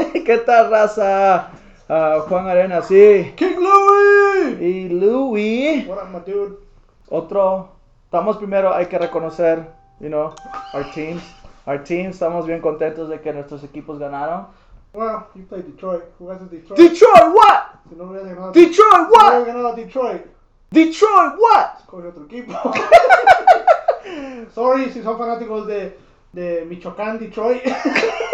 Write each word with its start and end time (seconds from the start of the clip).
¿Qué 0.24 0.38
tal, 0.38 0.70
raza? 0.70 1.50
Ah, 1.88 2.20
Juan 2.28 2.46
Arena, 2.46 2.82
sí. 2.82 3.32
King 3.36 3.56
Louis! 3.58 4.60
Y 4.60 4.88
Louis. 4.88 5.86
What 5.86 5.98
up, 6.02 6.08
my 6.10 6.20
dude? 6.20 6.56
Otro. 7.08 7.70
Estamos 8.04 8.36
primero, 8.38 8.74
hay 8.74 8.86
que 8.86 8.98
reconocer, 8.98 9.66
you 10.00 10.08
know, 10.08 10.34
our 10.74 10.84
teams. 10.92 11.22
Our 11.66 11.82
teams, 11.82 12.14
estamos 12.14 12.46
bien 12.46 12.60
contentos 12.60 13.08
de 13.08 13.20
que 13.20 13.32
nuestros 13.32 13.62
equipos 13.64 13.98
ganaron. 13.98 14.46
Well, 14.92 15.26
you 15.34 15.44
played 15.44 15.66
Detroit. 15.66 16.02
Jugaste 16.18 16.46
Detroit. 16.46 16.78
Detroit, 16.78 17.34
what? 17.34 17.80
si 17.88 17.94
no 17.94 18.10
ganado 18.10 18.52
Detroit, 18.52 18.74
Si 18.74 18.82
no 18.82 19.08
what? 19.10 19.46
ganado 19.46 19.74
Detroit, 19.74 20.22
Detroit, 20.70 21.34
what? 21.38 21.84
coge 21.86 22.08
otro 22.08 22.24
equipo. 22.24 22.54
Sorry 24.54 24.90
si 24.90 25.02
son 25.02 25.16
fanáticos 25.16 25.66
de, 25.68 25.96
de 26.32 26.64
Michoacán, 26.68 27.18
Detroit. 27.18 27.62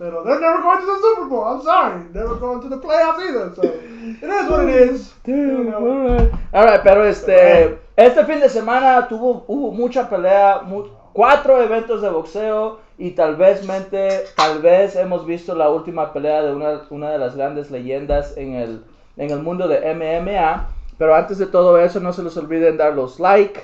Pero 0.00 0.24
they're 0.24 0.40
never 0.40 0.62
going 0.62 0.80
to 0.80 0.86
the 0.86 0.98
Super 1.02 1.26
Bowl. 1.28 1.44
I'm 1.44 1.60
sorry. 1.60 2.00
Never 2.14 2.36
going 2.36 2.62
to 2.62 2.68
the 2.70 2.78
playoffs 2.78 3.20
either. 3.20 3.52
So 3.54 3.62
it 3.62 4.24
is 4.24 4.48
what 4.50 4.66
it 4.66 4.90
is. 4.90 5.12
You 5.26 5.64
know. 5.64 5.76
Alright, 5.76 6.32
Alright, 6.54 6.82
pero 6.82 7.04
este, 7.04 7.78
este 7.96 8.24
fin 8.24 8.40
de 8.40 8.48
semana 8.48 9.06
tuvo, 9.08 9.44
hubo 9.46 9.72
mucha 9.72 10.08
pelea, 10.08 10.62
mu- 10.64 10.88
cuatro 11.12 11.60
eventos 11.60 12.00
de 12.00 12.08
boxeo 12.08 12.78
y 12.96 13.10
tal 13.10 13.36
vez, 13.36 13.66
mente, 13.66 14.24
tal 14.36 14.62
vez 14.62 14.96
hemos 14.96 15.26
visto 15.26 15.54
la 15.54 15.68
última 15.68 16.14
pelea 16.14 16.40
de 16.44 16.54
una, 16.54 16.80
una 16.88 17.10
de 17.10 17.18
las 17.18 17.36
grandes 17.36 17.70
leyendas 17.70 18.34
en 18.38 18.54
el, 18.54 18.84
en 19.18 19.30
el 19.30 19.42
mundo 19.42 19.68
de 19.68 19.80
MMA. 19.94 20.66
Pero 20.96 21.14
antes 21.14 21.36
de 21.36 21.46
todo 21.46 21.78
eso, 21.78 22.00
no 22.00 22.14
se 22.14 22.22
les 22.22 22.34
olviden 22.38 22.78
dar 22.78 22.94
los 22.94 23.20
like, 23.20 23.60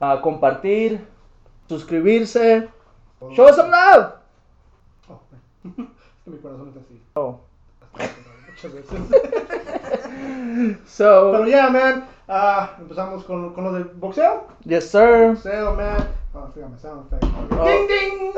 ah, 0.00 0.18
compartir, 0.20 1.00
suscribirse. 1.68 2.68
Show 3.34 3.52
some 3.54 3.70
love. 3.70 4.12
Oh, 5.66 5.82
es 5.82 6.24
que 6.24 6.30
mi 6.30 6.38
corazón 6.38 6.68
está 6.68 6.80
así. 6.80 7.02
Oh. 7.14 7.40
Muchas 8.48 8.72
veces. 8.72 9.00
So, 10.86 11.32
Pero 11.32 11.46
ya, 11.46 11.68
man. 11.70 12.06
ah, 12.28 12.76
empezamos 12.80 13.24
con, 13.24 13.52
con 13.52 13.64
lo 13.64 13.72
del 13.72 13.84
boxeo. 13.84 14.44
yes 14.64 14.88
sir. 14.90 15.28
Boxeo, 15.34 15.74
man. 15.74 16.08
Oh, 16.34 16.48
fíjame, 16.54 16.78
sound 16.78 17.06
effect. 17.06 17.24
Oh. 17.52 17.64
Ding, 17.64 17.86
ding. 17.88 18.32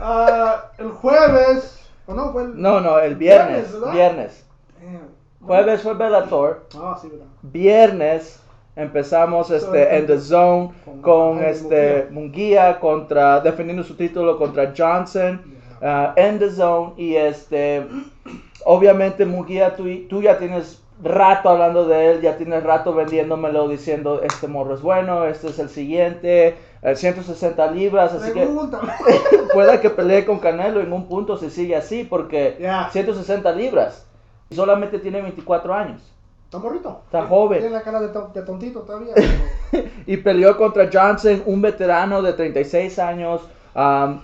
Ah, 0.00 0.70
el 0.78 0.90
jueves. 0.90 1.80
¿O 2.06 2.14
no? 2.14 2.32
Fue 2.32 2.42
el... 2.44 2.60
No, 2.60 2.80
no, 2.80 2.98
el 2.98 3.16
viernes. 3.16 3.70
Viernes, 3.70 3.72
¿verdad? 3.72 3.92
Viernes. 3.92 4.44
Damn. 4.80 5.08
Jueves 5.46 5.82
fue 5.82 5.94
Bellator. 5.94 6.66
Ah, 6.76 6.98
sí, 7.00 7.08
verdad. 7.08 7.26
Viernes 7.42 8.40
empezamos 8.76 9.50
este 9.50 9.96
en 9.98 10.06
The 10.06 10.18
Zone 10.18 10.72
Con 10.84 11.02
con 11.02 11.44
este 11.44 12.08
Munguía 12.10 12.80
contra 12.80 13.40
defendiendo 13.40 13.82
su 13.84 13.94
título 13.96 14.38
contra 14.38 14.72
Johnson 14.76 15.42
Yeah. 15.82 16.12
en 16.16 16.38
The 16.38 16.50
Zone 16.50 16.92
y 16.96 17.16
este 17.16 17.84
obviamente 18.64 19.26
Munguía 19.26 19.74
tú, 19.74 19.84
tú 20.08 20.22
ya 20.22 20.38
tienes 20.38 20.80
rato 21.02 21.48
hablando 21.48 21.86
de 21.86 22.12
él, 22.12 22.20
ya 22.20 22.36
tienes 22.36 22.62
rato 22.62 22.94
vendiéndomelo 22.94 23.68
diciendo 23.68 24.22
este 24.22 24.46
morro 24.46 24.74
es 24.74 24.82
bueno, 24.82 25.24
este 25.24 25.48
es 25.48 25.58
el 25.58 25.68
siguiente, 25.68 26.56
eh, 26.82 26.94
160 26.96 27.70
libras, 27.72 28.12
así 28.12 28.32
que 28.32 28.42
Pregúntame. 28.44 28.92
pueda 29.52 29.80
que 29.80 29.90
pelee 29.90 30.24
con 30.24 30.38
Canelo 30.38 30.80
en 30.80 30.92
un 30.92 31.08
punto 31.08 31.36
si 31.36 31.50
sigue 31.50 31.74
así 31.74 32.04
porque 32.04 32.56
Ya. 32.60 32.88
160 32.90 33.50
libras 33.52 34.06
y 34.50 34.54
solamente 34.54 34.98
tiene 34.98 35.20
24 35.20 35.74
años. 35.74 36.00
Está 36.44 36.58
morrito. 36.58 37.00
Está 37.06 37.22
joven. 37.24 37.60
Tiene 37.60 37.74
la 37.74 37.82
cara 37.82 38.00
de, 38.00 38.08
de 38.08 38.42
tontito 38.42 38.80
todavía. 38.80 39.14
y 40.06 40.18
peleó 40.18 40.56
contra 40.58 40.88
Johnson, 40.92 41.42
un 41.46 41.62
veterano 41.62 42.20
de 42.20 42.34
36 42.34 42.98
años. 42.98 43.40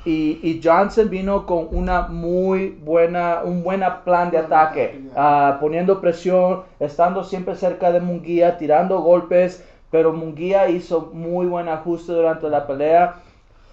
Y, 0.05 0.61
Johnson 0.63 1.09
vino 1.09 1.47
con 1.47 1.69
una 1.73 2.03
muy 2.03 2.71
buena, 2.83 3.43
un 3.45 3.63
buena 3.63 4.05
plan 4.05 4.31
de 4.31 4.39
Buen 4.39 4.53
ataque, 4.53 4.83
ataque, 4.85 5.11
ah, 5.17 5.59
poniendo 5.61 6.01
presión, 6.01 6.63
estando 6.79 7.25
siempre 7.25 7.55
cerca 7.57 7.91
de 7.91 8.01
Munguía, 8.01 8.59
tirando 8.59 9.01
golpes, 9.01 9.65
pero 9.91 10.13
Munguía 10.13 10.69
hizo 10.69 11.11
muy 11.13 11.47
buen 11.47 11.69
ajuste 11.69 12.13
durante 12.13 12.49
la 12.49 12.67
pelea. 12.67 13.17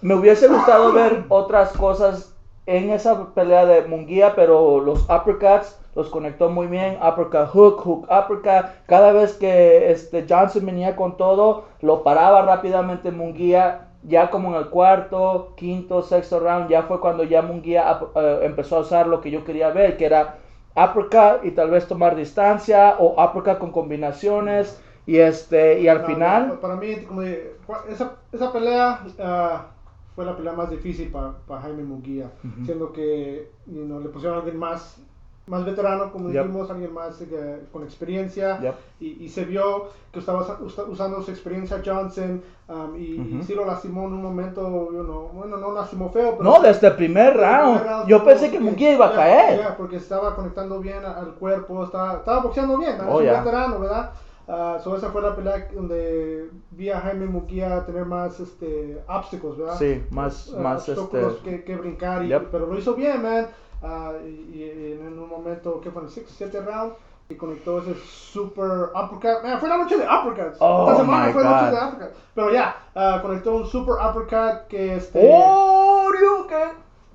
Me 0.00 0.14
hubiese 0.14 0.48
gustado 0.48 0.92
ver 0.92 1.24
otras 1.28 1.72
cosas 1.72 2.32
en 2.66 2.90
esa 2.90 3.34
pelea 3.34 3.66
de 3.66 3.82
Munguía, 3.82 4.34
pero 4.34 4.80
los 4.80 5.02
uppercuts 5.04 5.78
los 5.94 6.10
conectó 6.10 6.50
muy 6.50 6.66
bien. 6.66 6.98
Uppercut, 7.02 7.48
hook, 7.48 7.80
hook, 7.80 8.08
uppercut. 8.10 8.70
Cada 8.86 9.12
vez 9.12 9.32
que 9.34 9.90
este 9.90 10.26
Johnson 10.28 10.66
venía 10.66 10.94
con 10.94 11.16
todo, 11.16 11.64
lo 11.80 12.02
paraba 12.02 12.42
rápidamente 12.42 13.10
Munguía. 13.10 13.85
Ya 14.08 14.30
como 14.30 14.50
en 14.50 14.56
el 14.62 14.70
cuarto, 14.70 15.54
quinto, 15.56 16.02
sexto 16.02 16.38
round, 16.40 16.68
ya 16.70 16.84
fue 16.84 17.00
cuando 17.00 17.24
ya 17.24 17.42
Munguía 17.42 17.98
eh, 18.14 18.40
empezó 18.42 18.76
a 18.76 18.80
usar 18.80 19.06
lo 19.08 19.20
que 19.20 19.30
yo 19.30 19.44
quería 19.44 19.70
ver, 19.70 19.96
que 19.96 20.06
era 20.06 20.38
uppercut 20.76 21.44
y 21.44 21.50
tal 21.52 21.70
vez 21.70 21.88
tomar 21.88 22.14
distancia 22.16 22.96
o 22.98 23.14
uppercut 23.22 23.58
con 23.58 23.72
combinaciones. 23.72 24.80
Y 25.06 25.18
este 25.18 25.80
y 25.80 25.88
al 25.88 25.98
No, 26.00 26.06
final, 26.06 26.54
no, 26.54 26.60
para 26.60 26.76
mí, 26.76 27.04
como 27.04 27.20
de- 27.22 27.56
esa, 27.88 28.22
esa 28.32 28.52
pelea 28.52 29.04
ah, 29.20 29.74
fue 30.14 30.24
la 30.24 30.36
pelea 30.36 30.52
más 30.52 30.70
difícil 30.70 31.10
para 31.10 31.60
Jaime 31.62 31.84
Munguía. 31.84 32.32
Siendo 32.62 32.92
que 32.92 33.54
you 33.66 33.84
know, 33.84 34.00
le 34.00 34.08
pusieron 34.08 34.36
a 34.36 34.40
alguien 34.40 34.58
más, 34.58 35.05
más 35.46 35.64
veterano, 35.64 36.10
como 36.10 36.28
Yep. 36.30 36.44
dijimos, 36.46 36.70
alguien 36.70 36.92
más 36.92 37.20
eh, 37.20 37.62
con 37.72 37.84
experiencia. 37.84 38.58
Yep. 38.60 38.74
Y, 39.00 39.24
y 39.24 39.28
se 39.28 39.44
vio 39.44 39.84
que 40.12 40.18
estaba 40.18 40.40
usa- 40.42 40.58
usa- 40.60 40.84
usando 40.84 41.22
su 41.22 41.30
experiencia 41.30 41.80
Johnson. 41.84 42.42
um, 42.68 42.96
y, 42.96 43.14
y 43.14 43.34
Ujú. 43.36 43.44
sí 43.44 43.54
lo 43.54 43.64
lastimó 43.64 44.06
en 44.08 44.14
un 44.14 44.22
momento, 44.22 44.60
you 44.92 45.04
know, 45.04 45.28
bueno, 45.32 45.56
no 45.56 45.72
lastimó 45.72 46.10
feo, 46.10 46.36
pero... 46.36 46.42
no, 46.50 46.60
desde 46.60 46.88
el 46.88 46.96
primer 46.96 47.36
round, 47.36 47.80
el 47.80 47.86
round 47.86 48.08
yo 48.08 48.24
pensé 48.24 48.50
que 48.50 48.58
Munguía 48.58 48.92
iba 48.94 49.06
a 49.06 49.12
caer. 49.14 49.60
ya, 49.60 49.76
porque 49.76 49.96
estaba 49.96 50.34
conectando 50.34 50.80
bien 50.80 51.04
al 51.04 51.34
cuerpo, 51.34 51.84
estaba, 51.84 52.14
estaba 52.14 52.40
boxeando 52.42 52.76
bien. 52.78 52.96
Oh, 53.06 53.20
es 53.20 53.26
un 53.28 53.32
ya. 53.32 53.38
veterano, 53.42 53.78
¿verdad? 53.78 54.10
Ah, 54.48 54.78
so 54.82 54.96
esa 54.96 55.10
fue 55.10 55.22
la 55.22 55.34
pelea 55.36 55.68
donde 55.74 56.50
vi 56.72 56.90
a 56.90 57.00
Jaime 57.00 57.26
Munguía 57.26 57.84
tener 57.86 58.04
más 58.04 58.38
este, 58.40 59.00
obstáculos, 59.08 59.58
¿verdad? 59.58 59.76
Sí, 59.78 60.02
más, 60.10 60.52
Ah, 60.56 60.60
más 60.60 60.88
obstáculos 60.88 61.34
este. 61.36 61.50
que, 61.50 61.64
que 61.64 61.76
brincar, 61.76 62.24
y- 62.24 62.28
Yep. 62.28 62.48
pero 62.50 62.66
lo 62.66 62.76
hizo 62.78 62.94
bien, 62.94 63.22
man. 63.22 63.46
Ah, 63.88 64.12
y, 64.24 64.54
y 64.56 64.98
en 65.00 65.16
un 65.18 65.28
momento, 65.28 65.80
¿qué 65.80 65.90
fue? 65.92 66.02
El 66.02 66.10
6 66.10 66.26
7 66.36 66.60
round, 66.60 66.92
y 67.28 67.34
conectó 67.36 67.78
ese 67.78 67.94
super 68.04 68.90
uppercut. 68.94 69.42
Man, 69.44 69.60
fue 69.60 69.68
la 69.68 69.76
noche 69.78 69.96
de 69.96 70.04
uppercuts. 70.04 70.56
Oh, 70.60 70.86
Esta 70.88 70.96
semana 71.02 71.32
fue 71.32 71.44
la 71.44 71.50
noche 71.62 71.76
de 71.76 71.86
uppercuts. 71.86 72.18
Pero 72.34 72.52
ya, 72.52 72.76
ah, 72.96 73.18
conectó 73.22 73.54
un 73.56 73.66
super 73.66 73.94
uppercut 74.04 74.66
que 74.68 74.96
este 74.96 75.20
¡Oh, 75.32 76.08
Ryuken! 76.12 76.70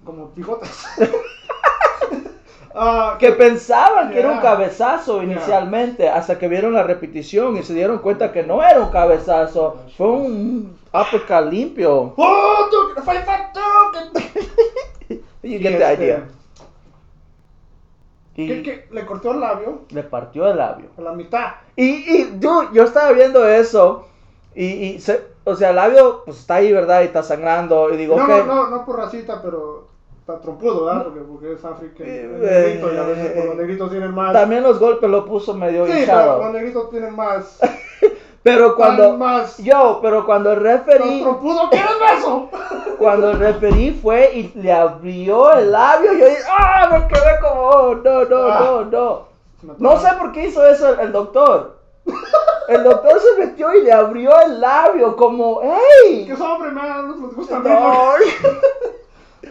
como 0.05 0.27
bigotes. 0.29 0.85
Ah, 2.73 3.17
Que 3.19 3.33
pensaban 3.33 4.11
que 4.11 4.19
era 4.19 4.29
un 4.29 4.35
Yeah. 4.35 4.41
cabezazo 4.43 5.21
Yeah. 5.21 5.33
inicialmente, 5.33 6.07
hasta 6.07 6.39
que 6.39 6.47
vieron 6.47 6.71
la 6.73 6.83
repetición 6.83 7.57
y 7.57 7.63
se 7.63 7.73
dieron 7.73 7.97
cuenta 7.99 8.31
que 8.31 8.43
no 8.43 8.63
era 8.63 8.79
un 8.79 8.89
cabezazo, 8.89 9.75
fue 9.97 10.07
un 10.07 10.77
uppercut 10.93 11.51
limpio. 11.51 12.13
¡Oh, 12.15 12.67
tú! 12.71 13.01
¡Fight, 13.01 13.25
fight, 13.25 13.47
tú! 13.53 15.19
You 15.43 15.59
get 15.59 15.77
the 15.79 15.91
este, 15.91 15.93
idea. 16.03 16.23
Que, 18.35 18.43
Y 18.43 18.63
que 18.63 18.87
le 18.91 19.05
cortó 19.05 19.31
el 19.33 19.39
labio 19.41 19.79
le 19.89 20.03
partió 20.03 20.49
el 20.49 20.57
labio. 20.57 20.87
a 20.97 21.01
la 21.01 21.11
mitad. 21.11 21.47
Y, 21.75 21.83
y 21.85 22.23
dude, 22.35 22.67
yo 22.73 22.83
estaba 22.83 23.11
viendo 23.11 23.45
eso 23.47 24.07
y, 24.55 24.65
y 24.65 24.99
se- 24.99 25.31
o 25.43 25.55
sea, 25.55 25.71
el 25.71 25.75
labio 25.75 26.23
pues 26.25 26.37
está 26.39 26.55
ahí, 26.55 26.71
¿verdad? 26.71 27.01
Y 27.01 27.05
está 27.05 27.23
sangrando 27.23 27.93
y 27.93 27.97
digo, 27.97 28.15
No, 28.15 28.23
ok. 28.23 28.29
no, 28.29 28.45
no, 28.45 28.69
no 28.69 28.85
por 28.85 28.97
racista, 28.97 29.41
pero 29.41 29.87
está 30.19 30.39
trompudo, 30.39 30.85
¿verdad? 30.85 31.03
Porque, 31.05 31.19
porque 31.21 31.53
es 31.53 31.65
África. 31.65 32.03
Eh, 32.05 32.29
negrito, 32.39 32.93
y 32.93 32.97
a 32.97 33.03
veces 33.03 33.35
eh, 33.37 33.43
los 33.47 33.55
negritos 33.57 33.89
tienen 33.91 34.13
más. 34.13 34.31
También 34.33 34.63
los 34.63 34.79
golpes 34.79 35.09
lo 35.09 35.25
puso 35.25 35.53
medio 35.53 35.85
sí, 35.85 35.91
pero 35.91 36.01
hinchado. 36.01 36.43
los 36.43 36.53
negritos 36.53 36.89
tienen 36.89 37.15
más. 37.15 37.59
Pero 38.43 38.75
cuando, 38.75 39.17
más. 39.17 39.57
yo, 39.59 39.99
pero 40.01 40.25
cuando 40.25 40.51
que 41.69 41.77
el 41.77 42.15
beso. 42.17 42.49
cuando 42.97 43.31
el 43.31 43.39
referee 43.39 43.91
fue 43.93 44.31
y 44.33 44.51
le 44.59 44.71
abrió 44.71 45.53
el 45.53 45.71
labio, 45.71 46.13
yo 46.13 46.25
dije, 46.25 46.41
ah, 46.49 46.89
me 46.91 47.07
quedé 47.07 47.39
como, 47.39 47.61
oh, 47.61 47.95
no, 47.95 48.25
no, 48.25 48.37
Ah. 48.51 48.59
no, 48.63 48.85
no. 48.85 49.31
No 49.77 49.99
sé 49.99 50.07
por 50.17 50.31
qué 50.31 50.47
hizo 50.47 50.65
eso 50.65 50.89
el, 50.89 50.99
el 51.01 51.11
doctor. 51.11 51.77
El 52.67 52.83
doctor 52.85 53.19
se 53.19 53.45
metió 53.45 53.73
y 53.75 53.81
le 53.83 53.91
abrió 53.91 54.39
el 54.41 54.61
labio 54.61 55.15
como, 55.17 55.59
Que 55.61 55.67
hey. 56.07 56.29
es 56.31 56.39
hombre, 56.39 56.71
man. 56.71 57.07
No 57.19 57.27
les 57.27 57.35
gusta. 57.35 57.59
No. 57.59 58.13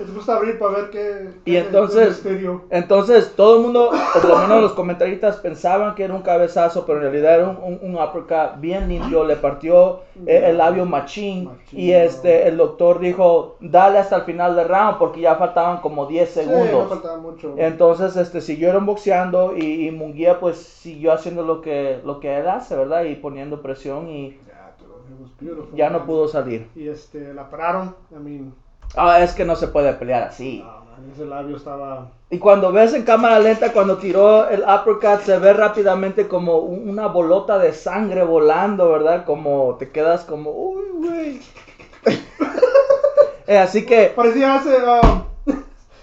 Les 0.01 0.15
gusta 0.15 0.37
abrir 0.37 0.59
para 0.59 0.73
ver 0.79 0.91
qué. 0.91 1.29
Y 1.45 1.57
entonces-. 1.57 2.23
Entonces 2.71 3.35
todo 3.37 3.57
el 3.59 3.63
mundo, 3.65 3.91
por 4.15 4.25
lo 4.25 4.39
menos 4.39 4.63
los 4.63 4.73
comentaristas 4.73 5.37
pensaban 5.37 5.95
que 5.95 6.05
era 6.05 6.15
un 6.15 6.23
cabezazo, 6.23 6.87
pero 6.87 6.99
en 6.99 7.05
realidad 7.13 7.35
era 7.35 7.49
un, 7.49 7.57
un, 7.83 7.95
un 7.95 7.95
uppercut 8.03 8.59
bien 8.61 8.89
limpio, 8.89 9.25
le 9.25 9.37
partió 9.37 10.01
eh, 10.27 10.45
el 10.47 10.59
labio 10.59 10.87
machín 10.87 11.45
Machín, 11.45 11.79
y 11.79 11.93
este 11.93 12.49
el 12.49 12.57
doctor 12.57 12.99
dijo, 13.01 13.57
dale 13.61 13.99
hasta 13.99 14.17
el 14.17 14.23
final 14.23 14.57
del 14.57 14.69
round 14.69 14.99
porque 14.99 15.21
ya 15.21 15.35
faltaban 15.37 15.79
como 15.83 16.07
10 16.07 16.31
Sí, 16.31 16.41
no 16.41 16.47
segundos. 16.53 16.89
faltaba 16.89 17.19
mucho. 17.19 17.55
Entonces 17.59 18.17
este 18.17 18.41
siguieron 18.41 18.87
boxeando 18.87 19.55
y, 19.57 19.87
y 19.87 19.91
Munguía 19.91 20.41
pues 20.41 20.57
siguió 20.57 21.13
haciendo 21.13 21.43
lo 21.43 21.61
que 21.61 22.01
lo 22.05 22.21
que 22.21 22.39
él 22.39 22.49
hace, 22.49 22.75
¿verdad? 22.77 23.05
Y 23.05 23.17
poniendo 23.17 23.61
presión 23.61 24.09
y 24.09 24.39
Ya, 25.41 25.57
ya 25.75 25.91
no 25.91 26.05
pudo 26.07 26.29
salir. 26.29 26.69
Y 26.75 26.89
este, 26.89 27.35
la 27.35 27.49
pararon. 27.51 27.95
I 28.11 28.15
mean, 28.19 28.55
Ah, 28.97 29.21
es 29.23 29.33
que 29.35 29.45
no 29.45 29.57
se 29.57 29.69
puede 29.69 29.93
pelear 29.95 30.25
así. 30.25 30.65
No, 30.65 30.85
man, 30.85 31.11
ese 31.15 31.25
labio 31.25 31.57
estaba. 31.57 32.09
Y 32.31 32.39
cuando 32.39 32.73
ves 32.73 32.93
en 32.95 33.03
cámara 33.03 33.39
lenta, 33.39 33.73
cuando 33.73 33.97
tiró 33.99 34.49
el 34.49 34.63
uppercut, 34.63 35.21
se 35.25 35.39
ve 35.39 35.53
rápidamente 35.53 36.29
como 36.29 36.59
un- 36.59 36.89
una 36.89 37.07
bolota 37.09 37.59
de 37.59 37.73
sangre 37.73 38.23
volando, 38.25 38.91
¿verdad? 38.91 39.25
Como 39.25 39.77
te 39.79 39.91
quedas 39.91 40.25
como, 40.25 40.51
uy, 40.51 40.83
güey. 40.97 41.41
Eh, 43.47 43.59
así 43.59 43.85
que, 43.85 44.13
Parecía 44.15 44.57
ese. 44.57 44.77
um, 44.77 45.23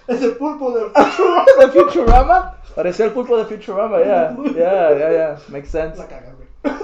ese 0.06 0.28
pulpo 0.32 0.70
de. 0.72 0.80
de 1.66 1.72
Futurama, 1.72 2.56
parecía 2.74 3.06
el 3.06 3.12
pulpo 3.12 3.38
de 3.38 3.46
Futurama, 3.46 4.00
ya, 4.00 4.36
ya, 4.54 4.94
ya, 4.98 5.12
ya, 5.12 5.36
makes 5.48 5.68
sense. 5.68 5.96
La 5.96 6.06
cagas, 6.06 6.34
güey. 6.36 6.78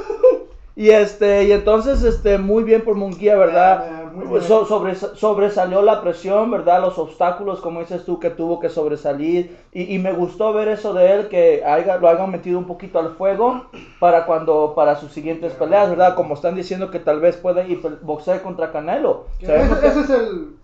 Y 0.77 0.89
este, 0.91 1.45
y 1.45 1.53
entonces, 1.53 2.03
este, 2.03 2.39
muy 2.39 2.65
bien 2.65 2.83
por 2.83 2.95
Munguía, 2.97 3.37
¿verdad? 3.37 3.85
Yeah, 3.85 3.93
man, 4.04 4.04
muy. 4.15 4.41
So- 4.41 4.65
sobre- 4.67 4.95
sobresalió 4.95 5.83
la 5.83 6.01
presión, 6.01 6.51
¿verdad? 6.51 6.81
Los 6.81 6.99
obstáculos, 6.99 7.61
como 7.61 7.81
dices 7.81 8.05
tú, 8.05 8.19
que 8.21 8.31
tuvo 8.31 8.61
que 8.61 8.69
sobresalir. 8.69 9.57
Y, 9.73 9.95
y 9.95 9.99
me 9.99 10.13
gustó 10.13 10.53
ver 10.53 10.69
eso 10.69 10.95
de 10.95 11.13
él, 11.13 11.29
que 11.29 11.63
haya- 11.65 11.97
lo 11.99 12.09
hayan 12.09 12.31
metido 12.31 12.59
un 12.59 12.67
poquito 12.67 12.99
al 12.99 13.11
fuego 13.15 13.67
para 14.01 14.27
cuando, 14.27 14.75
para 14.77 14.97
sus 14.97 15.13
siguientes 15.13 15.53
peleas, 15.55 15.91
¿verdad? 15.91 16.15
Como 16.15 16.35
están 16.35 16.55
diciendo 16.55 16.91
que 16.91 16.99
tal 17.01 17.21
vez 17.21 17.37
puede 17.37 17.67
ir 17.69 17.81
boxear 18.03 18.43
contra 18.43 18.71
Canelo. 18.73 19.25
Ese, 19.41 19.53
que- 19.81 19.87
ese 19.87 20.01
es 20.01 20.11
el, 20.11 20.57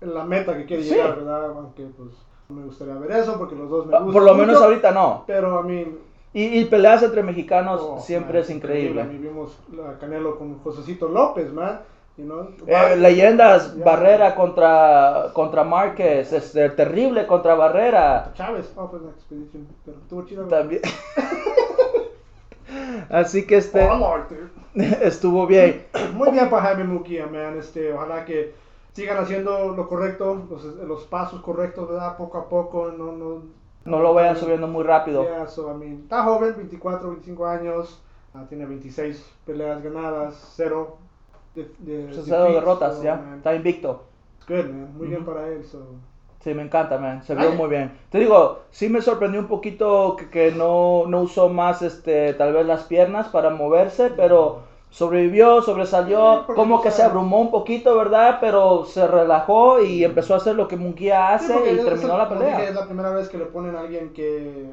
la 0.00 0.24
meta 0.24 0.56
que 0.56 0.64
quiere 0.66 0.82
Sí. 0.82 0.90
llegar, 0.90 1.16
¿verdad? 1.16 1.50
Aunque 1.50 1.84
pues 1.96 2.10
me 2.48 2.64
gustaría 2.64 2.94
ver 2.94 3.10
eso 3.12 3.36
porque 3.38 3.54
los 3.56 3.68
dos 3.68 3.86
me 3.86 3.96
Ah, 3.96 3.98
gustan. 4.00 4.12
por 4.12 4.22
lo 4.22 4.34
menos 4.34 4.54
mucho, 4.54 4.64
ahorita 4.64 4.92
no. 4.92 5.24
Pero 5.26 5.58
a 5.58 5.62
mí. 5.62 5.84
Y, 6.32 6.58
y 6.60 6.64
peleas 6.66 7.02
entre 7.02 7.22
mexicanos 7.22 7.80
oh, 7.82 7.98
siempre 7.98 8.34
man, 8.34 8.42
es 8.42 8.50
increíble. 8.50 9.04
Mí 9.04 9.16
vimos 9.16 9.56
Canelo 9.98 10.36
con 10.38 10.58
Josecito 10.58 11.08
López, 11.08 11.50
man. 11.52 11.80
You 12.16 12.24
know? 12.24 12.48
Eh, 12.66 12.96
leyendas, 12.96 13.74
Yeah. 13.74 13.84
Barrera 13.84 14.34
contra, 14.34 15.30
contra 15.34 15.64
Márquez, 15.64 16.32
este, 16.32 16.70
terrible 16.70 17.26
contra 17.26 17.54
Barrera. 17.54 18.32
Chávez, 18.34 18.72
oh, 18.76 18.90
pues 18.90 19.02
la 19.02 19.10
expedición. 19.10 19.66
Pero 19.84 19.98
estuvo 19.98 20.24
chido. 20.24 20.44
También. 20.46 20.80
Así 23.10 23.46
que 23.46 23.58
este 23.58 23.86
Oh, 23.86 24.16
estuvo 24.74 25.46
bien. 25.46 25.84
Muy 26.14 26.30
bien 26.30 26.48
para 26.48 26.62
Jaime 26.62 26.84
Mukia, 26.84 27.26
man. 27.26 27.58
Este, 27.58 27.92
ojalá 27.92 28.24
que 28.24 28.54
sigan 28.92 29.18
haciendo 29.18 29.74
lo 29.76 29.86
correcto, 29.86 30.46
los, 30.50 30.64
los 30.64 31.04
pasos 31.04 31.42
correctos, 31.42 31.88
¿verdad? 31.88 32.16
Poco 32.16 32.38
a 32.38 32.48
poco, 32.48 32.92
no, 32.96 33.12
no, 33.12 33.42
No 33.84 34.00
lo 34.00 34.14
vayan 34.14 34.36
subiendo 34.36 34.66
muy 34.66 34.84
rápido. 34.84 35.22
Yeah, 35.22 35.46
so, 35.46 35.70
I 35.70 35.76
mean, 35.76 36.00
está 36.04 36.24
joven, 36.24 36.54
24, 36.56 37.10
25 37.10 37.46
años, 37.46 38.02
ah, 38.34 38.44
tiene 38.48 38.64
26 38.64 39.22
peleas 39.44 39.82
ganadas, 39.82 40.54
cero 40.56 40.96
de, 41.56 41.62
de 41.78 42.04
Pues 42.04 42.26
defeats, 42.26 42.54
derrotas, 42.54 42.96
so, 42.98 43.02
ya. 43.02 43.16
man, 43.16 43.34
Está 43.38 43.54
invicto. 43.54 44.04
good, 44.48 44.66
man. 44.66 44.96
Muy 44.96 45.08
bien 45.08 45.24
para 45.24 45.48
él. 45.48 45.64
So. 45.64 45.84
Sí, 46.40 46.54
me 46.54 46.62
encanta, 46.62 46.98
man. 46.98 47.24
Se 47.24 47.34
vio 47.34 47.50
muy 47.52 47.68
bien. 47.68 47.90
Te 48.10 48.18
digo, 48.18 48.60
sí 48.70 48.88
me 48.88 49.02
sorprendió 49.02 49.40
un 49.40 49.48
poquito 49.48 50.14
que, 50.16 50.28
que 50.30 50.52
no, 50.52 51.04
no 51.08 51.22
usó 51.22 51.48
más, 51.48 51.82
este, 51.82 52.34
tal 52.34 52.52
vez 52.52 52.64
las 52.66 52.84
piernas 52.84 53.26
para 53.28 53.50
moverse, 53.50 54.10
pero 54.16 54.60
sobrevivió, 54.90 55.60
sobresalió, 55.62 56.44
Sí, 56.46 56.52
como 56.54 56.80
que 56.80 56.92
se 56.92 57.02
abrumó 57.02 57.40
un 57.40 57.50
poquito, 57.50 57.96
¿verdad? 57.96 58.38
Pero 58.40 58.84
se 58.84 59.06
relajó 59.08 59.80
y 59.80 60.04
empezó 60.04 60.34
a 60.34 60.36
hacer 60.36 60.54
lo 60.54 60.68
que 60.68 60.76
Munguía 60.76 61.36
Sí, 61.38 61.46
hace 61.46 61.54
porque 61.54 61.72
y 61.72 61.76
terminó 61.78 62.12
es- 62.12 62.18
la 62.18 62.28
pelea. 62.28 62.62
es 62.64 62.74
la 62.74 62.86
primera 62.86 63.10
vez 63.10 63.28
que 63.28 63.38
le 63.38 63.46
ponen 63.46 63.74
a 63.74 63.80
alguien 63.80 64.12
que 64.12 64.70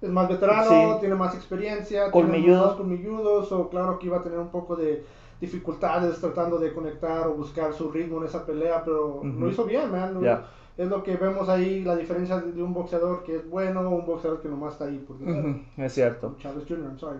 es 0.00 0.08
más 0.08 0.28
veterano, 0.28 0.70
Sí. 0.94 1.00
tiene 1.00 1.16
más 1.16 1.34
experiencia, 1.34 2.10
Colmilludo. 2.12 2.44
tiene 2.54 2.66
más 2.66 2.74
colmilludos, 2.76 3.50
o 3.50 3.68
claro 3.68 3.98
que 3.98 4.06
iba 4.06 4.18
a 4.18 4.22
tener 4.22 4.38
un 4.38 4.50
poco 4.50 4.76
de 4.76 5.02
dificultades 5.40 6.18
tratando 6.20 6.58
de 6.58 6.72
conectar 6.72 7.26
o 7.26 7.34
buscar 7.34 7.72
su 7.72 7.90
ritmo 7.90 8.18
en 8.20 8.24
esa 8.26 8.44
pelea, 8.46 8.82
pero 8.84 9.16
Ujú. 9.16 9.26
lo 9.26 9.48
hizo 9.48 9.64
bien, 9.64 9.90
man. 9.90 10.20
Ya. 10.22 10.44
Es 10.76 10.88
lo 10.88 11.02
que 11.02 11.16
vemos 11.16 11.48
ahí, 11.48 11.82
la 11.84 11.96
diferencia 11.96 12.38
de 12.38 12.62
un 12.62 12.74
boxeador 12.74 13.22
que 13.22 13.36
es 13.36 13.48
bueno 13.48 13.80
o 13.80 13.90
un 13.90 14.04
boxeador 14.04 14.42
que 14.42 14.48
nomás 14.48 14.74
está 14.74 14.84
ahí 14.84 14.98
por 14.98 15.18
dinero. 15.18 15.48
Ujú, 15.48 15.58
Es 15.78 15.92
cierto. 15.94 16.34
Chávez 16.38 16.64
Jr., 16.68 16.80
I'm 16.84 16.98
sorry. 16.98 17.18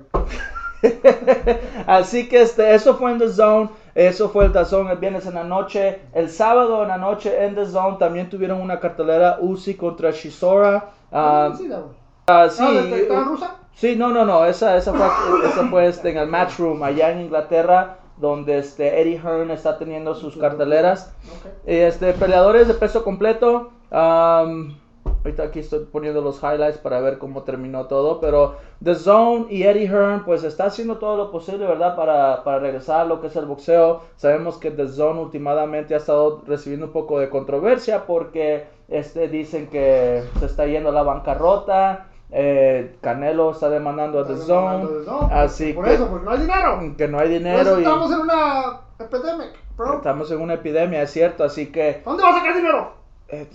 Así 1.87 2.29
que 2.29 2.43
este, 2.43 2.75
eso 2.75 2.97
fue 2.97 3.13
en 3.13 3.19
The 3.19 3.29
Zone, 3.31 3.71
eso 3.95 4.29
fue 4.29 4.45
el 4.47 4.53
The 4.53 4.65
Zone 4.65 4.93
el 4.93 4.99
viernes 4.99 5.27
en 5.27 5.35
la 5.35 5.45
noche. 5.45 6.01
El 6.13 6.29
sábado 6.29 6.83
en 6.83 6.89
la 6.89 6.99
noche 6.99 7.45
en 7.45 7.55
The 7.55 7.67
Zone 7.67 7.97
también 7.99 8.29
tuvieron 8.29 8.61
una 8.61 8.79
cartelera 8.79 9.39
Uzi 9.41 9.75
contra 9.75 10.11
Shizora. 10.11 10.91
Ah, 11.13 11.53
sí, 11.57 11.65
one. 11.71 11.85
ah, 12.27 12.49
sí, 12.51 12.63
Ah, 12.65 12.73
¿de- 12.73 12.83
de- 12.91 13.03
¿estaba 13.03 13.21
en 13.21 13.27
rusa? 13.27 13.57
sí, 13.75 13.97
no, 13.97 14.09
no, 14.11 14.25
no, 14.25 14.45
esa, 14.45 14.77
esa 14.77 14.93
fue, 14.93 15.07
esa 15.49 15.67
fue 15.69 15.87
este, 15.87 16.11
en 16.11 16.19
el 16.19 16.29
Match 16.29 16.59
Room 16.59 16.83
allá 16.83 17.11
en 17.11 17.21
Inglaterra, 17.21 17.99
donde 18.19 18.59
este, 18.59 19.01
Eddie 19.01 19.19
Hearn 19.19 19.51
está 19.51 19.79
teniendo 19.79 20.15
sus 20.15 20.37
carteleras. 20.37 21.15
Ok. 21.31 21.53
Este, 21.67 22.13
peleadores 22.13 22.69
de 22.69 22.75
peso 22.75 23.05
completo. 23.05 23.71
am, 23.91 24.77
ahorita 25.05 25.45
aquí 25.45 25.59
estoy 25.59 25.85
poniendo 25.91 26.21
los 26.21 26.43
highlights 26.43 26.79
para 26.79 27.01
ver 27.01 27.19
cómo 27.19 27.43
terminó 27.43 27.87
todo. 27.87 28.21
Pero 28.21 28.57
The 28.83 28.95
Zone 28.95 29.47
y 29.51 29.65
Eddie 29.65 29.89
Hearn, 29.89 30.25
pues 30.25 30.45
está 30.45 30.67
haciendo 30.67 30.99
todo 30.99 31.17
lo 31.17 31.31
posible, 31.31 31.67
¿verdad? 31.67 31.97
Para, 31.97 32.45
para 32.45 32.59
regresar 32.59 33.01
a 33.01 33.05
lo 33.05 33.21
que 33.21 33.27
es 33.27 33.37
el 33.37 33.47
boxeo. 33.47 34.03
Sabemos 34.17 34.59
que 34.59 34.71
The 34.71 34.89
Zone 34.89 35.21
últimamente 35.21 35.95
ha 35.95 35.99
estado 35.99 36.43
recibiendo 36.47 36.87
un 36.87 36.93
poco 36.93 37.19
de 37.19 37.29
controversia 37.29 38.07
porque 38.07 38.67
este, 38.89 39.29
dicen 39.29 39.69
que 39.69 40.23
se 40.39 40.47
está 40.47 40.67
yendo 40.67 40.91
a 40.91 40.93
la 40.93 41.03
bancarrota. 41.03 42.09
Eh, 42.31 42.97
Canelo 43.01 43.53
está 43.53 43.71
demandando 43.71 44.21
a 44.21 44.27
The 44.27 44.37
Zone. 44.37 44.87
The 44.87 45.05
Zone, 45.05 45.35
Así 45.35 45.73
Por 45.73 45.85
que, 45.85 45.95
eso, 45.95 46.09
porque 46.09 46.25
no 46.25 46.31
hay 46.33 46.39
dinero. 46.41 46.95
que 46.97 47.09
no 47.09 47.19
hay 47.19 47.29
Por 47.29 47.39
dinero 47.39 47.61
eso 47.61 47.79
y 47.81 47.83
estamos 47.83 48.13
en 48.13 48.21
una 48.21 48.81
epidemic, 48.99 49.51
bro. 49.77 49.95
estamos 49.97 50.31
en 50.31 50.41
una 50.41 50.55
epidemia, 50.55 51.03
es 51.03 51.11
cierto. 51.13 51.45
Así 51.45 51.67
que... 51.67 52.03
¿Dónde 52.05 52.23
va 52.23 52.31
a 52.31 52.35
sacar 52.35 52.57
dinero? 52.57 52.93
eh, 53.29 53.47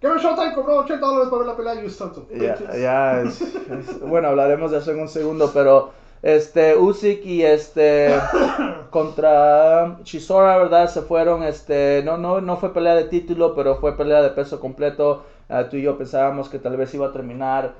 Kevin 0.00 0.18
Showtime 0.18 0.54
cobró 0.54 0.78
80 0.78 1.06
dólares 1.06 1.28
para 1.30 1.38
ver 1.38 1.46
la 1.48 1.56
pelea, 1.56 1.90
sons 1.90 2.18
of 2.18 2.24
Ya, 2.30 3.20
es- 3.22 3.40
es- 3.70 4.00
bueno, 4.00 4.28
hablaremos 4.28 4.70
de 4.70 4.78
eso 4.78 4.90
en 4.92 5.00
un 5.00 5.08
segundo, 5.08 5.50
pero 5.54 5.92
este 6.22 6.76
Usyk 6.76 7.24
y 7.24 7.42
este 7.42 8.14
contra 8.90 9.98
Chisora, 10.02 10.56
¿verdad? 10.58 10.88
Se 10.88 11.02
fueron, 11.02 11.42
este, 11.42 12.02
no, 12.04 12.16
no, 12.18 12.40
no 12.40 12.56
fue 12.58 12.72
pelea 12.72 12.94
de 12.94 13.04
título, 13.04 13.54
pero 13.54 13.76
fue 13.76 13.96
pelea 13.96 14.22
de 14.22 14.30
peso 14.30 14.60
completo. 14.60 15.24
Ah, 15.48 15.68
tú 15.68 15.76
y 15.76 15.82
yo 15.82 15.96
pensábamos 15.98 16.48
que 16.48 16.58
tal 16.58 16.76
vez 16.76 16.92
iba 16.94 17.06
a 17.08 17.12
terminar 17.12 17.74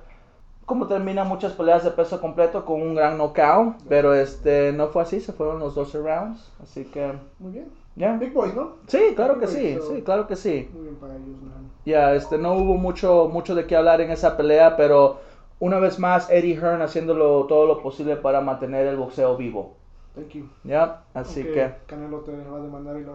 como 0.66 0.86
terminan 0.86 1.28
muchas 1.28 1.52
peleas 1.52 1.84
de 1.84 1.90
peso 1.90 2.20
completo 2.20 2.64
con 2.64 2.80
un 2.80 2.94
gran 2.94 3.18
knockout, 3.18 3.76
pero 3.88 4.14
este 4.14 4.72
no 4.72 4.88
fue 4.88 5.02
así, 5.02 5.20
se 5.20 5.32
fueron 5.32 5.58
los 5.58 5.74
12 5.74 5.98
rounds, 5.98 6.50
así 6.62 6.84
que 6.84 7.12
Muy 7.38 7.52
bien. 7.52 7.68
ya. 7.96 8.16
Big 8.16 8.32
boys, 8.32 8.54
¿no? 8.54 8.72
Sí, 8.86 8.98
claro 9.14 9.38
que 9.38 9.46
sí, 9.46 9.74
so- 9.74 9.94
sí, 9.94 10.02
claro 10.02 10.26
que 10.26 10.36
sí. 10.36 10.68
Muy 10.72 10.82
bien 10.84 10.96
para 10.96 11.14
ellos, 11.14 11.42
man. 11.42 11.70
Ya, 11.84 12.14
este, 12.14 12.38
no 12.38 12.54
hubo 12.54 12.76
mucho, 12.76 13.28
mucho 13.30 13.54
de 13.54 13.66
qué 13.66 13.76
hablar 13.76 14.00
en 14.00 14.10
esa 14.10 14.36
pelea, 14.36 14.76
pero 14.76 15.18
una 15.60 15.78
vez 15.78 15.98
más 15.98 16.30
Eddie 16.30 16.56
Hearn 16.56 16.80
haciéndolo 16.82 17.44
todo 17.44 17.66
lo 17.66 17.82
posible 17.82 18.16
para 18.16 18.40
mantener 18.40 18.86
el 18.86 18.96
boxeo 18.96 19.36
vivo. 19.36 19.74
Thank 20.14 20.30
you. 20.30 20.44
Ya, 20.64 21.02
así 21.12 21.40
Aunque 21.40 21.52
que, 21.52 21.70
Canelo 21.86 22.20
te 22.20 22.32
va 22.32 22.56
a 22.58 22.60
demandar 22.60 22.96
y 22.98 23.04
lo, 23.04 23.12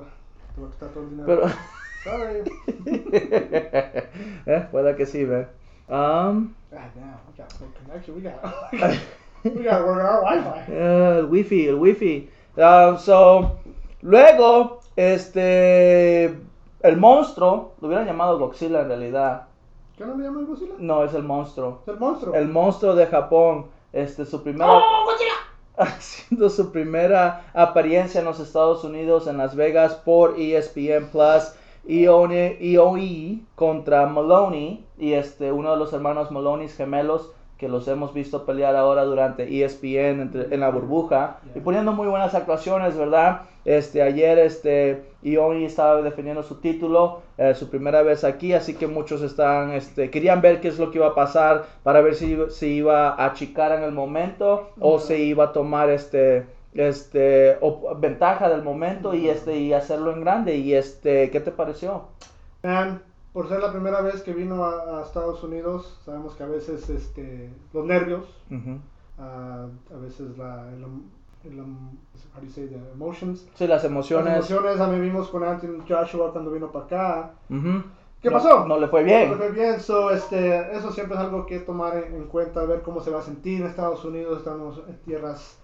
te 0.55 0.61
va 0.61 0.67
a 0.67 0.71
quitar 0.71 0.89
todo 0.89 1.03
el 1.03 1.09
dinero. 1.11 1.27
pero, 1.27 1.47
Sorry. 2.03 2.43
eh, 4.45 4.67
pueda 4.71 4.95
que 4.95 5.05
sí, 5.05 5.23
ve. 5.25 5.47
Um, 5.89 6.55
God 6.69 6.91
damn, 6.93 7.17
we 7.25 7.33
got 7.35 7.51
no 7.59 7.67
connection. 7.73 8.15
We 8.15 8.21
got, 8.21 8.71
we 9.43 9.63
got 9.63 9.85
work 9.87 10.03
our 10.03 10.21
Wi-Fi. 10.21 10.65
eh, 10.69 11.19
el 11.19 11.27
wifi, 11.27 11.67
el 11.67 11.79
wifi. 11.79 12.29
Um, 12.57 12.99
so, 12.99 13.59
luego, 14.03 14.81
este, 14.95 16.25
el 16.81 16.97
monstruo, 16.97 17.73
lo 17.81 17.87
hubieran 17.87 18.05
llamado 18.05 18.37
Godzilla 18.37 18.81
en 18.81 18.87
realidad. 18.87 19.47
¿Qué 19.97 20.05
no 20.05 20.15
le 20.15 20.25
llaman 20.25 20.45
Godzilla? 20.45 20.75
No, 20.77 21.03
es 21.03 21.13
el 21.15 21.23
monstruo. 21.23 21.79
Es 21.81 21.87
el 21.87 21.99
monstruo. 21.99 22.35
El 22.35 22.47
monstruo 22.49 22.93
de 22.93 23.07
Japón, 23.07 23.65
este, 23.91 24.25
su 24.25 24.43
primera... 24.43 24.71
¡Oh, 24.71 25.05
Godzilla! 25.05 25.33
haciendo 25.79 26.49
su 26.49 26.71
primera 26.71 27.45
apariencia 27.53 28.19
en 28.19 28.25
los 28.25 28.39
Estados 28.39 28.83
Unidos 28.83 29.25
en 29.27 29.37
Las 29.37 29.55
Vegas 29.55 29.95
por 29.95 30.39
ESPN 30.39 31.07
Plus 31.11 31.53
EOE 31.87 33.39
contra 33.55 34.05
Maloney 34.07 34.85
y 34.97 35.13
este 35.13 35.51
uno 35.51 35.71
de 35.71 35.77
los 35.77 35.93
hermanos 35.93 36.31
Maloney 36.31 36.67
gemelos 36.69 37.31
que 37.57 37.67
los 37.67 37.87
hemos 37.89 38.13
visto 38.13 38.45
pelear 38.45 38.75
ahora 38.77 39.03
durante 39.03 39.43
ESPN 39.43 40.21
entre- 40.21 40.53
en 40.53 40.61
la 40.61 40.69
burbuja 40.69 41.39
y 41.55 41.59
poniendo 41.59 41.91
muy 41.91 42.07
buenas 42.07 42.33
actuaciones, 42.33 42.97
¿verdad? 42.97 43.41
Este 43.65 44.01
ayer 44.01 44.39
este 44.39 45.03
EOE 45.23 45.65
estaba 45.65 46.01
defendiendo 46.01 46.41
su 46.41 46.55
título, 46.61 47.19
eh, 47.37 47.53
su 47.55 47.69
primera 47.69 48.01
vez 48.01 48.23
aquí, 48.23 48.53
así 48.53 48.75
que 48.75 48.87
muchos 48.87 49.21
están 49.21 49.73
este 49.73 50.09
querían 50.09 50.39
ver 50.41 50.61
qué 50.61 50.69
es 50.69 50.79
lo 50.79 50.89
que 50.91 50.99
iba 50.99 51.07
a 51.07 51.15
pasar 51.15 51.65
para 51.83 51.99
ver 51.99 52.15
si 52.15 52.37
si 52.49 52.67
iba 52.75 53.09
a 53.09 53.25
achicar 53.25 53.73
en 53.73 53.83
el 53.83 53.91
momento 53.91 54.69
o 54.79 54.97
se 54.99 55.19
iba 55.19 55.45
a 55.45 55.51
tomar 55.51 55.89
este 55.89 56.45
este 56.73 57.57
op- 57.61 57.99
ventaja 57.99 58.49
del 58.49 58.63
momento 58.63 59.13
y 59.13 59.29
este 59.29 59.57
y 59.57 59.73
hacerlo 59.73 60.11
en 60.13 60.21
grande 60.21 60.55
y 60.55 60.73
este 60.73 61.29
¿qué 61.31 61.39
te 61.39 61.51
pareció? 61.51 62.03
Man, 62.63 63.01
por 63.33 63.47
ser 63.47 63.59
la 63.61 63.71
primera 63.71 64.01
vez 64.01 64.21
que 64.21 64.33
vino 64.33 64.63
a, 64.65 64.99
a 64.99 65.03
Estados 65.03 65.43
Unidos, 65.43 65.99
sabemos 66.05 66.35
que 66.35 66.43
a 66.43 66.47
veces 66.47 66.89
este, 66.89 67.49
los 67.73 67.85
nervios, 67.85 68.25
Ujú. 68.51 68.77
ah, 69.17 69.67
a 69.93 69.97
veces 69.97 70.37
la, 70.37 70.67
el- 70.73 70.85
el, 71.51 71.59
um, 71.61 71.91
how 72.35 72.41
do 72.41 72.47
you 72.47 72.51
say, 72.51 72.67
the 72.67 72.75
emotions. 72.93 73.47
Sí, 73.55 73.65
las 73.65 73.83
Las 73.83 73.85
emociones. 73.85 74.33
emociones, 74.35 74.79
a 74.79 74.87
mí 74.87 74.99
vimos 74.99 75.29
con 75.29 75.43
Anthony 75.43 75.81
Joshua 75.87 76.31
cuando 76.33 76.51
vino 76.51 76.69
para 76.71 76.85
acá. 76.85 77.31
Ujú. 77.49 77.81
¿Qué 78.21 78.29
No- 78.29 78.33
pasó? 78.35 78.65
No, 78.67 78.77
le 78.77 78.89
fue 78.89 79.01
No 79.01 79.05
bien. 79.05 79.29
le 79.31 79.37
fue 79.37 79.51
bien, 79.51 79.79
so, 79.79 80.11
este, 80.11 80.75
eso 80.75 80.91
siempre 80.91 81.15
es 81.15 81.21
algo 81.21 81.45
que 81.45 81.59
tomar 81.59 81.95
en, 81.95 82.15
en 82.15 82.25
cuenta, 82.25 82.65
ver 82.65 82.81
cómo 82.81 82.99
se 82.99 83.09
va 83.11 83.19
a 83.19 83.23
sentir 83.23 83.61
en 83.61 83.67
Estados 83.67 84.03
Unidos, 84.03 84.39
estamos 84.39 84.81
en 84.89 84.97
tierras 85.05 85.57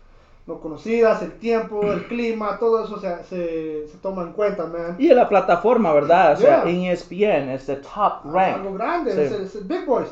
no 0.47 0.59
conocidas, 0.59 1.21
el 1.23 1.33
tiempo, 1.39 1.81
el 1.91 2.03
clima, 2.07 2.57
todo 2.59 2.83
eso 2.85 2.99
se, 2.99 3.23
se, 3.25 3.87
se 3.87 3.97
toma 3.99 4.21
en 4.23 4.33
cuenta, 4.33 4.65
man. 4.67 4.95
Y 4.99 5.09
en 5.09 5.15
la 5.15 5.27
plataforma, 5.27 5.91
¿verdad? 5.93 6.33
O 6.33 6.37
sea, 6.37 6.63
en 6.63 6.83
ESPN 6.83 7.49
es 7.49 7.65
the 7.65 7.77
top 7.77 8.25
Algo 8.25 8.33
rank. 8.33 8.73
grande, 8.73 9.11
Sí. 9.13 9.21
es, 9.21 9.31
el- 9.31 9.41
es 9.43 9.55
el 9.55 9.63
Big 9.63 9.85
Boys. 9.85 10.09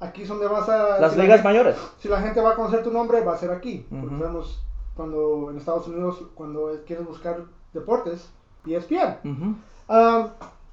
Aquí 0.00 0.22
es 0.22 0.28
donde 0.28 0.46
vas 0.46 0.68
a... 0.68 0.98
Las 1.00 1.12
si 1.12 1.18
la 1.18 1.22
ligas 1.24 1.38
gente- 1.38 1.48
mayores. 1.48 1.76
Si 2.00 2.08
la 2.08 2.20
gente 2.20 2.40
va 2.40 2.50
a 2.50 2.54
conocer 2.56 2.82
tu 2.82 2.90
nombre, 2.90 3.22
va 3.24 3.34
a 3.34 3.38
ser 3.38 3.50
aquí. 3.50 3.86
Porque 3.88 4.06
Ujú. 4.06 4.18
sabemos 4.18 4.62
cuando 4.94 5.50
en 5.50 5.56
Estados 5.58 5.86
Unidos, 5.88 6.22
cuando 6.34 6.70
quieres 6.86 7.06
buscar 7.06 7.38
deportes, 7.72 8.28
ESPN. 8.66 9.18
Ujú. 9.24 9.54
Um, 9.88 10.28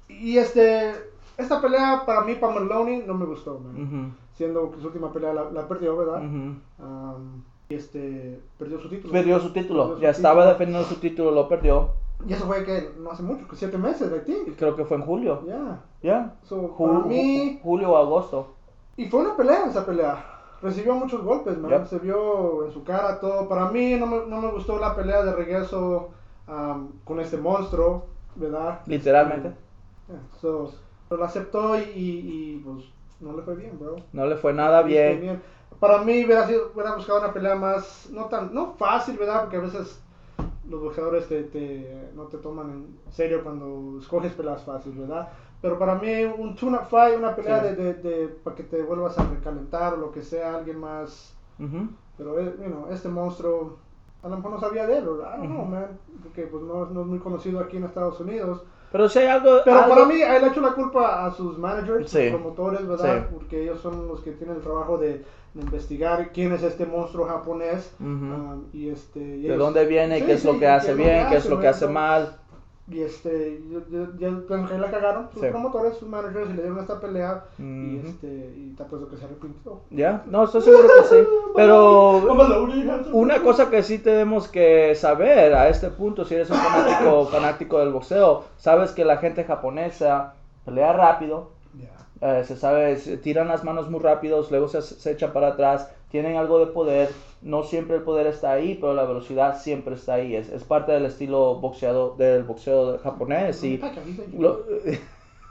y 0.08 0.36
este, 0.38 0.92
esta 1.38 1.60
pelea 1.62 2.02
para 2.04 2.22
mí, 2.22 2.34
para 2.34 2.52
Maloney, 2.54 3.04
no 3.06 3.14
me 3.14 3.24
gustó, 3.26 3.60
man. 3.60 3.82
Ujú. 3.82 4.12
Siendo 4.36 4.70
que 4.72 4.80
su 4.80 4.88
última 4.88 5.12
pelea 5.12 5.32
la, 5.32 5.50
la 5.50 5.68
perdió, 5.68 5.96
¿verdad? 5.96 6.20
Um, 6.20 6.56
y 7.68 7.74
este, 7.74 8.40
perdió 8.58 8.78
su 8.80 8.88
título. 8.88 9.12
Perdió 9.12 9.40
su 9.40 9.52
título. 9.52 9.82
Perdió 9.82 9.96
su 9.96 10.02
Ya 10.02 10.10
estaba 10.10 10.34
título. 10.42 10.52
defendiendo 10.52 10.88
su 10.88 10.94
título, 10.96 11.30
lo 11.30 11.48
perdió. 11.48 11.88
Y 12.26 12.32
eso 12.32 12.46
fue 12.46 12.64
que 12.64 12.90
no 12.98 13.10
hace 13.10 13.22
mucho, 13.22 13.46
que 13.48 13.56
siete 13.56 13.76
meses, 13.76 14.10
I 14.14 14.24
think. 14.24 14.56
Creo 14.56 14.76
que 14.76 14.84
fue 14.84 14.96
en 14.96 15.02
julio. 15.04 15.42
Yeah. 15.46 15.80
Ya. 16.02 16.34
So, 16.44 16.74
Ju- 16.76 16.86
para 16.86 17.06
mí, 17.06 17.60
julio 17.62 17.90
o 17.90 17.96
agosto. 17.96 18.54
y 18.96 19.06
fue 19.06 19.20
una 19.20 19.36
pelea 19.36 19.66
esa 19.66 19.84
pelea. 19.84 20.24
Recibió 20.62 20.94
muchos 20.94 21.22
golpes, 21.22 21.58
man. 21.58 21.70
Yep. 21.70 21.86
Se 21.86 21.98
vio 21.98 22.64
en 22.66 22.72
su 22.72 22.84
cara 22.84 23.20
todo. 23.20 23.48
Para 23.48 23.68
mí 23.70 23.96
no 23.96 24.06
me, 24.06 24.26
no 24.26 24.40
me 24.40 24.50
gustó 24.52 24.78
la 24.78 24.94
pelea 24.96 25.22
de 25.24 25.32
regreso 25.34 26.10
um, 26.48 26.88
con 27.04 27.20
este 27.20 27.36
monstruo, 27.36 28.06
¿verdad? 28.36 28.80
Literalmente. 28.86 29.52
Yeah, 30.08 30.20
so, 30.40 30.72
pero 31.08 31.18
lo 31.20 31.24
aceptó 31.26 31.76
y, 31.78 31.82
y, 31.82 32.18
y, 32.56 32.62
pues 32.64 32.84
no 33.20 33.36
le 33.36 33.42
fue 33.42 33.56
bien, 33.56 33.78
bro. 33.78 33.96
No 34.12 34.24
le 34.26 34.36
fue 34.36 34.52
nada 34.54 34.80
fue 34.82 34.90
bien. 34.90 35.42
Para 35.86 36.02
mí 36.04 36.24
hubiera, 36.24 36.46
sido, 36.46 36.70
hubiera 36.74 36.94
buscado 36.94 37.18
una 37.20 37.32
pelea 37.32 37.54
más, 37.56 38.08
no 38.10 38.24
tan, 38.26 38.54
no 38.54 38.72
fácil, 38.78 39.18
¿verdad? 39.18 39.42
Porque 39.42 39.56
a 39.56 39.60
veces 39.60 40.00
los 40.68 40.80
boxeadores 40.80 41.26
te, 41.28 41.42
te- 41.44 42.10
no 42.14 42.22
te 42.24 42.38
toman 42.38 42.70
en 42.70 42.98
serio 43.12 43.42
cuando 43.42 43.98
escoges 44.00 44.32
peleas 44.32 44.62
fáciles, 44.62 44.98
¿verdad? 44.98 45.28
Pero 45.60 45.78
para 45.78 45.94
mí 45.96 46.24
un 46.24 46.54
tune-up 46.56 46.86
fight, 46.88 47.18
una 47.18 47.34
pelea 47.36 47.60
Sí. 47.62 47.68
de, 47.68 47.74
de, 47.74 47.94
de- 47.94 48.28
para 48.28 48.56
que 48.56 48.62
te 48.62 48.82
vuelvas 48.82 49.18
a 49.18 49.24
recalentar 49.28 49.94
o 49.94 49.96
lo 49.98 50.10
que 50.12 50.22
sea, 50.22 50.56
alguien 50.56 50.78
más... 50.78 51.34
Ujú. 51.58 51.88
Pero, 52.16 52.38
eh, 52.38 52.54
you 52.60 52.66
know, 52.66 52.86
este 52.90 53.08
monstruo, 53.08 53.76
a 54.22 54.28
lo 54.28 54.36
mejor 54.36 54.52
no 54.52 54.60
sabía 54.60 54.86
de 54.86 54.98
él, 54.98 55.04
¿verdad? 55.04 55.34
I 55.34 55.38
don't 55.38 55.50
know, 55.50 55.62
Ujú. 55.62 55.70
man. 55.70 55.86
Porque 56.22 56.42
pues 56.42 56.62
no, 56.62 56.86
no 56.86 57.00
es 57.02 57.06
muy 57.06 57.18
conocido 57.18 57.60
aquí 57.60 57.76
en 57.76 57.84
Estados 57.84 58.18
Unidos. 58.20 58.62
Pero 58.92 59.08
si 59.08 59.18
hay 59.18 59.26
algo. 59.26 59.58
Pero 59.64 59.78
algo- 59.80 59.94
para 59.94 60.06
mí, 60.06 60.20
él 60.22 60.44
ha 60.44 60.48
hecho 60.48 60.60
la 60.60 60.72
culpa 60.72 61.26
a 61.26 61.30
sus 61.32 61.58
managers, 61.58 62.10
Sí. 62.10 62.30
sus 62.30 62.38
promotores, 62.40 62.86
¿verdad? 62.86 63.26
Sí. 63.28 63.34
Porque 63.34 63.62
ellos 63.64 63.80
son 63.80 64.06
los 64.08 64.20
que 64.20 64.30
tienen 64.32 64.56
el 64.56 64.62
trabajo 64.62 64.96
de, 64.98 65.24
de 65.54 65.62
investigar 65.62 66.30
quién 66.32 66.52
es 66.52 66.62
este 66.62 66.84
monstruo 66.84 67.26
japonés. 67.26 67.94
Um, 68.00 68.64
y 68.72 68.88
este, 68.88 69.20
y 69.20 69.42
de 69.42 69.46
ellos- 69.48 69.58
dónde 69.58 69.86
viene, 69.86 70.18
Sí, 70.18 70.26
qué 70.26 70.32
es 70.34 70.40
sí, 70.40 70.46
lo 70.48 70.58
que 70.58 70.64
y 70.64 70.68
hace 70.68 70.94
bien, 70.94 71.28
qué 71.30 71.36
es 71.36 71.46
lo 71.48 71.60
que 71.60 71.68
hace 71.68 71.86
mal. 71.86 72.36
Y 72.86 73.00
este, 73.00 73.62
que 73.88 74.26
ahí 74.26 74.78
la 74.78 74.90
cagaron, 74.90 75.30
sus 75.32 75.40
Sí. 75.40 75.48
promotores, 75.48 75.96
sus 75.96 76.06
managers, 76.06 76.50
y 76.50 76.52
le 76.52 76.62
dieron 76.64 76.78
esta 76.80 77.00
pelea. 77.00 77.44
Y 77.58 77.96
Ujú. 77.98 78.08
este, 78.08 78.26
y 78.26 78.74
te 78.76 78.82
apuesto 78.82 79.08
que 79.08 79.16
se 79.16 79.24
arrepintió. 79.24 79.80
Ya, 79.90 80.22
no, 80.26 80.44
estoy 80.44 80.60
seguro 80.60 80.88
que 80.88 81.08
sí. 81.08 81.28
Pero 81.56 82.18
una 82.30 82.98
una 83.12 83.38
cosa 83.42 83.70
que 83.70 83.82
sí 83.82 84.00
tenemos 84.00 84.48
que 84.48 84.94
saber 84.96 85.54
a 85.54 85.70
este 85.70 85.88
punto, 85.88 86.26
si 86.26 86.34
eres 86.34 86.50
un 86.50 86.56
fanático, 86.58 87.24
fanático 87.26 87.78
del 87.78 87.90
boxeo, 87.92 88.44
sabes 88.58 88.90
que 88.92 89.06
la 89.06 89.16
gente 89.16 89.44
japonesa 89.44 90.34
pelea 90.66 90.92
rápido, 90.92 91.52
eh, 92.20 92.44
se 92.46 92.56
sabe, 92.56 92.96
se 92.96 93.16
tiran 93.16 93.48
las 93.48 93.64
manos 93.64 93.90
muy 93.90 94.00
rápidos, 94.00 94.50
luego 94.50 94.68
se, 94.68 94.82
se 94.82 95.10
echan 95.10 95.32
para 95.32 95.48
atrás, 95.48 95.90
tienen 96.10 96.36
algo 96.36 96.58
de 96.58 96.66
poder, 96.66 97.10
no 97.42 97.64
siempre 97.64 97.96
el 97.96 98.02
poder 98.02 98.26
está 98.26 98.52
ahí, 98.52 98.76
pero 98.80 98.94
la 98.94 99.04
velocidad 99.04 99.60
siempre 99.60 99.94
está 99.94 100.14
ahí, 100.14 100.36
es, 100.36 100.48
es 100.48 100.64
parte 100.64 100.92
del 100.92 101.06
estilo 101.06 101.56
boxeado, 101.56 102.14
del 102.16 102.44
boxeo 102.44 102.98
japonés 102.98 103.62
y... 103.64 103.80
Lo, 104.38 104.64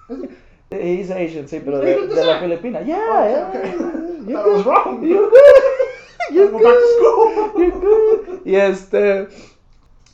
he's 0.71 1.11
Asian, 1.11 1.47
sí, 1.47 1.61
pero 1.63 1.79
de, 1.79 2.07
de 2.07 2.25
la 2.25 2.39
Filipina. 2.39 2.81
Yeah, 2.81 3.29
yeah. 3.29 3.47
okay. 3.49 3.71
You're 4.27 4.39
I 4.39 4.47
was 4.47 4.63
good. 4.63 4.65
wrong. 4.65 5.03
You're 5.03 5.29
good. 5.29 6.33
You're 6.33 6.51
Go 6.51 6.59
back 6.59 6.73
to 6.73 6.87
school. 6.95 7.61
You're 7.61 7.71
good. 7.79 8.41
Y 8.45 8.55
este 8.55 9.27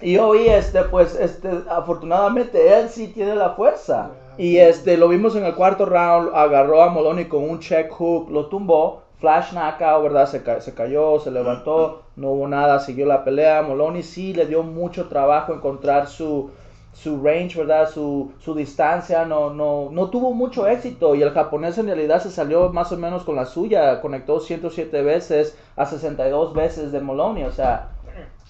y 0.01 0.17
hoy 0.17 0.47
este 0.47 0.83
pues 0.83 1.15
este 1.15 1.49
afortunadamente 1.69 2.73
él 2.73 2.89
sí 2.89 3.07
tiene 3.07 3.35
la 3.35 3.51
fuerza. 3.51 4.11
Yeah. 4.13 4.28
Y 4.39 4.57
este 4.57 4.97
lo 4.97 5.07
vimos 5.09 5.35
en 5.35 5.45
el 5.45 5.53
cuarto 5.53 5.85
round, 5.85 6.31
agarró 6.33 6.81
a 6.81 6.89
Moloney 6.89 7.25
con 7.25 7.43
un 7.47 7.59
check 7.59 7.91
hook, 7.91 8.29
lo 8.31 8.47
tumbó, 8.47 9.03
flash 9.19 9.51
knockout, 9.53 10.01
¿verdad? 10.03 10.25
Se, 10.27 10.41
ca- 10.43 10.61
se 10.61 10.73
cayó, 10.73 11.19
se 11.19 11.29
levantó, 11.31 12.03
no 12.15 12.29
hubo 12.31 12.47
nada, 12.47 12.79
siguió 12.79 13.05
la 13.05 13.23
pelea. 13.25 13.61
Moloney 13.61 14.01
sí 14.01 14.33
le 14.33 14.45
dio 14.45 14.63
mucho 14.63 15.07
trabajo 15.09 15.53
encontrar 15.53 16.07
su 16.07 16.51
su 16.91 17.21
range, 17.23 17.55
¿verdad? 17.59 17.87
Su, 17.89 18.31
su 18.39 18.55
distancia 18.55 19.23
no, 19.25 19.53
no, 19.53 19.89
no 19.91 20.09
tuvo 20.09 20.33
mucho 20.33 20.67
éxito 20.67 21.13
y 21.15 21.21
el 21.21 21.31
japonés 21.31 21.77
en 21.77 21.85
realidad 21.85 22.19
se 22.21 22.31
salió 22.31 22.69
más 22.73 22.91
o 22.91 22.97
menos 22.97 23.23
con 23.23 23.35
la 23.35 23.45
suya, 23.45 24.01
conectó 24.01 24.39
107 24.39 25.03
veces 25.03 25.55
a 25.75 25.85
62 25.85 26.53
veces 26.55 26.91
de 26.91 26.99
Moloney, 27.01 27.43
o 27.43 27.51
sea, 27.51 27.89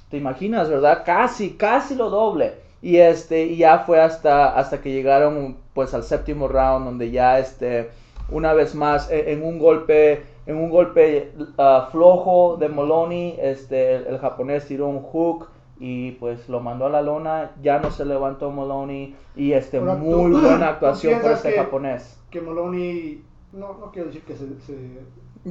te 0.10 0.18
imaginas, 0.18 0.70
¿verdad? 0.70 1.04
Casi, 1.06 1.58
casi 1.58 1.96
lo 1.96 2.10
doble. 2.10 2.69
Y 2.82 2.98
este, 2.98 3.44
y 3.46 3.58
ya 3.58 3.80
fue 3.80 4.00
hasta, 4.02 4.58
hasta 4.58 4.82
que 4.82 4.92
llegaron 4.92 5.58
pues 5.74 5.94
al 5.94 6.04
séptimo 6.04 6.48
round 6.48 6.86
donde 6.86 7.12
ya 7.12 7.38
este, 7.40 7.90
una 8.30 8.54
vez 8.54 8.74
más 8.76 9.10
en, 9.12 9.28
en 9.28 9.44
un 9.44 9.60
golpe, 9.60 10.24
en 10.46 10.56
un 10.56 10.70
golpe 10.70 11.32
ah, 11.58 11.90
flojo 11.92 12.56
de 12.58 12.70
Moloney, 12.70 13.36
este, 13.42 13.96
el, 13.96 14.08
el 14.08 14.18
japonés 14.20 14.66
tiró 14.68 14.88
un 14.88 15.02
hook 15.02 15.48
y 15.82 16.12
pues 16.12 16.48
lo 16.50 16.60
mandó 16.62 16.86
a 16.86 16.90
la 16.90 17.02
lona, 17.02 17.52
ya 17.62 17.80
no 17.80 17.92
se 17.92 18.06
levantó 18.06 18.50
Moloney 18.52 19.16
y 19.36 19.52
este, 19.54 19.78
Ahora, 19.78 19.94
tú- 19.96 20.00
muy 20.00 20.32
buena 20.32 20.58
¿tú 20.58 20.64
actuación 20.86 21.22
por 21.22 21.32
este 21.32 21.52
que- 21.52 21.58
japonés. 21.58 22.18
Que 22.30 22.42
Moloney, 22.42 23.24
no, 23.54 23.74
no 23.80 23.92
quiero 23.92 24.08
decir 24.08 24.24
que 24.24 24.36
se... 24.36 24.46
se... 24.62 24.74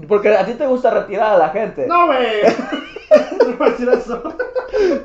Porque 0.07 0.37
a 0.37 0.45
ti 0.45 0.54
te 0.54 0.66
gusta 0.66 0.90
retirar 0.90 1.35
a 1.35 1.38
la 1.38 1.49
gente. 1.50 1.87
No, 1.87 2.07
güey. 2.07 2.42
no 3.45 3.50
iba 3.50 3.66
a 3.66 3.71
decir 3.71 3.88
eso. 3.88 4.23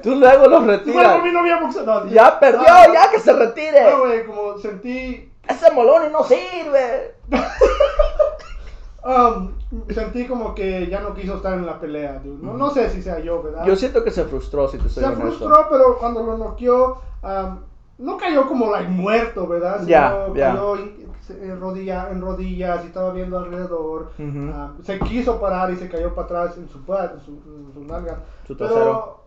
Tú 0.04 0.16
luego 0.16 0.48
los 0.48 0.64
Bueno, 0.64 0.68
retiras. 0.68 1.14
a 1.14 1.18
mí 1.24 1.32
no 1.32 1.40
había 1.40 1.60
boxeo. 1.62 1.84
No, 1.86 2.06
Ya 2.08 2.40
perdió, 2.40 2.64
ya 2.94 3.10
que 3.10 3.20
se 3.20 3.34
retire. 3.34 3.92
No, 3.92 4.00
güey, 4.02 4.26
como 4.26 4.58
sentí... 4.58 5.32
Ese 5.48 5.72
Moloney 5.72 6.10
no 6.12 6.24
sirve. 6.24 7.16
um, 9.06 9.52
sentí 9.94 10.26
como 10.28 10.54
que 10.56 10.88
ya 10.88 11.00
no 11.02 11.14
quiso 11.14 11.36
estar 11.36 11.54
en 11.54 11.66
la 11.66 11.80
pelea, 11.80 12.20
dude. 12.24 12.44
No, 12.44 12.54
no 12.54 12.70
sé 12.70 12.90
si 12.90 13.02
sea 13.02 13.20
yo, 13.20 13.42
¿verdad? 13.42 13.66
Yo 13.66 13.76
siento 13.76 14.04
que 14.04 14.12
se 14.12 14.24
frustró, 14.26 14.68
si 14.68 14.78
te 14.78 14.90
soy 14.90 15.04
se 15.04 15.10
honesto. 15.10 15.24
frustró, 15.26 15.68
pero 15.70 15.98
cuando 15.98 16.24
lo 16.24 16.38
noqueó, 16.38 17.02
um, 17.24 17.60
no 17.98 18.18
cayó 18.18 18.48
como 18.48 18.72
like 18.72 18.90
muerto, 18.90 19.48
¿verdad? 19.48 19.82
Ya, 19.86 20.28
ya. 20.34 20.52
cayó 20.54 20.76
in- 20.78 21.04
en, 21.30 21.60
rodilla, 21.60 22.10
en 22.12 22.22
rodillas 22.22 22.84
y 22.84 22.88
estaba 22.88 23.12
viendo 23.14 23.38
alrededor. 23.40 24.12
Ujú. 24.18 24.40
Um, 24.40 24.84
se 24.84 25.00
quiso 25.00 25.40
parar 25.40 25.72
y 25.72 25.78
se 25.78 25.90
cayó 25.90 26.14
para 26.14 26.26
atrás 26.26 26.58
en 26.58 26.68
su 26.70 26.80
en 26.80 27.22
su, 27.22 27.32
en 27.32 27.72
su 27.74 27.84
nalga. 27.86 28.20
Su 28.48 28.58
Pero, 28.58 28.70
trasero. 28.74 29.24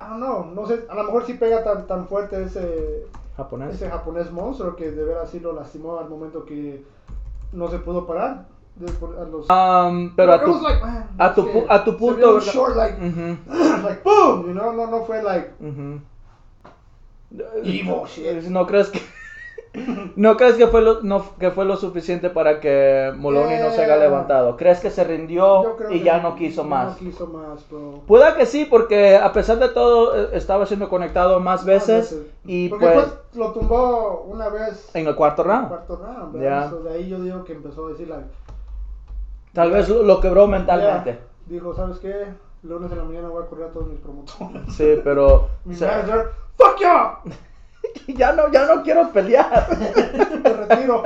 I 0.00 0.04
don't 0.04 0.16
know, 0.16 0.44
no 0.52 0.66
sé, 0.66 0.84
a 0.88 0.94
lo 0.96 1.04
mejor 1.04 1.24
sí 1.26 1.34
pega 1.34 1.62
tan, 1.62 1.86
tan 1.86 2.08
fuerte 2.08 2.42
ese, 2.42 3.06
Japonés. 3.36 3.74
ese 3.76 3.88
japonés 3.88 4.32
monstruo 4.32 4.74
que 4.74 4.90
de 4.90 5.04
veras 5.04 5.30
sí 5.30 5.38
lo 5.38 5.52
lastimó 5.52 5.98
al 5.98 6.08
momento 6.08 6.44
que 6.44 6.84
no 7.52 7.68
se 7.68 7.78
pudo 7.78 8.04
parar. 8.06 8.46
A 8.80 9.24
los, 9.24 9.50
Um, 9.50 10.16
pero 10.16 10.32
a 10.32 10.42
tu, 10.42 10.60
like, 10.62 10.80
man, 10.82 11.06
a 11.18 11.34
tu 11.34 11.44
que 11.44 11.66
a 11.68 11.84
tu 11.84 11.96
punto, 11.98 12.40
short, 12.40 12.74
like, 12.74 12.96
Ujú, 12.98 13.36
like 13.84 14.02
boom, 14.02 14.46
you 14.46 14.52
know, 14.54 14.72
no, 14.72 14.86
no 14.86 15.04
fue 15.04 15.22
like 15.22 15.50
ujú. 15.60 16.00
evil 17.62 18.06
shit. 18.06 18.44
¿No 18.48 18.66
crees 18.66 18.88
que 18.88 19.00
no 20.16 20.36
crees 20.36 20.56
que 20.56 20.66
fue 20.66 20.82
lo, 20.82 21.02
no, 21.02 21.24
que 21.38 21.50
fue 21.50 21.64
lo 21.64 21.76
suficiente 21.76 22.28
para 22.28 22.60
que 22.60 23.12
Moloney 23.16 23.58
no 23.60 23.70
se 23.70 23.82
haya 23.84 23.96
Eh, 23.96 24.00
levantado? 24.00 24.56
¿Crees 24.56 24.80
que 24.80 24.90
se 24.90 25.02
rindió 25.04 25.76
y 25.90 26.00
ya 26.02 26.20
no 26.20 26.36
quiso 26.36 26.62
más? 26.64 26.90
No 26.90 26.96
quiso 26.98 27.26
más, 27.28 27.66
bro. 27.70 28.00
Pueda 28.06 28.36
que 28.36 28.44
sí, 28.44 28.66
porque 28.66 29.16
a 29.16 29.32
pesar 29.32 29.58
de 29.58 29.68
todo 29.70 30.14
eh, 30.16 30.28
estaba 30.34 30.66
siendo 30.66 30.88
conectado 30.90 31.40
más 31.40 31.64
veces 31.64 32.20
y 32.44 32.68
Porque 32.68 32.86
pues 32.86 33.14
lo 33.34 33.52
tumbó 33.52 34.26
una 34.28 34.48
vez 34.50 34.90
en 34.94 35.06
el 35.06 35.14
cuarto 35.16 35.42
en 35.42 35.50
el 35.50 35.54
round. 35.56 35.68
cuarto 35.68 35.96
round. 35.96 36.70
So, 36.70 36.82
de 36.82 36.92
ahí 36.94 37.08
yo 37.08 37.18
digo 37.20 37.44
que 37.44 37.52
empezó 37.54 37.86
a 37.86 37.90
decir 37.90 38.08
like, 38.08 38.26
Tal 39.54 39.70
vez 39.70 39.88
lo, 39.88 40.02
lo 40.02 40.20
quebró 40.20 40.46
mentalmente. 40.46 41.12
ya. 41.12 41.18
dijo, 41.54 41.74
¿sabes 41.74 41.98
qué? 41.98 42.26
Lunes 42.62 42.90
de 42.90 42.96
la 42.96 43.04
mañana 43.04 43.28
voy 43.28 43.42
a 43.42 43.46
correr 43.46 43.66
a 43.68 43.70
todos 43.72 43.88
mis 43.88 43.98
promotores. 44.00 44.72
Sí, 44.74 45.00
pero 45.02 45.48
Mi 45.64 45.74
o 45.74 45.78
sea, 45.78 45.98
manager, 45.98 46.30
fuck 46.56 46.78
you, 46.80 47.32
ya 48.08 48.32
no 48.32 48.50
ya 48.50 48.66
no 48.66 48.82
quiero 48.82 49.12
pelear. 49.12 49.66
me 50.42 50.52
retiro. 50.52 51.02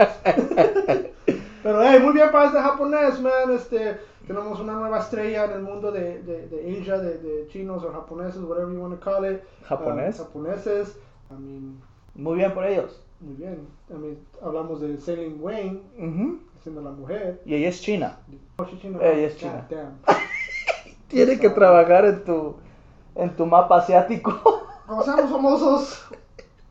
Pero 1.62 1.82
hey, 1.82 1.98
muy 2.00 2.12
bien 2.12 2.30
para 2.30 2.46
este 2.46 2.60
japonés, 2.60 3.20
man. 3.20 3.50
Este, 3.52 3.98
tenemos 4.26 4.60
una 4.60 4.74
nueva 4.74 5.00
estrella 5.00 5.44
en 5.46 5.52
el 5.52 5.62
mundo 5.62 5.90
de, 5.90 6.22
de, 6.22 6.46
de 6.48 6.80
Asia, 6.80 6.98
de, 6.98 7.18
de 7.18 7.48
chinos 7.48 7.82
o 7.84 7.92
japoneses, 7.92 8.40
whatever 8.42 8.72
you 8.72 8.80
want 8.80 8.94
to 8.98 9.00
call 9.00 9.24
it. 9.30 9.40
¿Japonés? 9.68 10.18
Um, 10.20 10.26
japoneses. 10.26 10.96
I 11.30 11.34
mean, 11.34 11.82
Muy 12.14 12.36
bien 12.36 12.52
por 12.54 12.64
ellos. 12.64 13.00
muy 13.20 13.34
bien. 13.34 13.66
I 13.90 13.94
mean, 13.94 14.18
hablamos 14.42 14.80
de 14.80 14.96
Sailing 14.98 15.38
Wayne, 15.40 15.80
Ujú. 15.98 16.38
siendo 16.62 16.82
la 16.82 16.90
mujer. 16.90 17.40
Y 17.44 17.54
ella 17.54 17.68
es 17.68 17.80
china. 17.80 18.18
Oh, 18.58 18.64
she's 18.64 18.80
chino. 18.80 19.00
Ella 19.00 19.26
es 19.26 19.36
china. 19.36 19.66
damn. 19.68 19.98
Tiene 21.08 21.38
que 21.38 21.50
trabajar 21.50 22.04
en 22.04 22.24
tu, 22.24 22.56
en 23.16 23.34
tu 23.36 23.46
mapa 23.46 23.78
asiático. 23.78 24.62
Como 24.86 25.02
seamos 25.02 25.30
famosos, 25.30 26.06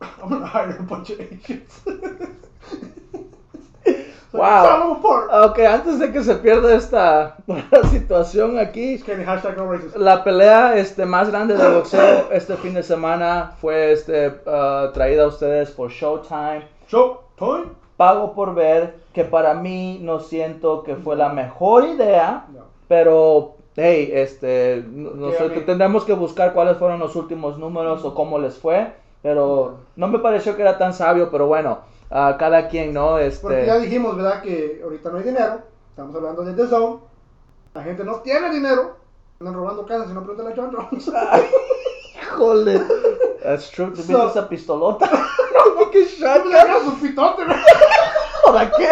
I'm 0.02 0.30
gonna 0.30 0.46
hire 0.46 0.78
a 0.80 0.84
bunch 0.84 1.10
of 1.12 1.20
Asians. 1.20 1.82
Wow. 4.32 5.00
Ok, 5.46 5.60
antes 5.60 5.98
de 5.98 6.12
que 6.12 6.22
se 6.22 6.36
pierda 6.36 6.76
esta 6.76 7.38
situación 7.90 8.60
aquí, 8.60 9.02
la 9.96 10.26
pelea 10.26 10.76
este, 10.76 11.06
más 11.06 11.30
grande 11.30 11.56
de 11.56 11.70
boxeo 11.74 12.30
este 12.34 12.58
fin 12.58 12.74
de 12.74 12.84
semana 12.84 13.54
fue 13.62 13.94
este, 13.94 14.34
ah, 14.46 14.90
traída 14.94 15.24
a 15.24 15.28
ustedes 15.28 15.72
por 15.72 15.90
Showtime. 15.90 16.68
Show 16.90 17.20
time. 17.38 17.68
Pago 17.96 18.34
por 18.34 18.54
ver, 18.54 18.96
que 19.14 19.24
para 19.24 19.54
mí 19.54 20.00
no 20.02 20.20
siento 20.20 20.84
que 20.84 20.96
fue 20.98 21.16
la 21.16 21.30
mejor 21.30 21.86
idea, 21.86 22.46
No. 22.52 22.60
pero 22.90 23.56
hey, 23.78 24.10
este, 24.14 24.84
no, 24.86 25.12
no 25.12 25.30
Sí, 25.32 25.38
sé, 25.38 25.44
a 25.46 25.48
mí- 25.48 25.62
tendremos 25.62 26.04
que 26.04 26.12
buscar 26.12 26.52
cuáles 26.54 26.76
fueron 26.76 27.00
los 27.00 27.16
últimos 27.16 27.58
números 27.58 28.04
o 28.04 28.14
cómo 28.14 28.38
les 28.38 28.58
fue, 28.58 28.92
pero 29.26 29.80
no 29.96 30.08
me 30.08 30.20
pareció 30.20 30.56
que 30.56 30.62
era 30.62 30.78
tan 30.78 30.94
sabio, 30.94 31.32
pero 31.32 31.48
bueno, 31.48 31.80
a 32.12 32.38
cada 32.38 32.68
quien, 32.68 32.94
¿no? 32.94 33.14
Porque 33.42 33.66
ya 33.66 33.74
Este, 33.78 33.80
dijimos, 33.88 34.16
¿verdad? 34.16 34.40
Que 34.44 34.80
ahorita 34.84 35.10
no 35.10 35.18
hay 35.18 35.24
dinero. 35.24 35.62
Estamos 35.90 36.16
hablando 36.16 36.44
de 36.44 36.54
The 36.54 36.68
Zone. 36.68 37.00
La 37.74 37.82
gente 37.82 38.04
no 38.04 38.18
tiene 38.20 38.52
dinero. 38.52 38.98
Andan 39.40 39.56
robando 39.56 39.84
casas 39.88 40.12
y 40.12 40.14
no 40.14 40.24
preguntan 40.24 40.54
a 40.54 40.56
John 40.56 40.72
Jones. 40.92 41.10
híjole, 42.22 42.82
that's 43.42 43.72
true, 43.72 43.88
¿tuviste 43.88 44.14
So- 44.14 44.30
esa 44.30 44.48
pistolota? 44.48 45.10
no, 45.10 45.90
qué 45.90 46.06
shotgun. 46.20 46.52
Saca 46.52 46.80
su 46.84 46.94
pitote. 47.02 47.44
¿Para 48.46 48.72
qué? 48.78 48.90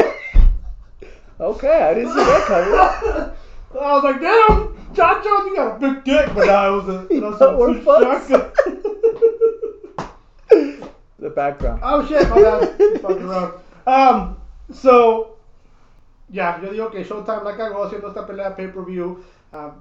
Ok, 1.38 1.64
I 1.64 1.94
didn't 1.94 2.12
see 2.12 2.24
that 2.26 2.46
coming. 2.48 3.30
I 3.80 3.94
was 3.94 4.04
like, 4.04 4.20
damn, 4.20 4.76
John 4.96 5.22
Jones, 5.24 5.46
you 5.46 5.56
got 5.56 5.76
a 5.76 5.80
big 5.80 6.04
dick. 6.04 6.34
But 6.34 6.46
it 6.46 6.72
was 6.72 6.90
a, 6.90 7.06
it 7.12 7.22
was 7.22 7.40
a 7.40 7.84
shotgun. 7.86 8.52
Background. 11.36 11.82
Oh 11.84 12.06
shit, 12.06 12.30
my 12.30 12.42
bad. 12.42 12.70
Fucking 13.02 13.24
around. 13.28 13.54
Um, 13.86 14.38
so, 14.72 15.38
ya, 16.30 16.60
yo 16.62 16.72
digo 16.72 16.90
que 16.92 17.04
Showtime 17.04 17.44
la 17.44 17.56
cagó 17.58 17.84
haciendo 17.84 18.08
esta 18.08 18.26
pelea 18.26 18.56
pay-per-view. 18.56 19.20
Ah, 19.52 19.72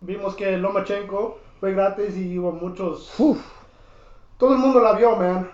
vimos 0.00 0.34
que 0.34 0.56
Lomachenko 0.56 1.38
fue 1.60 1.72
gratis 1.72 2.16
y 2.16 2.38
hubo 2.38 2.52
muchos. 2.52 3.12
Uf. 3.18 3.40
Todo 4.38 4.54
el 4.54 4.58
mundo 4.58 4.80
la 4.80 4.94
vio, 4.94 5.16
man. 5.16 5.50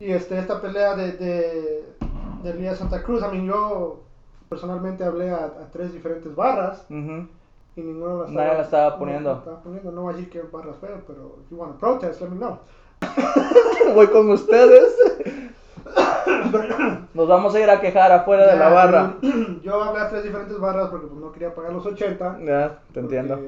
Y 0.00 0.10
este, 0.10 0.38
esta 0.38 0.60
pelea 0.60 0.94
de, 0.96 1.12
de, 1.12 1.94
de 2.42 2.50
Elías 2.50 2.78
Santa 2.78 3.02
Cruz, 3.02 3.22
a 3.22 3.28
mí 3.28 3.46
yo 3.46 4.00
personalmente 4.48 5.04
hablé 5.04 5.30
a, 5.30 5.44
a 5.44 5.70
tres 5.72 5.92
diferentes 5.92 6.34
barras 6.34 6.84
Ujú. 6.90 7.28
y 7.76 7.80
ninguno 7.82 8.22
la 8.24 8.30
Nadie 8.30 8.54
la 8.54 8.62
estaba 8.62 8.98
poniendo. 8.98 9.30
No, 9.30 9.34
la 9.34 9.38
estaba 9.40 9.62
poniendo. 9.62 9.92
No 9.92 10.02
voy 10.02 10.14
a 10.14 10.16
decir 10.16 10.30
que 10.30 10.42
barras 10.42 10.76
feo, 10.78 11.02
pero 11.06 11.36
if 11.44 11.50
you 11.50 11.56
want 11.56 11.72
to 11.72 11.78
protest, 11.78 12.20
let 12.20 12.28
me 12.28 12.36
know. 12.36 12.58
Voy 13.94 14.06
con 14.08 14.30
ustedes. 14.30 14.96
Nos 17.14 17.28
vamos 17.28 17.54
a 17.54 17.60
ir 17.60 17.70
a 17.70 17.80
quejar 17.80 18.10
afuera 18.12 18.46
de 18.46 18.56
la 18.58 18.68
Ya, 18.68 18.74
barra. 18.74 19.14
Yo, 19.22 19.30
yo 19.62 19.82
hablé 19.82 20.02
a 20.02 20.08
tres 20.08 20.24
diferentes 20.24 20.58
barras 20.58 20.88
porque 20.88 21.06
pues, 21.06 21.20
no 21.20 21.30
quería 21.32 21.54
pagar 21.54 21.72
los 21.72 21.86
80. 21.86 22.38
Ya, 22.44 22.78
te 22.92 23.00
entiendo. 23.00 23.40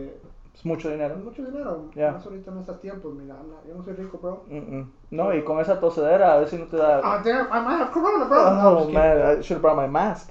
Es 0.54 0.64
mucho 0.64 0.88
dinero. 0.88 1.14
Es 1.16 1.24
mucho 1.24 1.44
dinero. 1.44 1.90
Ya. 1.94 2.12
Más 2.12 2.24
ahorita 2.24 2.50
en 2.50 2.58
estos 2.58 2.80
tiempos, 2.80 3.14
mira, 3.14 3.34
yo 3.68 3.74
no 3.74 3.82
soy 3.84 3.92
rico, 3.94 4.18
bro. 4.22 4.44
Mm, 4.48 4.76
mm. 4.78 4.92
No, 5.10 5.34
y 5.34 5.42
con 5.44 5.60
esa 5.60 5.78
tosedera, 5.80 6.32
a 6.32 6.38
ver 6.38 6.48
si 6.48 6.56
no 6.56 6.66
te 6.66 6.76
da. 6.76 7.00
Ah, 7.02 7.20
damn, 7.24 7.46
I 7.46 7.60
might 7.64 7.80
have 7.80 7.90
corona, 7.92 8.24
bro. 8.24 8.50
No, 8.54 8.68
Oh 8.68 8.74
just 8.76 8.90
kidding. 8.90 9.00
man, 9.00 9.38
I 9.38 9.42
should 9.42 9.56
have 9.56 9.62
brought 9.62 9.76
my 9.76 9.88
mask. 9.88 10.30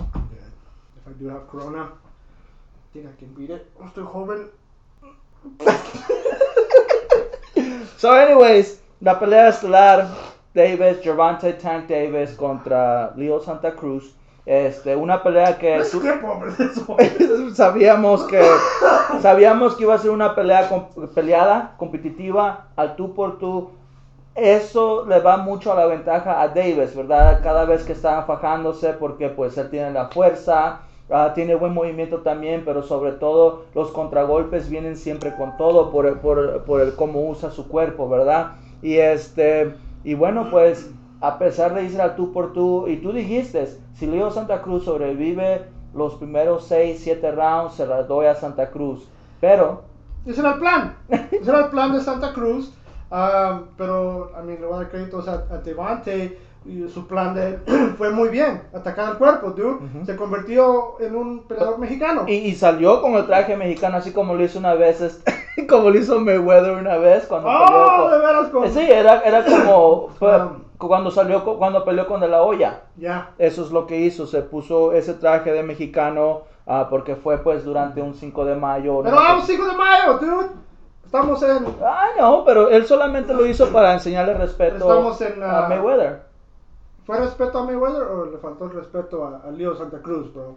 If 0.00 1.06
I 1.06 1.12
do 1.22 1.28
have 1.28 1.46
corona, 1.46 1.82
I 1.84 2.92
think 2.92 3.06
I 3.06 3.12
can 3.18 3.32
beat 3.34 3.50
it. 3.50 3.70
I'm 3.80 3.90
still 3.90 4.06
joven. 4.06 4.48
So, 7.96 8.12
anyways, 8.12 8.80
la 9.00 9.18
pelea 9.18 9.48
estelar: 9.48 10.08
Davis, 10.54 11.00
Gervonta 11.02 11.56
Tank 11.58 11.88
Davis 11.88 12.30
contra 12.36 13.12
Leo 13.16 13.40
Santa 13.40 13.74
Cruz. 13.74 14.14
Este, 14.46 14.94
una 14.94 15.22
pelea 15.24 15.58
que 15.58 15.82
one. 16.86 17.50
sabíamos 17.54 18.22
que 18.24 18.40
sabíamos 19.20 19.74
que 19.74 19.82
iba 19.82 19.94
a 19.94 19.98
ser 19.98 20.10
una 20.12 20.36
pelea 20.36 20.68
com- 20.68 20.86
peleada, 21.14 21.74
competitiva, 21.76 22.68
al 22.76 22.94
tú 22.94 23.12
por 23.12 23.38
tú. 23.38 23.70
Eso 24.36 25.04
le 25.06 25.18
va 25.18 25.38
mucho 25.38 25.72
a 25.72 25.74
la 25.74 25.86
ventaja 25.86 26.40
a 26.42 26.48
Davis, 26.48 26.94
¿verdad? 26.94 27.40
Cada 27.42 27.64
vez 27.64 27.82
que 27.82 27.92
está 27.92 28.22
fajándose 28.22 28.92
porque 28.92 29.30
pues 29.30 29.56
él 29.58 29.68
tiene 29.70 29.90
la 29.92 30.08
fuerza, 30.08 30.80
ah, 31.10 31.32
tiene 31.34 31.54
buen 31.54 31.74
movimiento 31.74 32.22
también, 32.22 32.62
pero 32.64 32.82
sobre 32.82 33.12
todo 33.12 33.64
los 33.74 33.90
contragolpes 33.90 34.68
vienen 34.68 34.96
siempre 34.96 35.34
con 35.34 35.56
todo 35.56 35.90
por, 35.90 36.18
por, 36.20 36.64
por 36.64 36.80
el 36.80 36.94
cómo 36.94 37.28
usa 37.28 37.50
su 37.50 37.68
cuerpo, 37.68 38.08
¿verdad? 38.08 38.52
Y 38.82 38.96
este 38.96 39.74
y 40.04 40.14
bueno, 40.14 40.48
pues 40.50 40.88
a 41.20 41.38
pesar 41.38 41.74
de 41.74 41.84
irse 41.84 42.00
al 42.00 42.14
tú 42.14 42.32
por 42.32 42.52
tú, 42.52 42.86
y 42.88 42.98
tú 42.98 43.12
dijiste, 43.12 43.66
si 43.94 44.06
Leo 44.06 44.30
Santa 44.30 44.62
Cruz 44.62 44.84
sobrevive 44.84 45.64
los 45.94 46.14
primeros 46.14 46.66
6, 46.66 47.00
7 47.02 47.32
rounds, 47.32 47.74
se 47.74 47.86
las 47.86 48.06
doy 48.06 48.26
a 48.26 48.34
Santa 48.34 48.70
Cruz. 48.70 49.08
Pero, 49.40 49.82
Ese 50.26 50.40
era 50.40 50.52
el 50.52 50.58
plan. 50.60 50.96
Ese 51.08 51.50
era 51.50 51.64
el 51.64 51.70
plan 51.70 51.92
de 51.92 52.00
Santa 52.00 52.32
Cruz. 52.32 52.72
Um, 53.10 53.66
pero, 53.76 54.32
a 54.36 54.42
mí 54.42 54.56
le 54.58 54.66
voy 54.66 54.74
a 54.74 54.78
dar 54.78 54.90
créditos 54.90 55.26
a, 55.26 55.44
a 55.50 55.58
Devante. 55.58 56.38
Y 56.68 56.88
su 56.88 57.06
plan 57.06 57.34
de 57.34 57.58
fue 57.98 58.10
muy 58.10 58.28
bien. 58.28 58.62
Atacar 58.74 59.10
el 59.12 59.18
cuerpo, 59.18 59.50
dude. 59.50 59.74
Ujú. 59.84 60.04
Se 60.04 60.16
convirtió 60.16 61.00
en 61.00 61.14
un 61.16 61.44
peleador 61.46 61.78
mexicano. 61.78 62.24
y, 62.26 62.34
y 62.34 62.54
salió 62.54 63.00
con 63.00 63.14
el 63.14 63.26
traje 63.26 63.56
mexicano, 63.56 63.96
así 63.98 64.12
como 64.12 64.34
lo 64.34 64.42
hizo 64.44 64.58
una 64.58 64.74
vez, 64.74 65.00
este, 65.00 65.32
como 65.68 65.90
lo 65.90 65.98
hizo 65.98 66.20
Mayweather 66.20 66.72
una 66.72 66.96
vez 66.96 67.26
cuando 67.26 67.48
¡Oh, 67.48 67.66
peleó 67.66 68.04
de 68.10 68.10
con- 68.10 68.20
veras! 68.20 68.48
Con... 68.50 68.70
Sí, 68.72 68.90
era, 68.90 69.20
era 69.20 69.44
como 69.44 70.08
fue 70.18 70.32
Ah. 70.32 70.52
cuando 70.78 71.10
salió 71.10 71.42
cuando 71.44 71.84
peleó 71.84 72.06
con 72.06 72.20
De 72.20 72.28
La 72.28 72.42
Hoya. 72.42 72.82
Ya. 72.96 73.30
Eso 73.38 73.62
es 73.62 73.70
lo 73.70 73.86
que 73.86 73.98
hizo, 74.00 74.26
se 74.26 74.42
puso 74.42 74.92
ese 74.92 75.14
traje 75.14 75.52
de 75.52 75.62
mexicano 75.62 76.42
ah, 76.66 76.88
porque 76.90 77.16
fue 77.16 77.38
pues 77.38 77.64
durante 77.64 78.02
un 78.02 78.14
5 78.14 78.44
de 78.44 78.56
mayo. 78.56 79.02
Pero 79.02 79.14
no 79.14 79.22
vamos 79.22 79.46
5 79.46 79.66
de 79.66 79.74
mayo, 79.76 80.18
dude. 80.18 80.46
Estamos 81.04 81.40
en. 81.44 81.64
Ay, 81.86 82.10
no, 82.18 82.44
pero 82.44 82.68
él 82.68 82.84
solamente 82.84 83.32
lo 83.32 83.46
hizo 83.46 83.68
para 83.68 83.92
enseñarle 83.92 84.34
respeto 84.34 84.74
Estamos 84.78 85.20
en, 85.20 85.40
a 85.40 85.64
ah, 85.64 85.68
Mayweather. 85.68 86.25
¿Fue 87.06 87.18
respeto 87.18 87.58
a 87.58 87.64
Mayweather 87.64 88.02
o 88.02 88.26
le 88.26 88.38
faltó 88.38 88.64
el 88.64 88.72
respeto 88.72 89.24
a, 89.24 89.46
a 89.48 89.50
Leo 89.52 89.76
Santa 89.76 89.98
Cruz, 90.02 90.32
bro? 90.34 90.56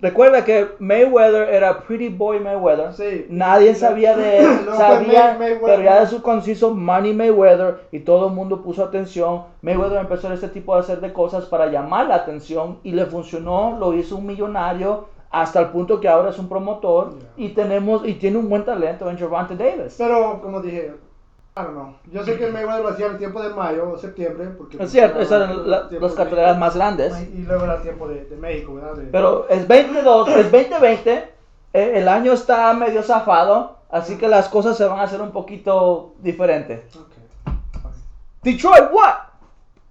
Recuerda 0.00 0.44
que 0.44 0.66
Mayweather 0.80 1.48
era 1.48 1.78
Pretty 1.82 2.08
Boy 2.08 2.40
Mayweather. 2.40 2.92
Sí. 2.92 3.26
Nadie 3.30 3.72
sabía 3.74 4.16
de 4.16 4.38
él. 4.40 4.46
Fue 4.66 4.76
sabía, 4.76 5.36
May- 5.38 5.58
pero 5.64 5.80
ya 5.82 6.00
de 6.00 6.06
su 6.08 6.20
conciso 6.22 6.74
Money 6.74 7.14
Mayweather 7.14 7.82
y 7.92 8.00
todo 8.00 8.26
el 8.26 8.34
mundo 8.34 8.62
puso 8.62 8.82
atención. 8.82 9.44
Mayweather 9.62 10.00
empezó 10.00 10.32
este 10.32 10.48
tipo 10.48 10.74
de 10.74 10.80
hacer 10.80 11.00
de 11.00 11.12
cosas 11.12 11.44
para 11.46 11.66
llamar 11.68 12.08
la 12.08 12.16
atención 12.16 12.78
y 12.82 12.90
le 12.92 13.06
funcionó. 13.06 13.76
Lo 13.78 13.94
hizo 13.94 14.16
un 14.16 14.26
millonario 14.26 15.06
hasta 15.30 15.60
el 15.60 15.68
punto 15.68 16.00
que 16.00 16.08
ahora 16.08 16.30
es 16.30 16.38
un 16.38 16.48
promotor 16.48 17.10
Yeah. 17.14 17.28
y 17.36 17.48
tenemos 17.50 18.04
y 18.06 18.14
tiene 18.14 18.38
un 18.38 18.48
buen 18.48 18.64
talento 18.64 19.08
en 19.08 19.16
Gervonta 19.16 19.54
Davis. 19.54 19.94
Pero, 19.96 20.40
como 20.42 20.60
dije, 20.60 20.94
Don't 21.54 21.70
know. 21.72 21.94
Yo 22.10 22.24
sé 22.24 22.38
que 22.38 22.50
Mayweather 22.50 22.82
lo 22.82 22.88
hacía 22.90 23.06
en 23.06 23.12
el 23.12 23.18
tiempo 23.18 23.42
de 23.42 23.50
mayo 23.50 23.90
o 23.90 23.98
septiembre. 23.98 24.46
Porque 24.56 24.78
pues, 24.78 24.86
Es 24.86 24.92
cierto, 24.92 25.16
era 25.16 25.24
esas 25.24 25.42
eran 25.50 25.70
la- 25.70 25.88
las 25.90 26.12
carteleras 26.14 26.58
más 26.58 26.74
grandes. 26.74 27.12
Y 27.34 27.42
luego 27.42 27.64
era 27.64 27.74
el 27.76 27.82
tiempo 27.82 28.08
de, 28.08 28.24
de 28.24 28.36
México, 28.36 28.74
¿verdad? 28.74 28.94
De- 28.94 29.04
Pero 29.04 29.46
es 29.50 29.68
22, 29.68 30.28
es 30.28 30.50
2020, 30.50 31.12
eh, 31.74 31.92
el 31.96 32.08
año 32.08 32.32
está 32.32 32.72
medio 32.72 33.02
zafado, 33.02 33.76
así 33.90 34.16
que 34.16 34.28
las 34.28 34.48
cosas 34.48 34.78
se 34.78 34.86
van 34.86 35.00
a 35.00 35.02
hacer 35.02 35.20
un 35.20 35.30
poquito 35.32 36.14
diferentes. 36.20 36.80
Ok. 36.96 37.12
fine. 37.44 37.92
Detroit, 38.42 38.90
what? 38.90 39.14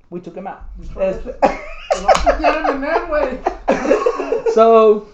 We 0.10 0.20
took 0.20 0.36
him 0.36 0.48
out. 0.48 0.62
Detroit. 0.78 1.16
Este- 1.16 1.38
en 2.72 3.42
so, 4.56 5.06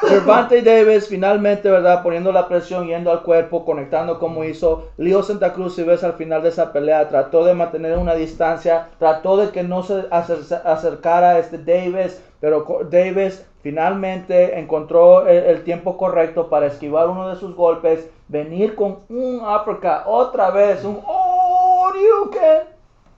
Gervonta 0.00 0.54
Davis 0.62 1.08
finalmente, 1.08 1.70
¿verdad? 1.70 2.02
Poniendo 2.02 2.32
la 2.32 2.48
presión, 2.48 2.86
yendo 2.86 3.10
al 3.10 3.22
cuerpo, 3.22 3.64
conectando 3.64 4.18
como 4.18 4.44
hizo. 4.44 4.88
Leo 4.96 5.22
Santa 5.22 5.52
Cruz, 5.52 5.74
si 5.74 5.82
ves 5.82 6.02
al 6.02 6.14
final 6.14 6.42
de 6.42 6.48
esa 6.48 6.72
pelea, 6.72 7.08
trató 7.08 7.44
de 7.44 7.54
mantener 7.54 7.98
una 7.98 8.14
distancia, 8.14 8.88
trató 8.98 9.36
de 9.36 9.50
que 9.50 9.62
no 9.62 9.82
se 9.82 10.08
acer- 10.10 10.62
acercara 10.64 11.38
este 11.38 11.58
Davis, 11.58 12.22
pero 12.40 12.66
Davis 12.90 13.44
finalmente 13.62 14.58
encontró 14.58 15.26
el, 15.26 15.62
tiempo 15.64 15.98
correcto 15.98 16.48
para 16.48 16.66
esquivar 16.66 17.08
uno 17.08 17.28
de 17.28 17.36
sus 17.36 17.54
golpes, 17.54 18.08
venir 18.28 18.74
con 18.74 19.00
un 19.10 19.42
uppercut, 19.42 20.06
otra 20.06 20.50
vez, 20.50 20.82
un 20.82 21.00
oh, 21.06 21.92
you 21.94 22.30
can. 22.30 22.68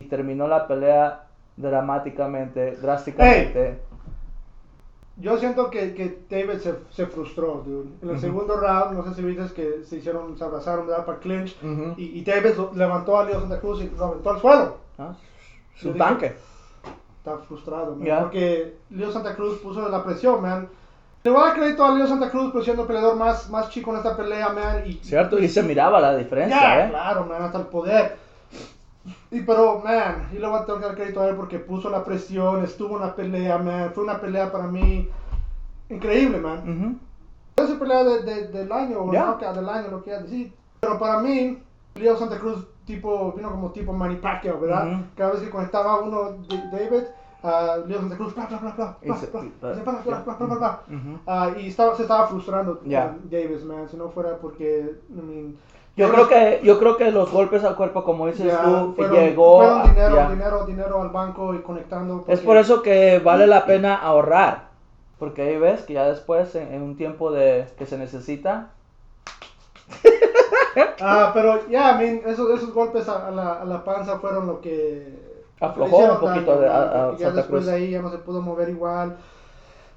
Y 0.01 0.07
terminó 0.07 0.49
la 0.49 0.67
pelea 0.67 1.27
dramáticamente, 1.57 2.73
drásticamente. 2.83 3.79
Yo 5.23 5.39
siento 5.39 5.71
que, 5.71 5.95
que 5.95 6.25
David 6.29 6.59
se, 6.61 6.75
se 6.91 7.07
frustró, 7.07 7.63
dude. 7.65 7.89
En 8.03 8.11
el 8.11 8.19
segundo 8.21 8.57
round, 8.57 8.97
no 8.99 9.05
sé 9.05 9.15
si 9.15 9.23
viste 9.23 9.55
que 9.55 9.85
se 9.85 9.97
hicieron, 9.97 10.37
se 10.37 10.43
abrazaron, 10.45 10.87
¿verdad? 10.87 11.07
Para 11.07 11.19
clinch. 11.21 11.57
Y, 11.97 12.19
y 12.19 12.25
David 12.25 12.55
levantó 12.75 13.19
a 13.19 13.25
Leo 13.25 13.41
Santa 13.41 13.61
Cruz 13.61 13.83
y 13.83 13.91
lo 13.97 14.05
aventó 14.05 14.31
al 14.31 14.41
suelo. 14.41 14.77
Ah, 14.99 15.15
Su 15.77 15.93
tanque. 15.95 16.35
Está 17.19 17.39
frustrado, 17.39 17.95
man. 17.95 18.19
Porque 18.23 18.77
Leo 18.91 19.13
Santa 19.13 19.37
Cruz 19.37 19.59
puso 19.59 19.89
la 19.89 20.03
presión, 20.05 20.43
man. 20.43 20.69
Le 21.23 21.31
voy 21.31 21.41
a 21.41 21.45
dar 21.47 21.55
crédito 21.57 21.85
a 21.85 21.95
Leo 21.95 22.09
Santa 22.09 22.29
Cruz 22.29 22.51
por 22.51 22.65
siendo 22.65 22.83
el 22.83 22.89
peleador 22.89 23.15
más, 23.15 23.49
más 23.49 23.71
chico 23.71 23.93
en 23.93 23.99
esta 23.99 24.17
pelea, 24.17 24.49
man. 24.49 24.83
Y, 24.85 24.95
Cierto, 24.95 25.39
y 25.39 25.49
se 25.49 25.63
miraba 25.63 26.01
la 26.01 26.17
diferencia, 26.17 26.61
Ya, 26.61 26.87
¿eh? 26.87 26.91
claro, 26.91 27.25
man, 27.27 27.43
hasta 27.43 27.59
el 27.61 27.67
poder. 27.67 28.17
Y 29.33 29.41
pero, 29.41 29.81
man, 29.83 30.29
y 30.33 30.39
le 30.39 30.47
voy 30.47 30.59
a 30.59 30.65
tener 30.67 30.81
que 30.83 30.87
dar 30.87 30.95
crédito 30.95 31.21
a 31.23 31.29
él 31.29 31.37
porque 31.37 31.59
puso 31.59 31.89
la 31.89 32.05
presión, 32.05 32.63
estuvo 32.63 32.97
en 32.97 33.03
la 33.03 33.17
pelea, 33.17 33.57
man. 33.59 33.91
Fue 33.95 34.05
una 34.05 34.21
pelea 34.21 34.53
para 34.53 34.67
mí 34.67 35.09
increíble, 35.89 36.39
man. 36.39 36.59
Ujú. 37.57 37.65
Esa 37.65 37.79
pelea 37.79 38.05
de, 38.05 38.23
de- 38.23 38.49
del 38.49 38.71
año, 38.71 38.99
o 39.01 39.13
Ya. 39.13 39.25
knockout 39.25 39.55
del 39.57 39.69
año, 39.69 39.89
lo 39.91 40.03
que 40.05 40.11
decir. 40.11 40.53
Pero 40.81 40.99
para 40.99 41.21
mí, 41.21 41.59
Leo 41.95 42.17
Santa 42.17 42.39
Cruz 42.39 42.67
tipo, 42.85 43.33
vino 43.33 43.51
como 43.51 43.71
tipo 43.71 43.93
Manny 43.93 44.17
Pacquiao, 44.17 44.61
¿verdad? 44.61 45.01
Cada 45.17 45.33
vez 45.33 45.41
que 45.41 45.51
conectaba 45.51 46.01
uno 46.01 46.33
de 46.49 46.59
David, 46.71 47.05
a 47.43 47.79
Leo 47.87 48.01
Santa 48.01 48.17
Cruz, 48.17 48.35
bla, 48.35 48.47
bla, 48.47 48.59
bla, 48.59 48.71
bla, 48.71 48.75
bla, 48.77 48.97
bla, 49.01 49.17
y- 49.35 49.61
bla, 49.61 49.83
bla, 49.83 50.03
bla, 50.05 50.25
bla, 50.25 50.35
bla, 50.35 50.47
bla, 50.47 50.59
bla. 50.59 51.53
Ujú. 51.55 51.61
Y 51.61 51.69
estaba, 51.69 51.95
se 51.97 52.03
estaba 52.03 52.27
frustrando 52.27 52.81
Ya. 52.85 53.09
con 53.09 53.31
Davis, 53.31 53.65
man, 53.65 53.89
si 53.89 53.97
no 53.97 54.11
fuera 54.11 54.37
porque, 54.37 54.99
I 55.11 55.21
mean, 55.21 55.57
Yo 55.95 56.11
creo 56.11 56.27
que 56.29 56.61
yo 56.65 56.79
creo 56.79 56.97
que 56.97 57.11
los 57.11 57.31
golpes 57.31 57.63
al 57.65 57.77
cuerpo, 57.77 58.03
como 58.03 58.27
dices 58.27 58.51
tú, 58.65 58.95
fueron, 58.97 59.15
llegó. 59.17 59.57
fueron 59.59 59.81
a- 59.81 59.85
dinero, 59.85 60.15
ya. 60.17 60.31
dinero, 60.31 60.65
dinero 60.67 61.03
al 61.03 61.11
banco 61.11 61.55
y 61.55 61.59
conectando. 61.59 62.21
Es 62.21 62.25
porque- 62.25 62.47
por 62.47 62.57
eso 62.57 62.83
que 62.83 63.19
vale 63.19 63.47
la 63.47 63.67
pena 63.67 63.95
ahorrar, 63.97 64.69
porque 65.19 65.43
ahí 65.43 65.59
ves 65.59 65.83
que 65.83 65.93
ya 65.95 66.05
después 66.09 66.55
en, 66.55 66.73
en 66.73 66.83
un 66.83 66.97
tiempo 66.97 67.31
de 67.31 67.67
que 67.77 67.85
se 67.87 67.99
necesita, 67.99 68.71
Ah, 71.01 71.31
pero 71.35 71.69
ya, 71.69 71.93
I 71.93 71.99
mean, 71.99 72.23
esos, 72.27 72.49
esos 72.51 72.73
golpes 72.73 73.09
a, 73.09 73.29
a 73.29 73.31
la, 73.31 73.53
a 73.61 73.65
la 73.65 73.85
panza 73.85 74.19
fueron 74.19 74.47
lo 74.47 74.61
que 74.61 75.31
Aflojó 75.61 75.97
un 75.99 76.21
poquito 76.21 76.59
de- 76.61 76.69
a- 76.69 77.09
a 77.11 77.17
ya 77.17 77.27
después 77.31 77.47
Cruz. 77.63 77.67
de 77.67 77.73
ahí 77.73 77.91
ya 77.91 78.01
no 78.03 78.11
se 78.11 78.19
pudo 78.19 78.41
mover 78.41 78.69
igual. 78.71 79.17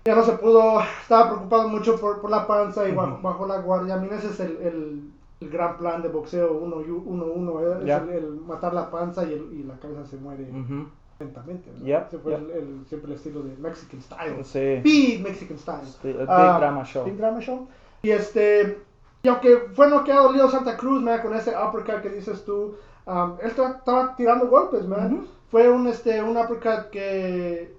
Ya 0.03 0.13
no 0.15 0.23
se 0.23 0.33
pudo, 0.33 0.81
estaba 1.01 1.29
preocupado 1.29 1.69
mucho 1.69 1.99
por, 1.99 2.21
por 2.21 2.29
la 2.29 2.45
panza 2.45 2.87
y 2.87 2.91
bajó, 2.91 3.13
Ujú. 3.13 3.21
bajó 3.21 3.47
la 3.47 3.57
guardia. 3.59 3.95
I 3.95 3.99
mean, 4.01 4.13
ese 4.13 4.27
es 4.27 4.39
el, 4.39 4.57
el, 4.61 5.11
el 5.41 5.49
gran 5.49 5.77
plan 5.77 6.01
de 6.01 6.09
boxeo 6.09 6.59
1-1, 6.61 7.79
es 7.81 7.85
Ya. 7.85 7.97
el, 7.97 8.09
el 8.09 8.31
matar 8.41 8.73
la 8.73 8.89
panza 8.89 9.23
y, 9.25 9.33
el- 9.33 9.53
y 9.53 9.63
la 9.63 9.77
cabeza 9.77 10.05
se 10.05 10.17
muere 10.17 10.43
ujú, 10.49 10.87
lentamente. 11.19 11.71
¿no? 11.77 11.85
Yep, 11.85 12.07
Ese 12.07 12.17
fue 12.19 12.31
yep. 12.33 12.41
el, 12.41 12.51
el- 12.51 12.85
siempre 12.87 13.11
el 13.11 13.17
estilo 13.17 13.41
de 13.43 13.55
Mexican 13.57 14.01
Style. 14.01 14.43
sí, 14.43 14.81
Big 14.83 15.21
Mexican 15.21 15.57
Style. 15.57 15.85
sí, 16.01 16.07
el 16.09 16.17
Big 16.17 16.25
Ah, 16.29 16.57
Drama 16.59 16.83
Show. 16.85 17.05
Big 17.05 17.17
Drama 17.17 17.39
Show. 17.41 17.67
Y 18.01 18.11
este, 18.11 18.79
y 19.23 19.27
aunque 19.27 19.57
fue 19.73 19.89
noqueado 19.89 20.31
Leo 20.31 20.49
Santa 20.49 20.77
Cruz, 20.77 21.01
man, 21.01 21.21
con 21.21 21.33
ese 21.35 21.51
uppercut 21.51 22.01
que 22.01 22.09
dices 22.09 22.45
tú, 22.45 22.75
um, 23.05 23.33
él 23.41 23.47
estaba 23.49 24.15
tirando 24.15 24.47
golpes, 24.47 24.87
man. 24.87 25.13
Ujú. 25.13 25.25
Fue 25.49 25.69
un, 25.69 25.87
este, 25.87 26.21
un 26.21 26.37
uppercut 26.37 26.89
que, 26.91 27.75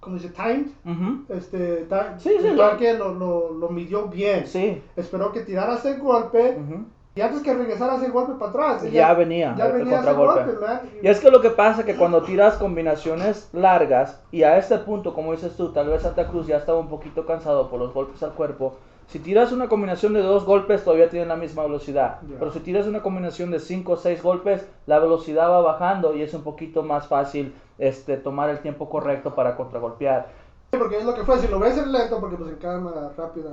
¿cómo 0.00 0.16
dice? 0.16 0.30
Timed. 0.30 0.68
Ujú, 0.84 1.24
Este, 1.28 1.84
ta- 1.88 2.18
Sí, 2.18 2.30
sí, 2.40 2.48
lo- 2.50 3.14
lo, 3.14 3.52
lo, 3.52 3.68
midió 3.70 4.06
bien. 4.06 4.46
Sí. 4.46 4.80
Esperó 4.96 5.32
que 5.32 5.40
tirara 5.42 5.74
ese 5.76 5.94
golpe. 5.98 6.56
Y 7.16 7.20
antes 7.22 7.42
que 7.42 7.54
regresara 7.54 7.96
ese 7.96 8.10
golpe 8.10 8.34
para 8.34 8.50
atrás. 8.50 8.90
Ya 8.92 9.14
venía 9.14 9.54
Ya 9.56 9.66
el- 9.66 9.72
venía 9.72 9.96
contragolpe. 9.96 10.52
golpe. 10.52 10.66
Y 11.02 11.08
es 11.08 11.18
que 11.18 11.30
lo 11.30 11.40
que 11.40 11.48
pasa 11.50 11.80
es 11.80 11.86
que 11.86 11.96
cuando 11.96 12.22
tiras 12.22 12.56
combinaciones 12.58 13.48
largas 13.54 14.20
y 14.30 14.42
a 14.42 14.58
este 14.58 14.76
punto, 14.78 15.14
como 15.14 15.32
dices 15.32 15.56
tú, 15.56 15.72
tal 15.72 15.88
vez 15.88 16.02
Santa 16.02 16.28
Cruz 16.28 16.46
ya 16.46 16.58
estaba 16.58 16.78
un 16.78 16.88
poquito 16.88 17.24
cansado 17.24 17.70
por 17.70 17.80
los 17.80 17.94
golpes 17.94 18.22
al 18.22 18.32
cuerpo. 18.34 18.76
Si 19.06 19.18
tiras 19.18 19.50
una 19.52 19.68
combinación 19.68 20.12
de 20.12 20.20
dos 20.20 20.44
golpes 20.44 20.84
todavía 20.84 21.08
tienen 21.08 21.28
la 21.28 21.36
misma 21.36 21.62
velocidad. 21.62 22.18
Ya. 22.28 22.38
Pero 22.38 22.50
si 22.52 22.60
tiras 22.60 22.86
una 22.86 23.02
combinación 23.02 23.50
de 23.50 23.60
cinco 23.60 23.92
o 23.92 23.96
seis 23.96 24.22
golpes, 24.22 24.66
la 24.86 24.98
velocidad 24.98 25.48
va 25.48 25.62
bajando 25.62 26.14
y 26.14 26.22
es 26.22 26.34
un 26.34 26.42
poquito 26.42 26.82
más 26.82 27.06
fácil 27.06 27.54
este, 27.78 28.18
tomar 28.18 28.50
el 28.50 28.58
tiempo 28.58 28.90
correcto 28.90 29.34
para 29.34 29.56
contragolpear. 29.56 30.26
Sí, 30.72 30.78
porque 30.78 30.98
es 30.98 31.04
lo 31.04 31.14
que 31.14 31.22
fue. 31.22 31.38
Si 31.38 31.48
lo 31.48 31.60
ves 31.60 31.78
en 31.78 31.92
lento, 31.92 32.18
porque 32.20 32.36
pues 32.36 32.50
en 32.50 32.56
cámara 32.56 33.10
rápida 33.16 33.50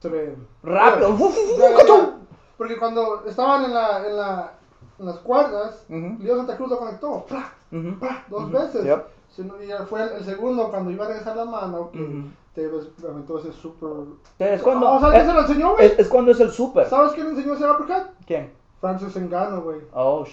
se 0.00 0.08
ve 0.08 0.34
Rápido. 0.62 1.14
Porque 2.58 2.78
cuando 2.78 3.24
estaban 3.26 3.64
en, 3.64 3.74
la, 3.74 4.06
en, 4.06 4.16
la, 4.16 4.52
en 4.98 5.06
las 5.06 5.16
cuerdas, 5.18 5.84
Ujú. 5.88 6.16
Leo 6.20 6.36
Santa 6.36 6.56
Cruz 6.56 6.70
lo 6.70 6.78
conectó. 6.78 7.24
¡Pra! 7.26 7.52
Ujú, 7.72 7.98
¡Pra! 7.98 8.24
Dos 8.28 8.50
veces. 8.50 8.84
yep. 8.84 9.04
Y 9.38 9.86
fue 9.88 10.02
el, 10.02 10.08
el 10.12 10.24
segundo 10.24 10.70
cuando 10.70 10.90
iba 10.90 11.04
a 11.04 11.08
regresar 11.08 11.36
la 11.36 11.44
mano 11.44 11.90
que 11.92 12.22
te 12.54 12.70
aventó 13.06 13.38
ese 13.38 13.52
super. 13.52 13.90
Es 14.38 14.62
cuando, 14.62 14.90
Oh, 14.90 14.98
¿Sabes 15.00 15.18
es, 15.18 15.24
quién 15.24 15.26
se 15.26 15.34
lo 15.34 15.40
enseñó, 15.46 15.72
güey? 15.74 15.86
es- 15.86 15.98
es 15.98 16.08
cuando 16.08 16.30
es 16.30 16.40
el 16.40 16.50
super. 16.50 16.88
¿Sabes 16.88 17.12
quién 17.12 17.26
enseñó 17.26 17.52
ese 17.52 17.70
uppercut? 17.70 18.06
¿Quién? 18.26 18.50
Francis 18.80 19.14
Engano, 19.16 19.60
güey. 19.60 19.80
Oh, 19.92 20.24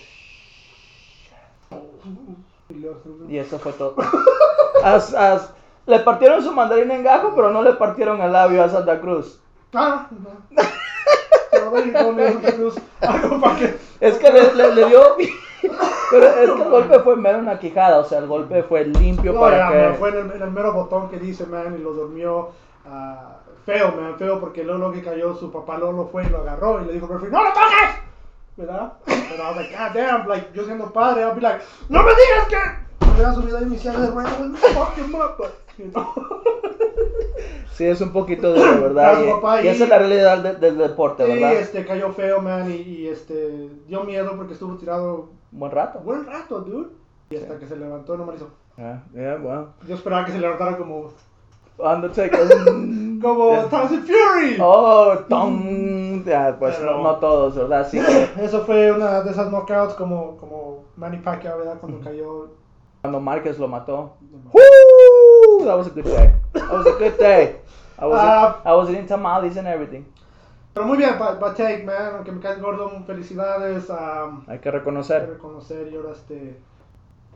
Y 3.28 3.38
eso 3.38 3.60
fue 3.60 3.74
todo. 3.74 3.96
As- 4.84 5.14
as- 5.14 5.50
le 5.86 6.00
partieron 6.00 6.42
su 6.42 6.54
mandarín 6.54 6.92
en 6.92 7.04
gajo, 7.04 7.34
pero 7.36 7.50
no 7.52 7.62
le 7.62 7.74
partieron 7.74 8.22
el 8.22 8.32
labio 8.32 8.64
a 8.64 8.70
Santa 8.70 9.02
Cruz. 9.02 9.40
Ah, 9.74 10.08
no. 10.12 10.30
Y 11.64 12.52
Cruz 12.54 12.76
para 13.00 13.56
que. 13.58 13.78
Es 14.00 14.18
que 14.18 14.32
le, 14.32 14.54
le- 14.54 14.76
le 14.76 14.86
dio. 14.86 15.02
Pero 16.12 16.28
es 16.28 16.34
que 16.36 16.44
el 16.62 16.70
golpe 16.70 17.00
fue 17.00 17.16
mero 17.16 17.40
en 17.40 17.46
la 17.46 17.58
quijada, 17.58 17.98
o 18.00 18.04
sea, 18.04 18.20
el 18.20 18.28
golpe 18.28 18.64
fue 18.64 18.86
limpio 18.86 19.34
No, 19.34 19.40
para 19.40 19.58
ya, 19.58 19.92
que. 19.92 19.98
fue 19.98 20.10
en 20.10 20.18
el, 20.18 20.32
en 20.34 20.42
el 20.42 20.52
mero 20.52 20.74
botón 20.74 21.10
que 21.10 21.18
dice, 21.18 21.46
man, 21.46 21.76
y 21.80 21.82
lo 21.82 21.94
durmió 21.94 22.50
ah, 22.86 23.38
feo, 23.66 23.94
man, 23.94 24.16
feo, 24.20 24.40
porque 24.40 24.64
luego 24.64 24.80
lo 24.88 24.92
que 24.92 25.02
cayó, 25.02 25.34
su 25.36 25.52
papá 25.52 25.78
Lolo 25.78 26.10
fue 26.12 26.26
y 26.26 26.30
lo 26.30 26.40
agarró 26.42 26.82
y 26.82 26.86
le 26.86 26.94
dijo, 26.94 27.08
referee, 27.08 27.32
¡no 27.32 27.44
lo 27.44 27.50
toques! 27.54 27.96
¿Verdad? 28.58 28.94
Pero 29.06 29.44
I 29.44 29.48
was 29.48 29.56
like, 29.56 29.76
God 29.76 29.94
damn, 29.96 30.28
like, 30.28 30.48
yo 30.54 30.66
siendo 30.66 30.92
padre, 30.92 31.24
I'll 31.24 31.34
be 31.34 31.42
like, 31.42 31.64
¡no 31.90 32.04
me 32.04 32.12
digas 32.12 32.48
que! 32.50 33.06
Me 33.08 33.14
hubiera 33.14 33.34
subido 33.34 33.58
ahí 33.58 33.66
mi 33.66 33.78
silla 33.78 34.00
de 34.00 34.12
ruedas, 34.12 34.40
and 34.40 34.58
fuck 34.58 34.98
him 34.98 35.16
up, 35.16 35.38
but, 35.38 35.52
you 35.78 35.86
know. 35.92 36.14
Sí, 37.74 37.86
es 37.86 38.00
un 38.02 38.12
poquito 38.12 38.54
de 38.54 38.60
la 38.60 38.72
verdad. 38.80 39.24
Y, 39.26 39.30
papá 39.32 39.62
y 39.62 39.66
y- 39.66 39.68
esa 39.70 39.84
es 39.86 39.90
la 39.90 39.98
realidad 40.00 40.38
de- 40.40 40.56
del 40.56 40.78
deporte, 40.78 41.26
Sí, 41.26 41.32
¿verdad? 41.34 41.54
este, 41.54 41.86
cayó 41.86 42.12
feo, 42.14 42.42
man, 42.42 42.70
y, 42.72 42.76
y, 42.76 43.08
este, 43.08 43.70
dio 43.88 44.04
miedo 44.04 44.34
porque 44.38 44.54
estuvo 44.54 44.76
tirado 44.78 45.30
Buen 45.52 45.72
rato. 45.72 46.00
buen 46.00 46.26
rato, 46.26 46.62
dude. 46.62 46.90
Y 47.32 47.38
hasta 47.38 47.58
que 47.58 47.66
se 47.68 47.76
levantó, 47.76 48.16
no 48.16 48.26
me 48.26 48.36
hizo. 48.36 48.50
Ah, 48.78 49.02
yeah, 49.14 49.38
bueno. 49.38 49.68
Yo 49.88 49.96
esperaba 49.96 50.26
que 50.26 50.32
se 50.32 50.40
levantara 50.40 50.78
como, 50.78 51.10
Undertaker. 51.78 52.40
como. 53.22 53.50
Tyson 53.70 54.04
Fury. 54.06 54.58
Oh, 54.62 55.14
tom. 55.28 56.24
Ya, 56.26 56.56
pues 56.60 56.76
Pero- 56.78 56.98
no, 56.98 57.04
no 57.04 57.16
todos, 57.18 57.56
¿verdad? 57.56 57.88
Sí. 57.90 58.00
Eso 58.40 58.64
fue 58.66 58.92
una 58.92 59.22
de 59.22 59.32
esas 59.32 59.50
knockouts 59.50 59.96
como, 59.96 60.38
como 60.38 60.84
Manny 60.96 61.18
Pacquiao, 61.18 61.58
¿verdad? 61.58 61.78
Cuando 61.80 62.00
cayó. 62.02 62.50
Cuando 63.02 63.20
Márquez 63.20 63.58
lo 63.60 63.68
mató. 63.68 64.14
Woo! 65.64 65.68
That 65.68 65.78
was 65.78 65.88
a 65.88 65.92
good 65.92 66.06
day. 66.06 66.34
That 66.54 66.72
was 66.72 66.86
a 66.88 66.92
good 67.00 67.18
day. 67.18 67.56
I 68.00 68.06
was, 68.06 68.20
Ah. 68.20 68.62
I 68.66 68.74
was 68.74 68.90
eating 68.90 69.08
tamales 69.08 69.58
and 69.58 69.68
everything. 69.68 70.04
Pero 70.74 70.88
muy 70.88 70.98
bien, 70.98 71.14
Take, 71.56 71.84
man, 71.86 72.16
aunque 72.16 72.32
me 72.32 72.42
caes 72.42 72.60
gordo, 72.60 72.92
felicidades 73.06 73.90
a 73.92 74.32
Hay 74.48 74.60
que 74.60 74.72
reconocer. 74.72 75.30
reconocer 75.30 75.88
y 75.92 75.96
ahora 75.96 76.12
este, 76.14 76.58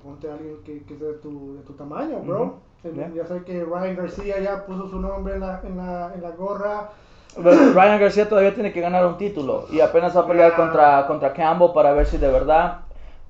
ponte 0.04 0.28
a 0.30 0.34
alguien 0.34 0.58
que, 0.66 0.84
que 0.84 0.98
sea 0.98 1.08
de 1.10 1.14
tu, 1.16 1.56
de 1.58 1.62
tu 1.64 1.74
tamaño, 1.74 2.20
bro. 2.20 2.42
Ujú. 2.44 2.54
Eh, 2.84 2.92
Yeah. 2.96 3.12
Ya 3.14 3.26
sé 3.28 3.44
que 3.44 3.64
Ryan 3.64 3.96
García 3.96 4.40
ya 4.40 4.66
puso 4.66 4.88
su 4.90 5.00
nombre 5.00 5.34
en 5.36 5.42
la, 5.42 5.62
en 5.64 5.78
la, 5.78 6.12
en 6.16 6.22
la 6.22 6.30
gorra. 6.32 6.90
Pero 7.36 7.52
Ryan 7.74 8.00
García 8.00 8.28
todavía 8.30 8.54
tiene 8.56 8.72
que 8.74 8.82
ganar 8.82 9.06
un 9.06 9.18
título 9.18 9.66
y 9.72 9.82
apenas 9.82 10.16
va 10.18 10.22
a 10.22 10.28
pelear 10.28 10.50
Yeah. 10.52 10.58
contra, 10.58 11.08
contra 11.08 11.34
Campbell 11.34 11.74
para 11.74 11.94
ver 11.94 12.06
si 12.08 12.18
de 12.18 12.32
verdad 12.32 12.80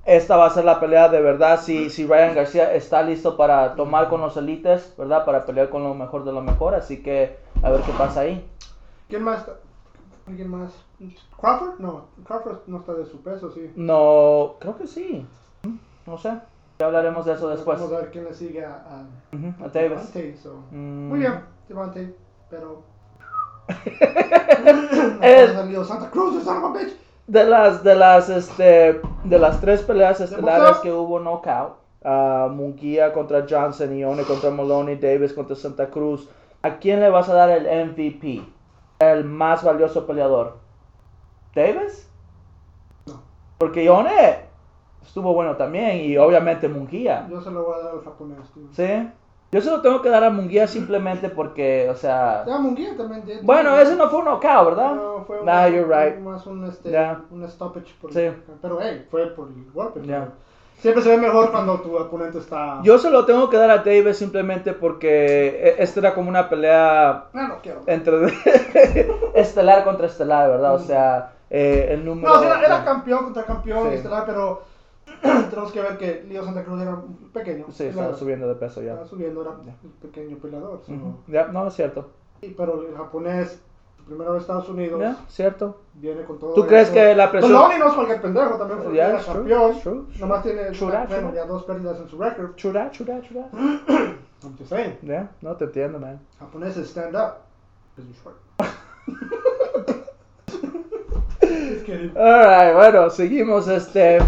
esta 0.08 0.36
va 0.38 0.46
a 0.46 0.50
ser 0.50 0.64
la 0.64 0.80
pelea 0.80 1.08
de 1.10 1.20
verdad 1.20 1.60
si, 1.60 1.90
si 1.90 2.06
Ryan 2.06 2.34
García 2.34 2.72
está 2.74 3.02
listo 3.02 3.36
para 3.36 3.74
tomar 3.74 4.08
con 4.08 4.22
los 4.22 4.36
elites, 4.38 4.94
¿verdad? 4.96 5.24
Para 5.26 5.44
pelear 5.44 5.68
con 5.68 5.82
lo 5.84 5.94
mejor 5.94 6.24
de 6.24 6.32
lo 6.32 6.40
mejor, 6.40 6.74
así 6.74 7.02
que 7.02 7.36
a 7.62 7.70
ver 7.70 7.82
qué 7.82 7.92
pasa 7.92 8.20
ahí. 8.20 8.48
¿Quién 9.08 9.22
más? 9.22 9.44
¿Alguien 10.26 10.48
más? 10.48 10.72
¿Crawford? 11.38 11.78
No, 11.78 12.06
Crawford 12.24 12.60
no 12.66 12.78
está 12.78 12.94
de 12.94 13.04
su 13.04 13.20
peso, 13.22 13.50
sí. 13.50 13.70
No, 13.76 14.54
creo 14.60 14.76
que 14.78 14.86
sí. 14.86 15.26
No 16.06 16.16
sé. 16.16 16.38
Ya 16.78 16.86
hablaremos 16.86 17.26
de 17.26 17.32
eso 17.34 17.48
después. 17.48 17.78
Vamos 17.78 17.92
a 17.94 18.00
ver 18.00 18.10
quién 18.10 18.24
le 18.24 18.32
sigue 18.32 18.64
a, 18.64 18.74
a, 18.74 19.64
a 19.64 19.68
Davis. 19.68 20.10
So. 20.42 20.62
Mm. 20.70 21.08
Muy 21.08 21.18
bien, 21.18 21.40
Devontae, 21.68 22.14
pero. 22.48 22.82
Es- 25.22 25.52
salió 25.52 25.84
Santa 25.84 26.10
Cruz, 26.10 26.42
son 26.42 26.64
of 26.64 26.76
a 26.76 26.78
bitch. 26.78 26.96
De 27.28 27.44
las, 27.44 27.84
de 27.84 27.94
las, 27.94 28.28
este, 28.28 29.00
de 29.24 29.38
las 29.38 29.60
tres 29.60 29.82
peleas 29.82 30.20
estelares 30.20 30.78
que 30.78 30.90
hubo 30.92 31.20
knockout, 31.20 31.76
uh, 32.04 32.48
Munguía 32.48 33.12
contra 33.12 33.46
Johnson, 33.48 33.96
Ione 33.96 34.22
contra 34.24 34.50
Maloney, 34.50 34.96
Davis 34.96 35.32
contra 35.32 35.54
Santa 35.54 35.90
Cruz, 35.90 36.28
¿a 36.62 36.78
quién 36.78 37.00
le 37.00 37.10
vas 37.10 37.28
a 37.28 37.34
dar 37.34 37.50
el 37.50 37.90
MVP? 37.90 38.42
El 38.98 39.24
más 39.24 39.62
valioso 39.62 40.06
peleador. 40.06 40.56
¿Davis? 41.54 42.10
No. 43.06 43.22
Porque 43.58 43.84
Ione 43.84 44.48
estuvo 45.02 45.34
bueno 45.34 45.56
también 45.56 45.98
y 45.98 46.16
obviamente 46.16 46.66
Munguía. 46.66 47.28
Yo 47.30 47.40
se 47.40 47.50
lo 47.50 47.64
voy 47.64 47.74
a 47.78 47.84
dar 47.84 47.94
al 47.94 48.04
japonés, 48.04 48.50
tío. 48.54 48.64
¿Sí? 48.72 49.08
Yo 49.50 49.62
se 49.62 49.70
lo 49.70 49.80
tengo 49.80 50.02
que 50.02 50.10
dar 50.10 50.24
a 50.24 50.30
Munguía 50.30 50.66
simplemente 50.66 51.30
porque, 51.30 51.88
o 51.90 51.94
sea... 51.94 52.44
Ya 52.46 52.58
Munguía 52.58 52.94
también. 52.96 53.24
ya- 53.24 53.36
Bueno, 53.42 53.78
ese 53.78 53.96
no 53.96 54.10
fue 54.10 54.18
un 54.18 54.26
knockout, 54.26 54.66
¿verdad? 54.68 54.94
No, 54.94 55.24
fue 55.26 55.40
un, 55.40 55.46
Nah, 55.46 55.66
you're 55.68 55.86
right. 55.86 56.18
más 56.20 56.46
un, 56.46 56.66
este, 56.66 56.90
Ya. 56.90 57.22
un 57.30 57.48
stoppage. 57.48 57.94
Por, 57.98 58.12
Sí. 58.12 58.28
Pero, 58.60 58.78
hey, 58.82 59.06
fue 59.10 59.26
por 59.28 59.48
el 59.48 59.72
golpe. 59.72 60.00
Pero 60.04 60.26
Siempre 60.78 61.02
se 61.02 61.08
ve 61.08 61.16
mejor 61.16 61.50
cuando 61.50 61.80
tu 61.80 61.96
oponente 61.96 62.38
está... 62.38 62.80
Yo 62.84 62.98
se 62.98 63.10
lo 63.10 63.24
tengo 63.24 63.48
que 63.50 63.56
dar 63.56 63.70
a 63.70 63.78
Davis 63.78 64.16
simplemente 64.18 64.72
porque 64.74 65.46
e- 65.48 65.82
esta 65.82 65.98
era 66.00 66.14
como 66.14 66.28
una 66.28 66.48
pelea 66.48 67.10
Ah, 67.32 67.46
no 67.48 67.56
quiero. 67.62 67.80
entre 67.86 68.16
estelar 69.34 69.82
contra 69.84 70.06
estelar, 70.06 70.50
¿verdad? 70.50 70.74
O 70.74 70.78
sea, 70.78 71.32
eh, 71.50 71.88
el 71.90 72.04
número... 72.04 72.32
No, 72.34 72.42
era, 72.42 72.60
era 72.64 72.84
campeón 72.84 73.24
contra 73.24 73.44
campeón 73.44 73.84
Sí. 73.84 73.88
y 73.92 73.94
estelar, 73.96 74.24
pero 74.26 74.62
tenemos 75.50 75.72
que 75.72 75.80
ver 75.80 75.98
que 75.98 76.24
Leo 76.28 76.44
Santa 76.44 76.64
Cruz 76.64 76.80
era 76.82 76.98
pequeño. 77.32 77.66
Sí, 77.70 77.84
estaba 77.84 78.14
subiendo 78.14 78.48
de 78.48 78.54
peso 78.54 78.82
ya. 78.82 78.92
Estaba 78.92 79.08
subiendo, 79.08 79.42
era 79.42 79.52
Ya. 79.66 79.74
un 79.82 79.90
pequeño 80.02 80.36
peleador. 80.38 80.80
so- 80.86 80.92
Ujú. 80.92 81.14
Ya, 81.28 81.46
no, 81.48 81.66
es 81.66 81.74
cierto. 81.74 82.08
Sí, 82.40 82.54
pero 82.56 82.86
el 82.88 82.96
japonés, 82.96 83.60
primero 84.06 84.32
de 84.34 84.38
Estados 84.38 84.68
Unidos, 84.68 85.00
Ya, 85.00 85.16
cierto. 85.28 85.80
viene 85.94 86.22
con 86.24 86.38
todo 86.38 86.54
¿Tú 86.54 86.66
crees 86.66 86.90
que 86.90 87.14
la 87.14 87.30
presión- 87.30 87.52
Maloney 87.52 87.78
no 87.78 87.88
es 87.88 87.94
cualquier 87.94 88.20
pendejo, 88.22 88.54
también 88.56 88.78
fue 88.80 88.92
true, 88.92 89.34
campeón. 89.34 89.80
true, 89.80 90.04
it's 90.10 90.20
Nomás 90.20 90.42
tiene 90.42 90.62
True 90.70 90.90
that, 90.92 91.08
bueno, 91.08 91.28
true 91.28 91.36
ya 91.36 91.46
dos 91.46 91.64
pérdidas 91.64 92.00
en 92.00 92.08
su 92.08 92.18
récord. 92.18 92.54
Chura, 92.54 92.90
chura, 92.90 93.20
chura. 93.22 93.48
I'm 94.44 94.56
just 94.56 94.70
saying. 94.70 94.96
Ya, 95.02 95.28
no 95.42 95.56
te 95.56 95.64
entiendo, 95.64 95.98
man. 95.98 96.20
Japoneses 96.38 96.88
stand 96.88 97.16
up. 97.16 97.38
Alright, 102.16 102.74
bueno, 102.74 103.10
seguimos 103.10 103.68
este. 103.68 104.18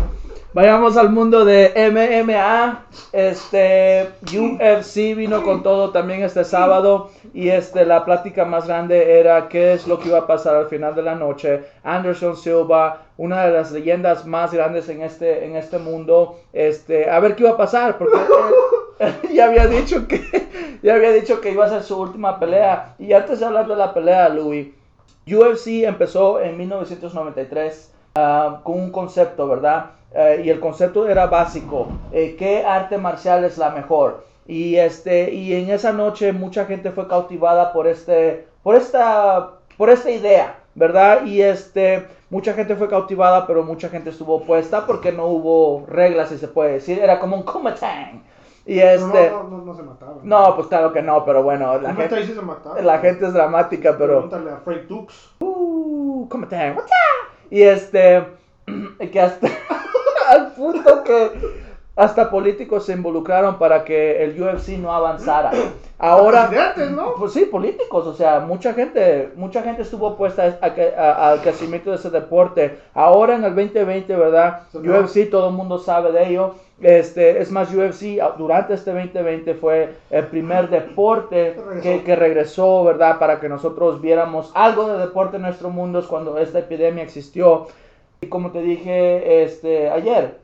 Vayamos 0.52 0.96
al 0.96 1.10
mundo 1.10 1.44
de 1.44 1.72
MMA. 1.92 2.86
Este 3.12 4.08
UFC 4.24 5.14
vino 5.16 5.44
con 5.44 5.62
todo 5.62 5.90
también 5.90 6.22
este 6.22 6.42
sábado. 6.44 7.10
Y 7.32 7.50
este 7.50 7.84
la 7.86 8.04
plática 8.04 8.44
más 8.44 8.66
grande 8.66 9.20
era 9.20 9.48
qué 9.48 9.74
es 9.74 9.86
lo 9.86 10.00
que 10.00 10.08
iba 10.08 10.18
a 10.18 10.26
pasar 10.26 10.56
al 10.56 10.66
final 10.66 10.96
de 10.96 11.02
la 11.02 11.14
noche. 11.14 11.62
Anderson 11.84 12.36
Silva, 12.36 13.02
una 13.16 13.46
de 13.46 13.52
las 13.52 13.70
leyendas 13.70 14.26
más 14.26 14.52
grandes 14.52 14.88
en 14.88 15.02
este, 15.02 15.44
en 15.44 15.54
este 15.54 15.78
mundo. 15.78 16.40
Este, 16.52 17.08
a 17.08 17.20
ver 17.20 17.36
qué 17.36 17.44
iba 17.44 17.52
a 17.52 17.56
pasar. 17.56 17.96
Porque 17.96 18.18
él- 18.98 19.14
ya 19.32 19.44
había 19.46 19.68
dicho 19.68 20.08
que 20.08 20.20
ya 20.82 20.94
había 20.94 21.12
dicho 21.12 21.40
que 21.40 21.52
iba 21.52 21.64
a 21.64 21.68
ser 21.70 21.84
su 21.84 21.96
última 21.96 22.40
pelea. 22.40 22.96
Y 22.98 23.12
antes 23.12 23.38
de 23.38 23.46
hablar 23.46 23.68
de 23.68 23.76
la 23.76 23.94
pelea, 23.94 24.28
Louis. 24.28 24.68
UFC 25.26 25.84
empezó 25.84 26.40
en 26.40 26.56
1993 26.56 27.92
ah, 28.16 28.60
con 28.64 28.80
un 28.80 28.90
concepto, 28.90 29.46
¿verdad? 29.46 29.92
Eh, 30.12 30.42
y 30.44 30.50
el 30.50 30.58
concepto 30.58 31.08
era 31.08 31.26
básico, 31.26 31.86
eh, 32.10 32.34
¿qué 32.36 32.64
arte 32.64 32.98
marcial 32.98 33.44
es 33.44 33.58
la 33.58 33.70
mejor? 33.70 34.24
Y, 34.46 34.76
este, 34.76 35.32
y 35.32 35.54
en 35.54 35.70
esa 35.70 35.92
noche 35.92 36.32
mucha 36.32 36.64
gente 36.64 36.90
fue 36.90 37.06
cautivada 37.06 37.72
por, 37.72 37.86
este, 37.86 38.48
por, 38.64 38.74
esta, 38.74 39.50
por 39.76 39.90
esta 39.90 40.10
idea, 40.10 40.56
¿verdad? 40.74 41.24
Y 41.24 41.42
este, 41.42 42.08
mucha 42.30 42.54
gente 42.54 42.74
fue 42.74 42.88
cautivada, 42.88 43.46
pero 43.46 43.62
mucha 43.62 43.88
gente 43.88 44.10
estuvo 44.10 44.36
opuesta 44.36 44.86
porque 44.86 45.12
no 45.12 45.26
hubo 45.26 45.86
reglas, 45.86 46.30
si 46.30 46.38
se 46.38 46.48
puede 46.48 46.72
decir, 46.72 46.98
era 46.98 47.20
como 47.20 47.36
un 47.36 47.44
Kumatang. 47.44 48.24
Y 48.66 48.80
este, 48.80 49.30
no, 49.30 49.44
no, 49.44 49.58
no, 49.58 49.64
no 49.64 49.74
se 49.74 49.82
mataban. 49.82 50.18
no, 50.22 50.56
pues 50.56 50.66
claro 50.66 50.92
que 50.92 51.02
no, 51.02 51.24
pero 51.24 51.42
bueno, 51.42 51.80
la 51.80 51.94
gente, 51.94 52.26
se 52.26 52.82
la 52.82 52.98
gente 52.98 53.26
es 53.26 53.32
dramática, 53.32 53.96
pero... 53.96 54.28
Pregúntale 54.28 54.50
a 54.50 54.56
Frank 54.58 54.82
Dukes. 54.82 55.30
Uh, 55.40 56.28
¿cómo 56.28 56.46
te 56.46 56.56
llamas? 56.56 56.84
Y 57.50 57.62
este, 57.62 58.24
que 59.12 59.20
hasta, 59.20 59.48
al 60.30 60.52
punto 60.52 61.02
que 61.02 61.30
hasta 61.96 62.30
políticos 62.30 62.86
se 62.86 62.92
involucraron 62.92 63.58
para 63.58 63.84
que 63.84 64.22
el 64.24 64.40
UFC 64.40 64.78
no 64.78 64.92
avanzara. 64.92 65.50
Ahora, 65.98 66.50
¿no? 66.90 67.14
pues 67.18 67.34
sí, 67.34 67.44
políticos, 67.44 68.06
o 68.06 68.14
sea, 68.14 68.40
mucha 68.40 68.72
gente, 68.72 69.32
mucha 69.36 69.62
gente 69.62 69.82
estuvo 69.82 70.06
opuesta 70.06 70.58
al 70.62 71.42
crecimiento 71.42 71.90
de 71.90 71.96
ese 71.96 72.08
deporte. 72.08 72.78
Ahora 72.94 73.34
en 73.34 73.44
el 73.44 73.54
2020, 73.54 74.16
¿verdad? 74.16 74.62
UFC, 74.72 75.28
todo 75.30 75.48
el 75.48 75.54
mundo 75.54 75.78
sabe 75.78 76.12
de 76.12 76.28
ello. 76.28 76.54
Este, 76.80 77.42
es 77.42 77.50
más, 77.50 77.68
UFC 77.74 78.18
durante 78.38 78.72
este 78.72 78.94
2020 78.94 79.52
fue 79.56 79.94
el 80.08 80.26
primer 80.28 80.70
deporte 80.70 81.54
que, 81.82 82.02
que 82.02 82.16
regresó, 82.16 82.82
¿verdad? 82.84 83.18
Para 83.18 83.38
que 83.40 83.50
nosotros 83.50 84.00
viéramos 84.00 84.50
algo 84.54 84.88
de 84.88 84.96
deporte 84.96 85.36
en 85.36 85.42
nuestro 85.42 85.68
mundo 85.68 85.98
es 85.98 86.06
cuando 86.06 86.38
esta 86.38 86.60
epidemia 86.60 87.04
existió. 87.04 87.66
Y 88.22 88.26
como 88.28 88.50
te 88.50 88.60
dije 88.60 89.42
este, 89.42 89.88
ayer, 89.90 90.40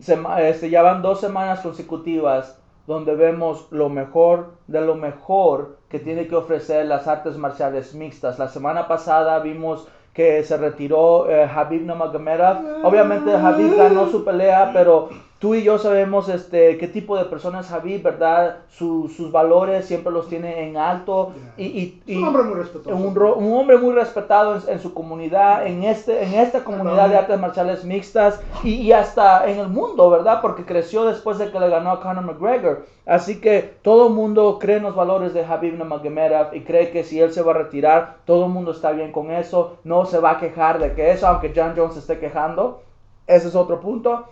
sema- 0.00 0.42
este, 0.42 0.70
ya 0.70 0.82
van 0.82 1.02
dos 1.02 1.20
semanas 1.20 1.60
consecutivas 1.60 2.60
donde 2.86 3.14
vemos 3.14 3.66
lo 3.70 3.88
mejor 3.88 4.52
de 4.66 4.80
lo 4.80 4.94
mejor 4.94 5.76
que 5.88 5.98
tiene 5.98 6.26
que 6.26 6.36
ofrecer 6.36 6.86
las 6.86 7.06
artes 7.06 7.36
marciales 7.36 7.94
mixtas. 7.94 8.38
La 8.38 8.48
semana 8.48 8.88
pasada 8.88 9.38
vimos 9.40 9.88
que 10.14 10.42
se 10.44 10.56
retiró 10.56 11.28
eh, 11.30 11.44
Habib 11.44 11.82
Nurmagomedov. 11.84 12.84
Obviamente 12.84 13.32
Habib 13.34 13.76
ganó 13.76 14.08
su 14.08 14.24
pelea, 14.24 14.70
pero 14.72 15.10
tú 15.38 15.54
y 15.54 15.62
yo 15.62 15.78
sabemos 15.78 16.28
este, 16.30 16.78
qué 16.78 16.88
tipo 16.88 17.16
de 17.18 17.26
persona 17.26 17.60
es 17.60 17.70
Habib, 17.70 18.02
¿verdad? 18.02 18.58
Su- 18.68 19.08
sus 19.14 19.30
valores 19.30 19.84
siempre 19.84 20.10
los 20.12 20.28
tiene 20.28 20.66
en 20.68 20.76
alto. 20.78 21.32
Y, 21.58 21.64
y- 21.66 22.02
Es 22.06 22.14
y- 22.14 22.16
un 22.16 22.24
hombre 22.28 22.42
muy 22.44 22.54
respetuoso. 22.54 22.96
un, 22.96 23.44
un 23.44 23.52
hombre 23.58 23.76
muy 23.76 23.92
respetado 23.94 24.56
en, 24.56 24.62
en 24.68 24.80
su 24.80 24.94
comunidad, 24.94 25.66
en, 25.66 25.84
este, 25.84 26.22
en 26.24 26.34
esta 26.34 26.64
comunidad 26.64 27.08
de 27.10 27.16
artes 27.18 27.38
marciales 27.38 27.84
mixtas 27.84 28.40
y, 28.64 28.74
y 28.76 28.92
hasta 28.92 29.46
en 29.50 29.58
el 29.58 29.68
mundo, 29.68 30.08
¿verdad? 30.08 30.40
Porque 30.40 30.64
creció 30.64 31.04
después 31.04 31.36
de 31.38 31.50
que 31.50 31.60
le 31.60 31.68
ganó 31.68 31.90
a 31.90 32.00
Conor 32.00 32.24
McGregor. 32.24 32.86
Así 33.04 33.40
que 33.40 33.74
todo 33.82 34.08
el 34.08 34.14
mundo 34.14 34.58
cree 34.58 34.78
en 34.78 34.82
los 34.84 34.96
valores 34.96 35.32
de 35.34 35.44
Habib 35.44 35.74
Nurmagomedov 35.78 36.54
y 36.54 36.62
cree 36.62 36.90
que 36.90 37.04
si 37.04 37.20
él 37.20 37.32
se 37.32 37.42
va 37.42 37.52
a 37.52 37.56
retirar, 37.58 38.16
todo 38.24 38.46
el 38.46 38.50
mundo 38.52 38.72
está 38.72 38.90
bien 38.92 39.12
con 39.12 39.30
eso. 39.30 39.76
No 39.84 40.06
se 40.06 40.18
va 40.18 40.32
a 40.32 40.38
quejar 40.40 40.78
de 40.80 40.92
que 40.94 41.12
eso, 41.12 41.26
aunque 41.28 41.52
John 41.54 41.74
Jones 41.76 41.92
se 41.94 42.00
esté 42.00 42.18
quejando. 42.18 42.80
Ese 43.28 43.48
es 43.48 43.54
otro 43.54 43.80
punto. 43.80 44.24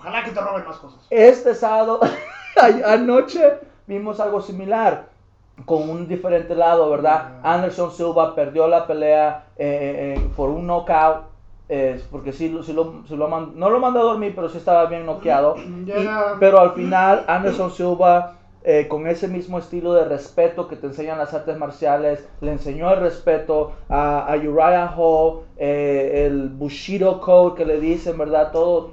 Ojalá 0.00 0.24
que 0.24 0.30
te 0.30 0.40
roben 0.40 0.64
más 0.66 0.78
cosas. 0.78 1.06
Este 1.10 1.54
sábado, 1.54 2.00
a- 2.56 2.92
anoche, 2.94 3.58
vimos 3.86 4.18
algo 4.18 4.40
similar 4.40 5.08
con 5.66 5.90
un 5.90 6.08
diferente 6.08 6.54
lado, 6.54 6.88
¿verdad? 6.88 7.32
Yeah. 7.42 7.52
Anderson 7.54 7.90
Silva 7.92 8.34
perdió 8.34 8.66
la 8.66 8.86
pelea 8.86 9.44
eh, 9.58 10.14
eh, 10.16 10.28
por 10.34 10.48
un 10.48 10.66
knockout, 10.66 11.26
eh, 11.68 12.02
porque 12.10 12.32
sí, 12.32 12.58
sí 12.64 12.72
lo, 12.72 13.02
sí 13.06 13.14
lo 13.14 13.28
man- 13.28 13.52
no 13.56 13.68
lo 13.68 13.78
mandó 13.78 14.00
a 14.00 14.04
dormir, 14.04 14.32
pero 14.34 14.48
sí 14.48 14.56
estaba 14.56 14.86
bien 14.86 15.04
noqueado. 15.04 15.56
Yeah. 15.84 16.32
Y- 16.34 16.38
pero 16.40 16.60
al 16.60 16.72
final, 16.72 17.24
Anderson 17.28 17.70
Silva, 17.70 18.36
eh, 18.62 18.88
con 18.88 19.06
ese 19.06 19.28
mismo 19.28 19.58
estilo 19.58 19.92
de 19.92 20.04
respeto 20.06 20.66
que 20.66 20.76
te 20.76 20.86
enseñan 20.86 21.18
las 21.18 21.34
artes 21.34 21.58
marciales, 21.58 22.26
le 22.40 22.52
enseñó 22.52 22.90
el 22.94 23.00
respeto 23.00 23.72
a, 23.90 24.32
a 24.32 24.36
Uriah 24.36 24.94
Hall, 24.96 25.40
eh, 25.58 26.24
el 26.26 26.48
Bushido 26.48 27.20
Code 27.20 27.54
que 27.56 27.66
le 27.66 27.80
dicen, 27.80 28.16
¿verdad? 28.16 28.50
Todo, 28.52 28.92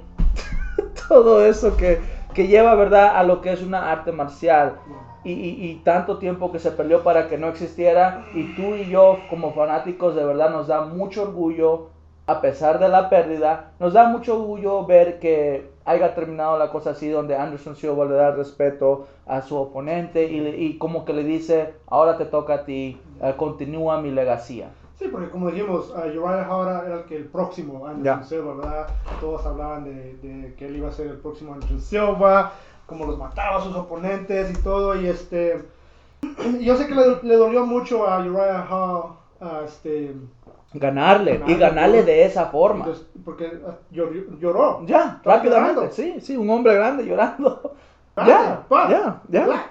todo 1.08 1.46
eso 1.46 1.78
que, 1.78 2.08
que 2.34 2.48
lleva, 2.48 2.76
¿verdad? 2.76 3.16
A 3.18 3.24
lo 3.24 3.42
que 3.42 3.52
es 3.52 3.62
una 3.62 3.92
arte 3.92 4.12
marcial. 4.12 4.82
Y, 5.24 5.32
y- 5.34 5.76
tanto 5.84 6.20
tiempo 6.20 6.52
que 6.52 6.60
se 6.60 6.72
peleó 6.72 7.04
para 7.04 7.28
que 7.28 7.38
no 7.38 7.48
existiera. 7.50 8.30
Y 8.32 8.54
tú 8.54 8.76
y 8.76 8.88
yo, 8.90 9.26
como 9.28 9.54
fanáticos, 9.54 10.16
de 10.16 10.24
verdad 10.26 10.50
nos 10.52 10.68
da 10.68 10.82
mucho 10.82 11.24
orgullo, 11.24 11.90
a 12.28 12.42
pesar 12.42 12.80
de 12.80 12.90
la 12.90 13.10
pérdida, 13.10 13.74
nos 13.80 13.94
da 13.94 14.08
mucho 14.10 14.36
orgullo 14.40 14.86
ver 14.86 15.20
que 15.20 15.74
haya 15.86 16.14
terminado 16.14 16.58
la 16.58 16.70
cosa 16.72 16.92
así, 16.92 17.10
donde 17.10 17.36
Anderson 17.36 17.76
Silva 17.76 18.06
le 18.06 18.16
da 18.16 18.32
respeto 18.32 19.08
a 19.26 19.42
su 19.42 19.56
oponente 19.58 20.26
y, 20.26 20.40
y 20.48 20.78
como 20.78 21.06
que 21.06 21.14
le 21.14 21.24
dice, 21.24 21.76
ahora 21.88 22.18
te 22.18 22.26
toca 22.26 22.54
a 22.56 22.66
ti, 22.66 23.06
eh, 23.22 23.34
continúa 23.38 24.02
mi 24.02 24.12
legacía. 24.12 24.76
Sí, 24.98 25.08
porque 25.12 25.30
como 25.30 25.52
dijimos, 25.52 25.92
uh, 25.92 26.08
Uriah 26.08 26.48
Hora 26.50 26.84
era 26.86 26.96
el 26.96 27.04
que 27.06 27.18
el 27.18 27.26
próximo 27.26 27.86
Anderson 27.86 28.04
Ya. 28.22 28.24
Silva, 28.24 28.56
¿verdad? 28.56 28.88
Todos 29.22 29.46
hablaban 29.46 29.84
de, 29.84 30.16
de 30.18 30.56
que 30.56 30.66
él 30.68 30.78
iba 30.78 30.88
a 30.90 30.92
ser 30.92 31.08
el 31.08 31.18
próximo 31.18 31.54
Anderson 31.54 31.80
Silva, 31.80 32.54
como 32.88 33.06
los 33.06 33.18
mataba 33.18 33.58
a 33.58 33.62
sus 33.62 33.76
oponentes 33.76 34.50
y 34.58 34.62
todo, 34.64 35.00
y 35.00 35.08
este... 35.08 35.64
Yo 36.62 36.76
sé 36.76 36.88
que 36.88 36.96
le, 36.96 37.22
le 37.22 37.36
dolió 37.36 37.66
mucho 37.66 38.08
a 38.08 38.20
Uriah 38.20 38.66
Hall, 38.70 39.12
a 39.40 39.62
este... 39.66 40.16
Ganarle, 40.74 41.42
y 41.48 41.56
Ganarle, 41.56 42.04
de 42.04 42.26
esa 42.26 42.48
forma. 42.48 42.86
porque 43.24 43.52
ah, 43.66 43.76
llor- 43.92 44.38
lloró. 44.40 44.84
Ya, 44.86 45.22
rápidamente, 45.24 45.76
llorando. 45.76 45.92
sí, 45.96 46.20
sí, 46.22 46.36
un 46.36 46.50
hombre 46.50 46.74
grande 46.76 47.06
llorando. 47.06 47.74
Ya, 48.18 48.64
ya, 48.70 49.22
ya. 49.30 49.70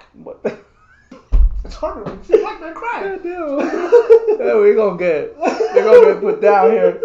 It's 1.67 1.75
harder 1.75 2.73
cry. 2.73 3.19
yeah, 4.39 4.55
we 4.57 4.73
gonna 4.73 4.97
get, 4.97 5.35
we 5.75 5.81
gonna 5.81 6.13
get 6.13 6.21
put 6.21 6.41
down 6.41 6.71
here. 6.71 6.99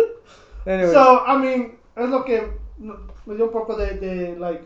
Anyway, 0.66 0.92
So, 0.92 1.25
I 1.27 1.37
mean, 1.37 1.79
es 1.96 2.09
lo 2.09 2.25
que 2.25 2.42
me 3.27 3.35
dio 3.35 3.46
un 3.46 3.53
poco 3.53 3.75
de, 3.77 3.94
de 3.94 4.37
like, 4.38 4.62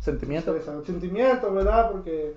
sentimiento. 0.00 0.54
sentimiento, 0.84 1.50
¿verdad? 1.52 1.90
Porque 1.90 2.34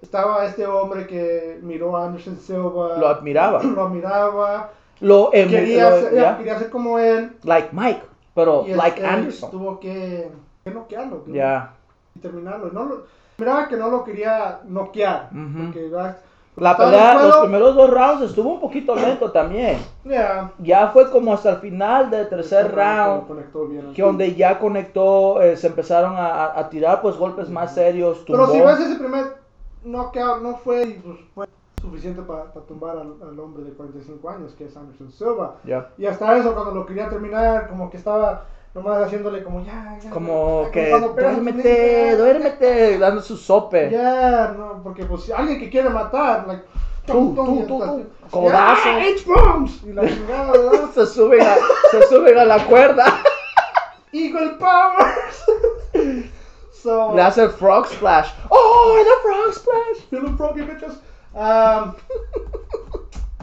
estaba 0.00 0.44
este 0.46 0.66
hombre 0.66 1.06
que 1.06 1.58
miró 1.62 1.96
a 1.96 2.06
Anderson 2.06 2.36
Silva. 2.38 2.96
Lo 2.98 3.08
admiraba. 3.08 3.62
Lo 3.64 3.86
admiraba. 3.86 4.70
Lo 5.00 5.30
Quería, 5.32 5.90
lo- 5.90 6.00
ser, 6.00 6.36
quería 6.36 6.58
ser 6.60 6.70
como 6.70 6.96
él. 7.00 7.32
like 7.42 7.70
Mike, 7.72 8.02
pero 8.36 8.64
y 8.68 8.72
like 8.74 8.98
este, 9.00 9.06
Anderson. 9.08 9.50
Tuvo 9.50 9.80
que, 9.80 10.30
que 10.64 10.70
noquearlo. 10.70 11.24
que- 11.24 11.32
Ya, 11.32 11.74
Y 12.14 12.20
terminarlo. 12.20 12.70
No, 12.70 12.84
lo- 12.84 13.22
Miraba 13.38 13.66
que 13.66 13.76
no 13.76 13.90
lo 13.90 14.04
quería 14.04 14.60
noquear. 14.68 15.30
Porque, 15.32 15.88
¿verdad? 15.88 16.18
La 16.56 16.76
pelea, 16.76 17.14
los 17.14 17.36
primeros 17.38 17.74
dos 17.74 17.88
rounds 17.90 18.22
estuvo 18.22 18.52
un 18.52 18.60
poquito 18.60 18.94
lento 18.94 19.30
también. 19.32 19.78
ya, 20.04 20.52
Ya 20.58 20.88
fue 20.88 21.10
como 21.10 21.32
hasta 21.32 21.50
el 21.52 21.56
final 21.56 22.10
del 22.10 22.28
tercer 22.28 22.66
Este 22.66 22.76
round, 22.76 23.26
conectó 23.26 23.66
bien. 23.66 23.92
que 23.94 24.02
donde 24.02 24.34
ya 24.34 24.58
conectó, 24.58 25.40
eh, 25.40 25.56
se 25.56 25.68
empezaron 25.68 26.14
a, 26.16 26.58
a- 26.58 26.68
tirar 26.68 27.00
pues 27.00 27.16
golpes 27.16 27.48
más 27.48 27.72
serios. 27.74 28.22
Pero 28.26 28.44
si 28.46 28.52
tumbó. 28.52 28.66
ves 28.66 28.80
ese 28.80 28.96
primer 28.96 29.36
knockout, 29.82 30.42
no 30.42 30.56
fue, 30.58 31.00
pues, 31.02 31.18
fue 31.34 31.46
suficiente 31.80 32.20
para 32.22 32.44
tumbar 32.68 32.98
al, 32.98 33.14
al 33.26 33.40
hombre 33.40 33.64
de 33.64 33.72
45 33.72 34.28
años, 34.28 34.52
que 34.52 34.66
es 34.66 34.76
Anderson 34.76 35.10
Silva. 35.10 35.54
Ya. 35.64 35.88
Y 35.96 36.04
hasta 36.04 36.36
eso, 36.36 36.52
cuando 36.54 36.72
lo 36.74 36.84
quería 36.84 37.08
terminar, 37.08 37.68
como 37.70 37.88
que 37.90 37.96
estaba 37.96 38.44
nomás 38.74 39.06
haciéndole 39.06 39.42
como 39.42 39.64
ya, 39.64 39.98
ya. 40.02 40.10
Como 40.10 40.70
que 40.72 40.90
duérmete, 40.90 42.16
duérmete, 42.16 42.98
dando 42.98 43.20
su 43.22 43.36
sope. 43.36 43.90
Ya, 43.90 44.54
no, 44.56 44.82
porque 44.82 45.04
pues 45.04 45.30
alguien 45.30 45.58
que 45.58 45.70
quiere 45.70 45.90
matar, 45.90 46.46
like, 46.46 46.64
Tú, 47.06 47.34
tú, 47.34 47.64
tú, 47.66 48.06
codazo. 48.30 48.84
¡Ya, 48.84 48.98
H-bombs! 48.98 49.82
Y 49.84 49.92
la 49.92 50.02
chingada, 50.08 50.52
¿verdad? 50.52 50.90
Se 50.94 51.06
suben 51.06 51.40
a, 51.42 51.56
se 51.90 52.06
suben 52.08 52.38
a 52.38 52.44
la 52.44 52.64
cuerda. 52.64 53.04
Eagle 54.12 54.50
Powers! 54.50 55.44
so, 56.72 57.14
Le 57.14 57.22
hace 57.22 57.48
frog 57.48 57.86
splash. 57.86 58.30
¡Oh, 58.50 58.98
the 59.02 59.28
frog 59.28 59.52
splash! 59.52 60.12
Look 60.12 60.36
froggy, 60.36 60.62
bitches. 60.62 61.00
Um, 61.34 61.94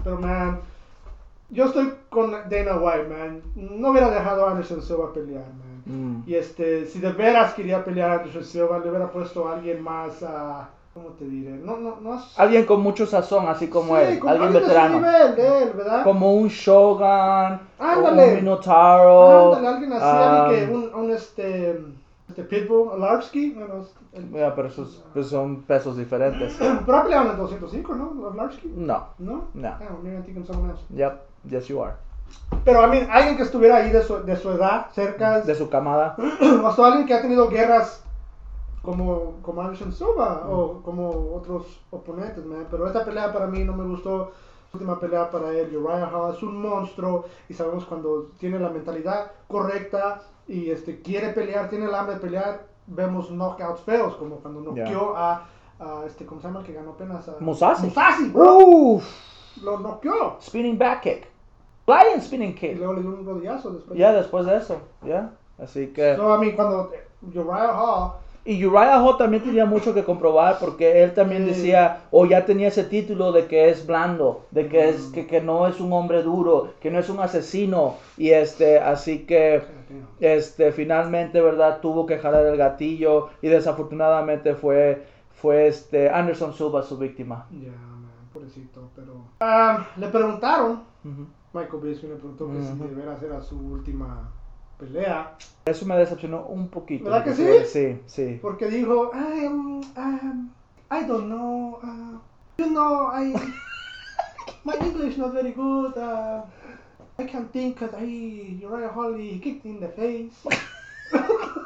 pero, 0.03 0.17
man, 0.17 0.61
yo 1.49 1.65
estoy 1.65 1.93
con 2.09 2.31
Dana 2.31 2.77
White, 2.77 3.07
man. 3.09 3.41
No 3.55 3.89
hubiera 3.91 4.09
dejado 4.09 4.45
a 4.45 4.51
Anderson 4.51 4.81
Silva 4.81 5.11
pelear, 5.13 5.43
man. 5.45 5.83
Mm. 5.85 6.23
Y 6.27 6.35
este, 6.35 6.85
si 6.85 6.99
de 6.99 7.11
veras 7.11 7.53
quería 7.53 7.83
pelear 7.83 8.11
a 8.11 8.13
Anderson 8.15 8.43
Silva, 8.43 8.79
le 8.79 8.89
hubiera 8.89 9.11
puesto 9.11 9.47
a 9.47 9.53
alguien 9.55 9.81
más, 9.81 10.21
ah, 10.23 10.69
¿cómo 10.93 11.09
te 11.09 11.25
diré? 11.25 11.51
No, 11.51 11.77
no, 11.77 11.97
no 12.01 12.15
es... 12.15 12.37
Alguien 12.39 12.65
con 12.65 12.81
mucho 12.81 13.05
sazón, 13.07 13.47
así 13.47 13.67
como 13.67 13.95
Sí, 13.97 14.03
él. 14.03 14.19
como 14.19 14.31
Alguien 14.33 14.53
veterano. 14.53 14.97
nivel 14.97 15.35
de 15.35 15.63
él, 15.63 15.69
¿verdad? 15.75 16.03
Como 16.03 16.33
un 16.35 16.47
Shogun. 16.49 17.59
Ándale. 17.79 18.23
O 18.23 18.27
un 18.29 18.35
Minotauro. 18.35 19.55
Ándale, 19.55 19.67
alguien 19.67 19.93
así, 19.93 20.03
ah, 20.05 20.45
alguien 20.45 20.67
que, 20.69 20.75
un, 20.75 20.93
un 20.93 21.11
este, 21.11 21.79
este 22.39 22.61
Pitbull, 22.61 22.91
Alarski, 22.93 23.51
bueno, 23.51 23.85
el- 24.13 24.31
ya, 24.31 24.55
pero 24.55 24.67
esos 24.67 25.03
pues, 25.13 25.27
son 25.27 25.63
pesos 25.63 25.97
diferentes. 25.97 26.55
pero 26.85 27.07
en 27.11 27.27
el 27.27 27.37
205, 27.37 27.95
¿no? 27.95 28.29
Alarski, 28.29 28.71
No. 28.75 29.07
¿no? 29.17 29.45
No. 29.53 29.75
Maybe 30.03 30.15
I'm 30.15 30.23
thinking 30.23 30.45
someone 30.45 30.71
else. 30.71 30.83
Yep. 30.89 31.21
Yes, 31.49 31.67
you 31.67 31.83
are. 31.83 31.93
Pero 32.63 32.81
a 32.81 32.87
mí, 32.87 32.99
alguien 33.09 33.37
que 33.37 33.43
estuviera 33.43 33.77
ahí 33.77 33.91
de 33.91 34.03
su, 34.03 34.23
de 34.23 34.35
su 34.35 34.51
edad, 34.51 34.87
cerca, 34.93 35.41
De 35.41 35.55
su 35.55 35.69
camada. 35.69 36.15
o 36.77 36.83
alguien 36.85 37.05
que 37.07 37.13
ha 37.13 37.21
tenido 37.21 37.49
guerras 37.49 38.03
como, 38.81 39.37
como 39.41 39.61
Anderson 39.61 39.91
Silva 39.91 40.45
o 40.47 40.81
como 40.83 41.33
otros 41.35 41.81
oponentes, 41.91 42.45
man. 42.45 42.67
Pero 42.69 42.87
esta 42.87 43.03
pelea 43.03 43.33
para 43.33 43.47
mí 43.47 43.63
no 43.63 43.73
me 43.73 43.83
gustó. 43.83 44.31
La 44.71 44.77
última 44.77 44.99
pelea 44.99 45.31
para 45.31 45.49
él, 45.51 45.75
Uriah 45.75 46.11
Hall 46.13 46.35
es 46.35 46.43
un 46.43 46.61
monstruo 46.61 47.25
y 47.49 47.55
sabemos 47.55 47.85
cuando 47.85 48.29
tiene 48.37 48.59
la 48.59 48.69
mentalidad 48.69 49.31
correcta 49.47 50.21
y 50.49 50.69
este, 50.71 51.01
quiere 51.01 51.29
pelear, 51.29 51.69
tiene 51.69 51.85
el 51.85 51.93
hambre 51.95 52.15
de 52.15 52.21
pelear, 52.21 52.65
vemos 52.87 53.29
knockouts 53.29 53.81
feos, 53.81 54.15
como 54.15 54.37
cuando 54.37 54.61
noqueó 54.61 55.15
a, 55.15 55.47
a 55.79 56.03
este, 56.07 56.25
¿cómo 56.25 56.41
se 56.41 56.47
llama 56.47 56.59
el 56.61 56.65
que 56.65 56.73
ganó 56.73 56.91
apenas? 56.91 57.27
A, 57.29 57.35
Musashi. 57.39 57.85
Musashi, 57.85 58.29
bro. 58.29 58.99
Lo 59.63 59.79
noqueó. 59.79 60.37
Spinning 60.41 60.77
back 60.77 61.01
kick. 61.01 61.27
Flying 61.85 62.21
spinning 62.21 62.49
Y 62.51 62.55
kick. 62.55 62.77
luego 62.77 62.93
le 62.93 63.01
dio 63.01 63.09
un 63.11 63.25
rodillazo 63.25 63.71
después. 63.71 63.97
Ya 63.97 64.11
después 64.11 64.45
de 64.45 64.57
eso. 64.57 64.77
Ya. 65.05 65.31
Así 65.61 65.87
que. 65.87 66.15
So, 66.15 66.33
a 66.33 66.37
mí, 66.37 66.53
cuando 66.53 66.91
Uriah 67.21 67.73
Hall 67.79 68.11
Y 68.45 68.63
Uriah 68.65 69.01
Hall 69.03 69.17
también 69.17 69.43
tenía 69.43 69.65
mucho 69.65 69.93
que 69.93 70.03
comprobar 70.03 70.57
porque 70.59 71.03
él 71.03 71.13
también 71.13 71.43
Sí. 71.43 71.49
decía, 71.49 72.01
o 72.11 72.25
ya 72.25 72.45
tenía 72.45 72.69
ese 72.69 72.83
título 72.85 73.31
de 73.31 73.45
que 73.47 73.69
es 73.69 73.85
blando, 73.85 74.45
de 74.51 74.67
que 74.69 74.89
es 74.89 75.09
Mm. 75.09 75.11
que, 75.11 75.27
que 75.27 75.41
no 75.41 75.67
es 75.67 75.79
un 75.79 75.91
hombre 75.93 76.23
duro, 76.23 76.73
que 76.79 76.89
no 76.89 76.99
es 76.99 77.09
un 77.09 77.19
asesino 77.19 77.95
y 78.17 78.29
este, 78.29 78.79
así 78.79 79.25
que 79.25 79.61
este 80.19 80.71
finalmente, 80.71 81.41
verdad, 81.41 81.79
tuvo 81.81 82.05
que 82.05 82.17
jalar 82.17 82.45
el 82.45 82.57
gatillo 82.57 83.29
y 83.41 83.47
desafortunadamente 83.47 84.55
fue 84.55 85.07
fue 85.31 85.67
este 85.67 86.09
Anderson 86.09 86.53
Silva 86.53 86.83
su 86.83 86.97
víctima. 86.97 87.47
Ya, 87.51 87.71
man, 87.71 88.11
pobrecito, 88.33 88.89
pero... 88.93 89.23
Ah, 89.39 89.87
le 89.95 90.09
preguntaron, 90.09 90.83
Ujú. 91.05 91.27
Michael 91.53 91.81
Bisping 91.81 92.09
le 92.09 92.15
preguntó 92.17 92.51
que 92.51 92.61
si 92.61 92.73
Ujú. 92.73 92.87
de 92.89 92.95
veras 92.95 93.23
era 93.23 93.41
su 93.41 93.57
última 93.57 94.29
pelea, 94.77 95.37
Eso 95.65 95.85
me 95.85 95.95
decepcionó 95.95 96.45
un 96.47 96.67
poquito. 96.69 97.05
¿Verdad 97.05 97.23
que 97.23 97.33
sí? 97.33 97.47
Sí, 97.65 98.01
sí. 98.05 98.39
porque 98.41 98.67
dijo, 98.67 99.11
I, 99.13 99.45
um, 99.47 99.79
um, 99.95 100.53
I 100.91 101.05
don't 101.05 101.25
know, 101.27 101.79
uh, 101.83 102.19
you 102.57 102.67
know, 102.67 103.09
I, 103.13 103.33
my 104.65 104.73
English 104.81 105.17
not 105.17 105.33
very 105.33 105.53
good, 105.53 105.95
uh, 105.97 106.41
I 107.19 107.25
can't 107.25 107.51
think 107.51 107.79
that 107.79 107.93
I, 107.93 108.03
Uriah 108.03 108.87
Hall, 108.87 109.13
he 109.13 109.39
kicked 109.39 109.65
in 109.65 109.79
the 109.81 109.89
face. 109.89 110.33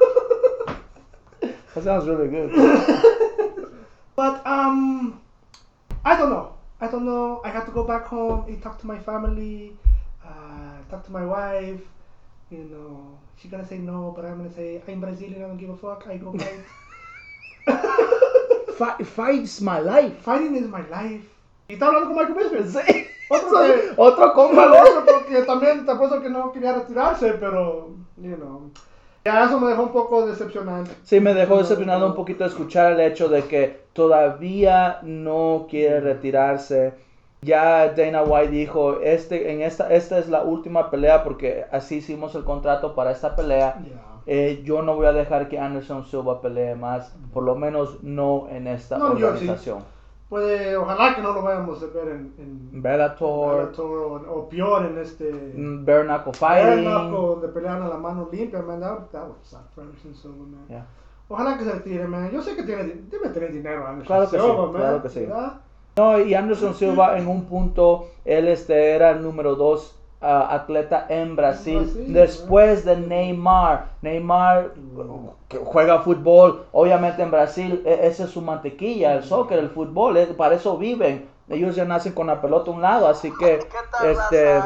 That 1.74 1.84
sounds 1.84 2.08
really 2.08 2.28
good. 2.28 2.52
But 4.16 4.46
um, 4.46 5.20
I 6.06 6.16
don't 6.16 6.30
know. 6.30 6.54
I 6.80 6.88
don't 6.88 7.04
know. 7.06 7.42
I 7.44 7.50
have 7.50 7.66
to 7.66 7.72
go 7.72 7.84
back 7.84 8.06
home 8.06 8.46
and 8.48 8.62
talk 8.62 8.80
to 8.82 8.88
my 8.88 9.00
family, 9.00 9.76
uh, 10.24 10.78
talk 10.90 11.04
to 11.06 11.12
my 11.12 11.26
wife. 11.26 11.82
You 12.52 12.66
know, 12.70 13.18
she's 13.42 13.50
gonna 13.50 13.66
say 13.66 13.80
no, 13.80 14.14
but 14.16 14.24
I'm 14.24 14.38
gonna 14.38 14.54
say 14.54 14.84
I'm 14.88 15.02
Brazilian. 15.02 15.44
I 15.44 15.48
don't 15.48 15.58
give 15.58 15.72
a 15.72 15.78
fuck. 15.78 16.06
I 16.08 16.18
go 16.18 16.38
fight. 16.38 16.62
Fight, 18.78 19.06
fights 19.06 19.62
my 19.62 19.80
life. 19.80 20.18
Fighting 20.18 20.56
is 20.56 20.68
my 20.68 20.86
life. 20.90 21.33
Y 21.68 21.74
está 21.74 21.88
hablando 21.88 22.14
con 22.14 22.18
Michael 22.28 22.50
Bisping. 22.52 22.68
Sí. 22.84 23.08
Otro 23.30 23.50
que- 23.64 23.94
Otro 23.98 24.34
compa. 24.34 24.66
Otro 24.68 25.04
porque 25.14 25.42
también 25.44 25.86
te 25.86 25.92
apuesto 25.92 26.22
que 26.22 26.30
no 26.30 26.52
quería 26.52 26.74
retirarse, 26.74 27.34
pero, 27.34 27.90
you 28.18 28.36
know. 28.36 28.70
Ya 29.26 29.46
eso 29.46 29.58
me 29.60 29.68
dejó 29.70 29.84
un 29.84 29.94
poco 29.94 30.26
decepcionante. 30.28 30.92
Sí, 31.04 31.22
me 31.22 31.34
dejó 31.34 31.58
decepcionado 31.58 32.08
un 32.08 32.14
poquito 32.16 32.44
escuchar 32.44 32.92
el 32.92 33.00
hecho 33.00 33.30
de 33.30 33.44
que 33.46 33.84
todavía 33.94 35.00
no 35.04 35.66
quiere 35.70 36.02
retirarse. 36.02 36.94
Ya 37.42 37.90
Dana 37.94 38.24
White 38.24 38.52
dijo, 38.52 39.00
este, 39.02 39.54
en 39.54 39.62
esta, 39.62 39.94
esta 39.94 40.18
es 40.18 40.28
la 40.30 40.44
última 40.44 40.90
pelea 40.92 41.24
porque 41.24 41.66
así 41.72 41.96
hicimos 41.98 42.36
el 42.36 42.44
contrato 42.44 42.96
para 42.96 43.12
esta 43.12 43.36
pelea. 43.36 43.78
Ya. 43.86 44.02
Eh, 44.26 44.62
yo 44.66 44.82
no 44.82 44.96
voy 44.96 45.06
a 45.08 45.12
dejar 45.14 45.50
que 45.50 45.60
Anderson 45.60 46.06
Silva 46.06 46.42
pelee 46.42 46.76
más, 46.76 47.14
por 47.34 47.44
lo 47.44 47.56
menos 47.56 48.02
no 48.04 48.48
en 48.50 48.68
esta 48.68 48.98
No, 48.98 49.08
organización. 49.08 49.80
Puede, 50.34 50.76
ojalá 50.76 51.14
que 51.14 51.22
no 51.22 51.32
lo 51.32 51.44
vayamos 51.44 51.84
a 51.84 51.86
ver 51.94 52.08
en, 52.08 52.34
en 52.40 52.82
Bellator, 52.82 53.68
Bellator 53.68 53.86
o, 53.86 54.34
o 54.34 54.50
peor 54.50 54.84
en 54.88 54.98
este 54.98 55.32
mm, 55.32 55.86
bare 55.86 56.06
knuckle 56.06 56.34
fighting. 56.34 56.86
Donde 56.86 57.50
pelean 57.50 57.84
a 57.84 57.88
la 57.88 57.98
mano 57.98 58.30
limpia, 58.32 58.64
man. 58.64 58.80
That, 58.80 59.12
that 59.12 59.28
would 59.28 59.44
suck 59.44 59.72
for 59.76 59.84
Anderson 59.84 60.16
Silva, 60.16 60.44
man. 60.44 60.66
Yeah. 60.68 60.88
Ojalá 61.30 61.56
que 61.56 61.66
se 61.66 61.72
retire, 61.74 62.08
man. 62.08 62.32
Yo 62.32 62.42
sé 62.42 62.56
que 62.56 62.64
tiene, 62.64 62.84
debe 63.12 63.30
tener 63.30 63.52
dinero 63.52 63.86
Anderson 63.86 64.08
Claro 64.08 64.24
que 64.24 64.38
sí, 64.38 64.44
Silva, 64.44 64.66
man. 64.66 64.82
claro 64.82 65.04
que 65.04 65.10
sí. 65.10 65.20
¿verdad? 65.20 65.54
No, 65.98 66.20
y 66.20 66.34
Anderson 66.34 66.74
Silva 66.74 67.20
en 67.20 67.28
un 67.28 67.46
punto, 67.46 68.08
él 68.26 68.48
este, 68.48 68.96
era 68.96 69.12
el 69.12 69.22
número 69.22 69.54
dos 69.54 69.96
ah, 70.24 70.48
atleta 70.52 71.06
en 71.10 71.36
Brasil, 71.36 71.84
Brasil, 71.84 72.14
después 72.14 72.86
de 72.86 72.98
Neymar. 72.98 73.86
Neymar 74.02 74.72
que 75.48 75.58
juega 75.58 76.00
fútbol, 76.00 76.66
obviamente 76.72 77.22
en 77.22 77.32
Brasil, 77.32 77.82
e- 77.86 78.08
esa 78.08 78.24
es 78.26 78.30
su 78.32 78.42
mantequilla, 78.42 79.14
el 79.16 79.24
soccer, 79.24 79.60
el 79.60 79.70
fútbol, 79.70 80.18
eh, 80.18 80.28
para 80.28 80.56
eso 80.56 80.78
viven. 80.78 81.28
Ellos 81.50 81.76
ya 81.76 81.86
nacen 81.86 82.14
con 82.14 82.28
la 82.28 82.42
pelota 82.42 82.72
a 82.72 82.74
un 82.74 82.82
lado, 82.82 83.08
así 83.08 83.32
que, 83.32 83.60
¿Qué 83.60 83.78
tal, 83.92 84.08
este? 84.12 84.58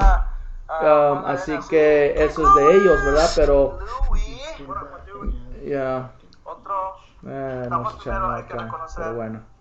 Ah, 0.69 1.13
um, 1.21 1.25
así 1.25 1.57
que 1.69 2.23
eso 2.23 2.43
es 2.43 2.53
de 2.55 2.75
ellos, 2.75 3.03
¿verdad? 3.03 3.31
Pero, 3.35 3.79
dude? 4.59 5.69
ya, 5.69 6.11
Otro. 6.43 6.73
eh, 7.25 7.67
no 7.69 7.89
sé, 7.89 8.11
pero 8.95 9.15
bueno. 9.15 9.56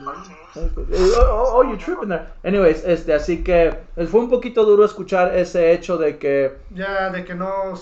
You 0.00 0.12
Oh, 0.54 1.52
oh, 1.54 1.62
you're 1.62 1.76
tripping 1.76 2.08
there. 2.08 2.32
Anyways, 2.44 2.84
este, 2.84 3.14
así 3.14 3.42
que 3.42 3.86
eh, 3.96 4.06
fue 4.06 4.20
un 4.20 4.30
poquito 4.30 4.64
duro 4.64 4.84
escuchar 4.84 5.34
ese 5.34 5.72
hecho 5.72 5.96
de 5.96 6.18
que 6.18 6.58
Ya 6.70 7.10
de 7.10 7.24
que 7.24 7.34
no, 7.34 7.74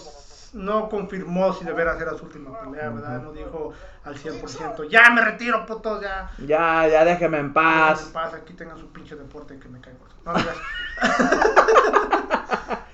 no 0.54 0.88
confirmó 0.88 1.52
si 1.52 1.64
de 1.64 1.72
veras 1.72 2.00
era 2.00 2.16
su 2.16 2.24
última 2.24 2.60
pelea, 2.60 2.90
¿verdad? 2.90 3.22
No 3.22 3.32
dijo 3.32 3.72
al 4.04 4.16
100%, 4.16 4.88
ya 4.88 5.10
me 5.10 5.22
retiro, 5.22 5.66
putos, 5.66 6.00
ya. 6.00 6.30
ya, 6.38 6.88
ya 6.88 7.04
déjeme 7.04 7.38
en 7.38 7.52
paz. 7.52 8.06
en 8.06 8.12
paz, 8.12 8.34
aquí 8.34 8.54
tengan 8.54 8.78
su 8.78 8.90
pinche 8.92 9.14
deporte 9.14 9.58
que 9.58 9.68
me 9.68 9.80
cae 9.80 9.94
gordo. 9.94 10.14
No. 10.24 10.32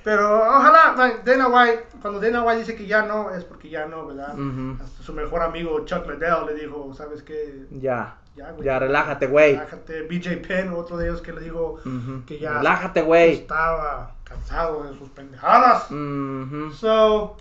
Pero 0.06 0.38
ojalá, 0.40 0.94
Dana 1.24 1.48
White, 1.48 1.86
cuando 2.00 2.20
Dana 2.20 2.44
White 2.44 2.60
dice 2.60 2.76
que 2.76 2.86
ya 2.86 3.02
no, 3.02 3.30
es 3.34 3.44
porque 3.44 3.68
ya 3.68 3.86
no, 3.86 4.06
¿verdad? 4.06 4.38
Ujú. 4.38 4.76
Hasta 4.80 5.02
su 5.02 5.12
mejor 5.12 5.42
amigo 5.42 5.84
Chuck 5.84 6.08
Liddell 6.08 6.46
le 6.46 6.54
dijo, 6.54 6.94
¿sabes 6.94 7.24
qué? 7.24 7.66
Ya, 7.70 8.16
Ya, 8.36 8.52
güey. 8.52 8.64
ya, 8.66 8.78
relájate, 8.78 9.26
güey. 9.28 9.54
Relájate. 9.54 10.02
BJ 10.02 10.36
Penn, 10.46 10.72
otro 10.74 10.96
de 10.98 11.06
ellos 11.08 11.22
que 11.22 11.32
le 11.32 11.40
dijo 11.40 11.78
Ujú. 11.84 12.24
que 12.26 12.38
ya 12.38 12.54
Relájate, 12.58 13.02
güey. 13.02 13.32
estaba 13.32 14.14
cansado 14.24 14.82
de 14.84 14.96
sus 14.98 15.08
pendejadas. 15.10 15.90
Ujú. 15.90 16.70
So, 16.72 17.36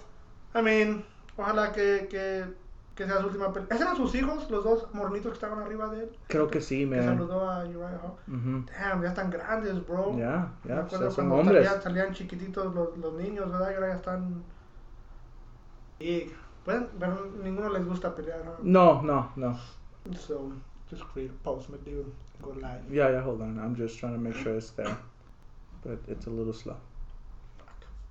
I 0.55 0.61
mean, 0.61 1.03
ojalá 1.37 1.71
que, 1.71 2.07
que 2.09 2.45
que 2.95 3.05
sea 3.05 3.19
su 3.19 3.25
última 3.25 3.51
pelea. 3.51 3.67
¿Esos 3.71 3.81
eran 3.81 3.97
sus 3.97 4.15
hijos, 4.15 4.49
los 4.49 4.63
dos 4.63 4.87
mornitos 4.93 5.31
que 5.31 5.33
estaban 5.33 5.59
arriba 5.59 5.89
de 5.89 6.03
él? 6.03 6.17
Creo 6.29 6.47
que 6.47 6.61
sí, 6.61 6.87
Que 6.89 6.95
man. 6.95 7.03
saludó 7.03 7.41
a 7.49 7.65
Uriah 7.65 7.99
Hall. 8.01 8.13
Ujú. 8.33 8.65
Damn, 8.71 9.01
ya 9.03 9.09
están 9.09 9.29
grandes, 9.29 9.85
bro. 9.85 10.17
Ya, 10.17 10.47
Me 10.63 10.69
ya, 10.73 10.79
acuerdo 10.79 10.99
pues, 11.07 11.13
son 11.13 11.27
cuando 11.27 11.35
hombres. 11.35 11.65
salían, 11.65 11.83
salían 11.83 12.13
chiquititos 12.13 12.73
los, 12.73 12.97
los 12.97 13.13
niños, 13.15 13.51
¿verdad? 13.51 13.69
Y 13.71 13.73
ahora 13.73 13.87
ya 13.89 13.95
están. 13.95 14.43
Y. 15.99 16.31
Pero 16.65 17.25
ninguno 17.43 17.67
les 17.69 17.85
gusta 17.85 18.15
pelear, 18.15 18.39
¿no? 18.45 18.53
No, 18.63 19.01
no, 19.01 19.31
no. 19.35 19.59
So, 20.17 20.51
just 20.95 21.07
create 21.11 21.29
a 21.29 21.43
post, 21.43 21.69
my 21.69 21.77
dude. 21.85 22.11
Go 22.41 22.51
live. 22.61 22.81
Yeah, 22.91 23.09
yeah, 23.11 23.21
hold 23.21 23.41
on. 23.41 23.59
I'm 23.59 23.75
just 23.75 23.99
trying 23.99 24.13
to 24.13 24.19
make 24.19 24.35
sure 24.35 24.55
it's 24.55 24.71
there. 24.71 24.97
But 25.83 25.99
it's 26.07 26.27
a 26.27 26.29
little 26.29 26.53
slow. 26.53 26.77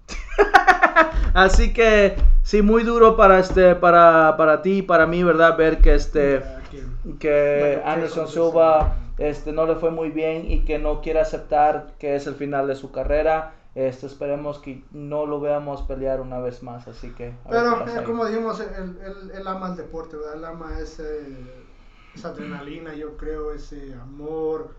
Así 1.34 1.72
que 1.72 2.16
sí, 2.42 2.62
muy 2.62 2.84
duro 2.84 3.16
para 3.16 3.38
este, 3.40 3.74
para, 3.74 4.36
para 4.36 4.62
ti, 4.62 4.82
para 4.82 5.06
mí, 5.06 5.22
¿verdad? 5.24 5.56
Ver 5.56 5.78
que 5.80 5.94
este, 5.94 6.42
que- 7.18 7.82
Anderson 7.84 8.28
Silva, 8.28 8.94
este, 9.18 9.52
no 9.52 9.66
le 9.66 9.74
fue 9.76 9.90
muy 9.90 10.10
bien 10.10 10.50
y 10.50 10.64
que 10.64 10.78
no 10.78 11.00
quiere 11.00 11.20
aceptar 11.20 11.94
que 11.98 12.14
es 12.14 12.26
el 12.26 12.34
final 12.34 12.68
de 12.68 12.76
su 12.76 12.92
carrera. 12.92 13.54
Este, 13.74 14.06
esperemos 14.06 14.60
que 14.60 14.84
no 14.92 15.26
lo 15.26 15.40
veamos 15.40 15.82
pelear 15.82 16.20
una 16.20 16.38
vez 16.38 16.62
más, 16.62 16.86
así 16.86 17.10
que. 17.10 17.34
Pero, 17.48 17.84
eh, 17.88 18.04
como 18.04 18.24
dijimos, 18.24 18.60
él, 18.60 18.96
él, 19.04 19.32
él 19.34 19.46
ama 19.48 19.70
el 19.70 19.76
deporte, 19.76 20.16
¿verdad? 20.16 20.34
Él 20.36 20.44
ama 20.44 20.78
ese, 20.78 21.26
esa 22.14 22.28
adrenalina, 22.28 22.94
yo 22.94 23.16
creo, 23.16 23.52
ese 23.52 23.94
amor. 24.00 24.70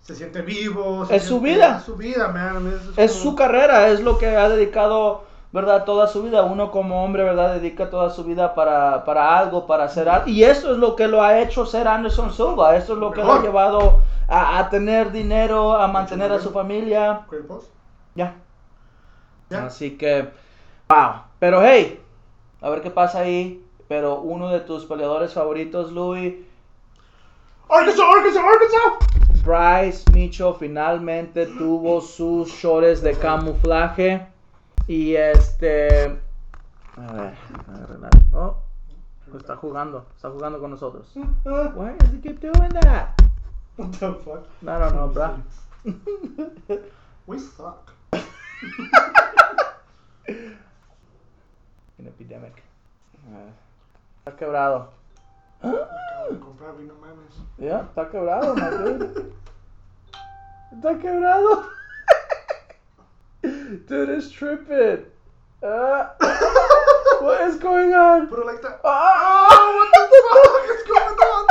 Se 0.00 0.14
siente 0.14 0.40
vivo. 0.42 1.04
se 1.06 1.16
Es 1.16 1.22
su 1.24 1.38
siente- 1.40 1.50
vida. 1.50 1.76
Es 1.78 1.84
su 1.84 1.96
vida, 1.96 2.28
man. 2.28 2.66
Es, 2.68 2.98
Es 2.98 3.12
como- 3.12 3.22
su 3.30 3.36
carrera, 3.36 3.88
es 3.88 4.00
lo 4.00 4.16
que 4.16 4.26
ha 4.28 4.48
dedicado, 4.48 5.24
¿verdad? 5.52 5.84
Toda 5.84 6.06
su 6.06 6.22
vida. 6.22 6.42
Uno 6.44 6.70
como 6.70 7.04
hombre, 7.04 7.24
¿verdad? 7.24 7.54
Dedica 7.54 7.90
toda 7.90 8.08
su 8.10 8.24
vida 8.24 8.54
para, 8.54 9.04
para 9.04 9.38
algo, 9.38 9.66
para 9.66 9.84
hacer 9.84 10.08
algo. 10.08 10.28
Y 10.28 10.44
esto 10.44 10.72
es 10.72 10.78
lo 10.78 10.96
que 10.96 11.08
lo 11.08 11.22
ha 11.22 11.40
hecho 11.40 11.66
ser 11.66 11.88
Anderson 11.88 12.32
Silva. 12.32 12.76
Esto 12.76 12.94
es 12.94 12.98
lo 12.98 13.10
que 13.10 13.22
lo 13.22 13.32
ha 13.34 13.42
llevado 13.42 14.00
a, 14.28 14.58
a 14.58 14.70
tener 14.70 15.10
dinero, 15.12 15.74
a 15.74 15.86
mantener 15.88 16.32
a 16.32 16.38
su 16.40 16.50
familia. 16.50 17.26
Ya. 18.14 18.34
Ya. 19.50 19.66
Así 19.66 19.96
que, 19.98 20.28
wow. 20.88 21.22
Pero 21.38 21.62
hey, 21.62 22.00
a 22.60 22.70
ver 22.70 22.80
qué 22.82 22.90
pasa 22.90 23.20
ahí. 23.20 23.64
Pero 23.88 24.20
uno 24.20 24.48
de 24.50 24.60
tus 24.60 24.84
peleadores 24.84 25.32
favoritos, 25.32 25.92
Louis, 25.92 26.34
Arkansas, 27.70 28.00
Arkansas, 28.00 28.42
Arkansas. 28.42 29.44
Bryce 29.44 30.04
Mitchell 30.12 30.54
finalmente 30.58 31.46
tuvo 31.46 32.00
sus 32.00 32.48
shorts 32.48 33.02
de 33.02 33.14
camuflaje. 33.14 34.26
Y 34.86 35.14
este. 35.14 36.18
A 36.96 37.12
ver, 37.12 37.34
a 37.68 37.72
ver, 37.72 37.88
Renato. 37.88 38.18
Oh, 38.32 38.56
está 39.36 39.56
jugando, 39.56 40.06
está 40.16 40.30
jugando 40.30 40.58
con 40.58 40.70
nosotros. 40.70 41.06
Why 41.14 41.94
does 41.98 42.12
he 42.12 42.20
keep 42.20 42.40
doing 42.40 42.70
that? 42.80 43.14
what 43.76 43.92
the 43.98 44.14
fuck? 44.24 44.46
I 44.62 44.78
don't 44.78 44.94
know, 44.94 45.08
bro. 45.08 45.36
We 47.26 47.38
suck. 47.38 47.92
An 51.98 52.06
epidemic. 52.06 52.62
Está 54.24 54.36
quebrado. 54.36 54.97
Acabo 55.62 56.30
de 56.30 56.38
comprar, 56.38 56.72
güey, 56.74 56.86
no 56.86 56.94
mames. 56.94 57.34
Ya, 57.58 57.80
está 57.80 58.08
quebrado, 58.08 58.54
dude. 58.54 59.32
Está 60.72 60.98
quebrado. 60.98 61.68
Dude, 63.42 64.10
it's 64.10 64.30
tripping. 64.30 65.04
Ah, 65.62 66.14
what 67.20 67.48
is 67.48 67.56
going 67.56 67.92
on? 67.92 68.28
Pero 68.28 68.44
like 68.44 68.62
that. 68.62 68.80
Oh, 68.84 69.74
what 69.76 69.90
the 69.92 70.08
fuck 70.44 70.68
is 70.76 70.84
going 70.86 71.18
on? 71.18 71.46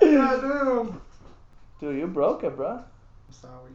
God 0.00 0.88
damn. 0.90 1.00
Dude, 1.80 1.98
you 1.98 2.06
broke 2.06 2.44
it, 2.44 2.56
bro. 2.56 2.84
Sorry. 3.30 3.72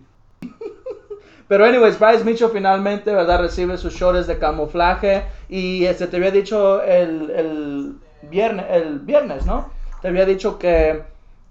Pero 1.47 1.65
anyways, 1.65 1.97
Bryce 1.97 2.23
Mitchell 2.23 2.49
finalmente, 2.49 3.13
¿verdad? 3.13 3.41
Recibe 3.41 3.78
sus 3.78 3.93
shorts 3.93 4.28
de 4.28 4.39
camuflaje 4.39 5.26
y 5.49 5.86
este 5.86 6.07
te 6.07 6.17
había 6.17 6.32
dicho 6.32 6.82
el, 6.82 7.30
el 7.30 7.95
viernes, 8.30 8.65
el 8.69 8.99
viernes, 8.99 9.45
¿no? 9.45 9.69
Te 10.01 10.07
había 10.09 10.26
dicho 10.26 10.59
que 10.59 11.03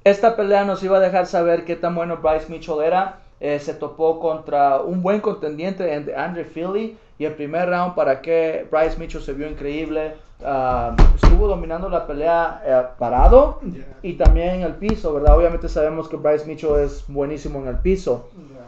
esta 0.04 0.36
pelea 0.36 0.64
nos 0.64 0.82
iba 0.82 0.98
a 0.98 1.00
dejar 1.00 1.26
saber 1.26 1.64
qué 1.64 1.76
tan 1.76 1.94
bueno 1.94 2.18
Bryce 2.18 2.50
Mitchell 2.50 2.82
era. 2.82 3.20
Eh, 3.40 3.58
se 3.58 3.74
topó 3.74 4.20
contra 4.20 4.80
un 4.80 5.02
buen 5.02 5.20
contendiente 5.20 5.92
en 5.92 6.10
Andre 6.16 6.44
Philly 6.44 6.96
y 7.18 7.24
el 7.24 7.34
primer 7.34 7.68
round 7.68 7.94
para 7.94 8.20
que 8.20 8.66
Bryce 8.70 8.98
Mitchell 8.98 9.22
se 9.22 9.32
vio 9.32 9.48
increíble. 9.48 10.14
Ah, 10.44 10.94
estuvo 11.14 11.46
dominando 11.48 11.88
la 11.88 12.06
pelea 12.06 12.62
eh, 12.66 12.82
parado 12.98 13.60
Yeah. 13.62 13.84
y 14.02 14.14
también 14.14 14.56
en 14.56 14.62
el 14.62 14.74
piso, 14.74 15.14
¿verdad? 15.14 15.38
Obviamente 15.38 15.68
sabemos 15.68 16.08
que 16.08 16.16
Bryce 16.16 16.44
Mitchell 16.46 16.76
es 16.80 17.04
buenísimo 17.08 17.60
en 17.60 17.68
el 17.68 17.78
piso. 17.78 18.28
Yeah. 18.36 18.60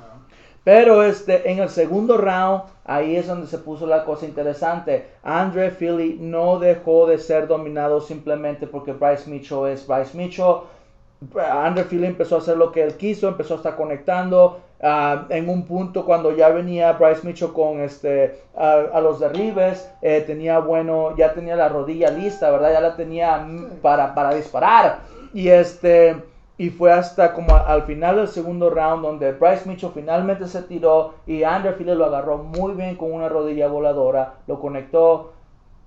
Pero 0.67 1.05
este, 1.05 1.49
en 1.49 1.61
el 1.61 1.69
segundo 1.69 2.17
round, 2.17 2.65
ahí 2.85 3.15
es 3.15 3.29
donde 3.29 3.47
se 3.47 3.59
puso 3.59 3.87
la 3.87 4.05
cosa 4.05 4.27
interesante. 4.27 5.07
Andre 5.23 5.71
Philly 5.71 6.19
no 6.21 6.59
dejó 6.59 7.07
de 7.07 7.19
ser 7.19 7.47
dominado 7.47 8.01
simplemente 8.01 8.67
porque 8.67 8.93
Bryce 8.93 9.31
Mitchell 9.31 9.69
es 9.69 9.87
Bryce 9.87 10.19
Mitchell. 10.19 10.57
Andre 11.53 11.85
Philly 11.85 12.07
empezó 12.07 12.35
a 12.35 12.39
hacer 12.39 12.57
lo 12.57 12.73
que 12.73 12.83
él 12.83 12.97
quiso, 12.97 13.29
empezó 13.29 13.55
a 13.55 13.57
estar 13.59 13.77
conectando. 13.77 14.59
ah, 14.83 15.27
en 15.29 15.49
un 15.49 15.65
punto 15.67 16.05
cuando 16.05 16.35
ya 16.35 16.49
venía 16.49 16.95
Bryce 16.95 17.25
Mitchell 17.25 17.53
con 17.53 17.81
este 17.81 18.41
a, 18.57 18.73
a 18.93 19.01
los 19.01 19.21
derribes, 19.21 19.89
eh, 20.03 20.25
tenía 20.27 20.59
bueno, 20.59 21.17
ya 21.17 21.33
tenía 21.33 21.55
la 21.55 21.69
rodilla 21.69 22.11
lista, 22.11 22.51
¿verdad? 22.51 22.73
Ya 22.73 22.81
la 22.81 22.97
tenía 22.97 23.47
para, 23.83 24.13
para 24.17 24.35
disparar. 24.35 24.99
Y 25.33 25.49
este 25.49 26.17
y 26.59 26.71
fue 26.71 26.93
hasta 26.93 27.35
como 27.35 27.55
al 27.55 27.83
final 27.83 28.17
del 28.17 28.29
segundo 28.29 28.71
round 28.71 29.03
donde 29.03 29.33
Bryce 29.33 29.69
Mitchell 29.69 29.91
finalmente 29.93 30.47
se 30.49 30.63
tiró 30.63 31.15
y 31.27 31.43
Andre 31.43 31.73
Philly 31.73 31.95
lo 31.95 32.07
agarró 32.07 32.39
muy 32.39 32.73
bien 32.73 32.97
con 32.97 33.13
una 33.13 33.29
rodilla 33.29 33.69
voladora, 33.69 34.35
lo 34.47 34.59
conectó. 34.59 35.33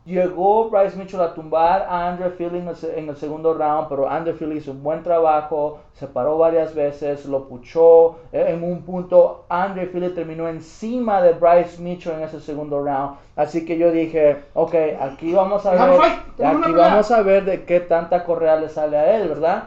Llegó 0.05 0.69
Bryce 0.69 0.97
Mitchell 0.97 1.21
a 1.21 1.33
tumbar 1.35 1.85
a 1.87 2.07
Andre 2.07 2.29
Philly 2.31 2.59
en 2.59 3.09
el, 3.09 3.15
segundo 3.15 3.53
round, 3.53 3.89
pero 3.89 4.09
Andre 4.09 4.33
Philly 4.33 4.57
hizo 4.57 4.71
un 4.71 4.81
buen 4.81 5.03
trabajo, 5.03 5.81
se 5.93 6.07
paró 6.07 6.37
varias 6.37 6.73
veces, 6.73 7.25
lo 7.25 7.47
puchó. 7.47 8.17
Eh, 8.31 8.45
En 8.47 8.63
un 8.63 8.81
punto, 8.83 9.45
Andre 9.49 9.85
Philly 9.87 10.09
terminó 10.09 10.47
encima 10.47 11.21
de 11.21 11.33
Bryce 11.33 11.79
Mitchell 11.81 12.13
en 12.13 12.23
ese 12.23 12.39
segundo 12.39 12.83
round. 12.83 13.17
Así 13.35 13.65
que 13.65 13.77
yo 13.77 13.91
dije, 13.91 14.45
ok, 14.55 14.73
aquí 14.99 15.31
vamos 15.33 15.65
a 15.67 15.71
ver, 15.71 16.01
aquí 16.43 16.71
vamos 16.71 17.11
a 17.11 17.21
ver 17.21 17.45
de 17.45 17.65
qué 17.65 17.79
tanta 17.79 18.23
correa 18.23 18.55
le 18.55 18.69
sale 18.69 18.97
a 18.97 19.15
él, 19.15 19.27
¿verdad? 19.27 19.65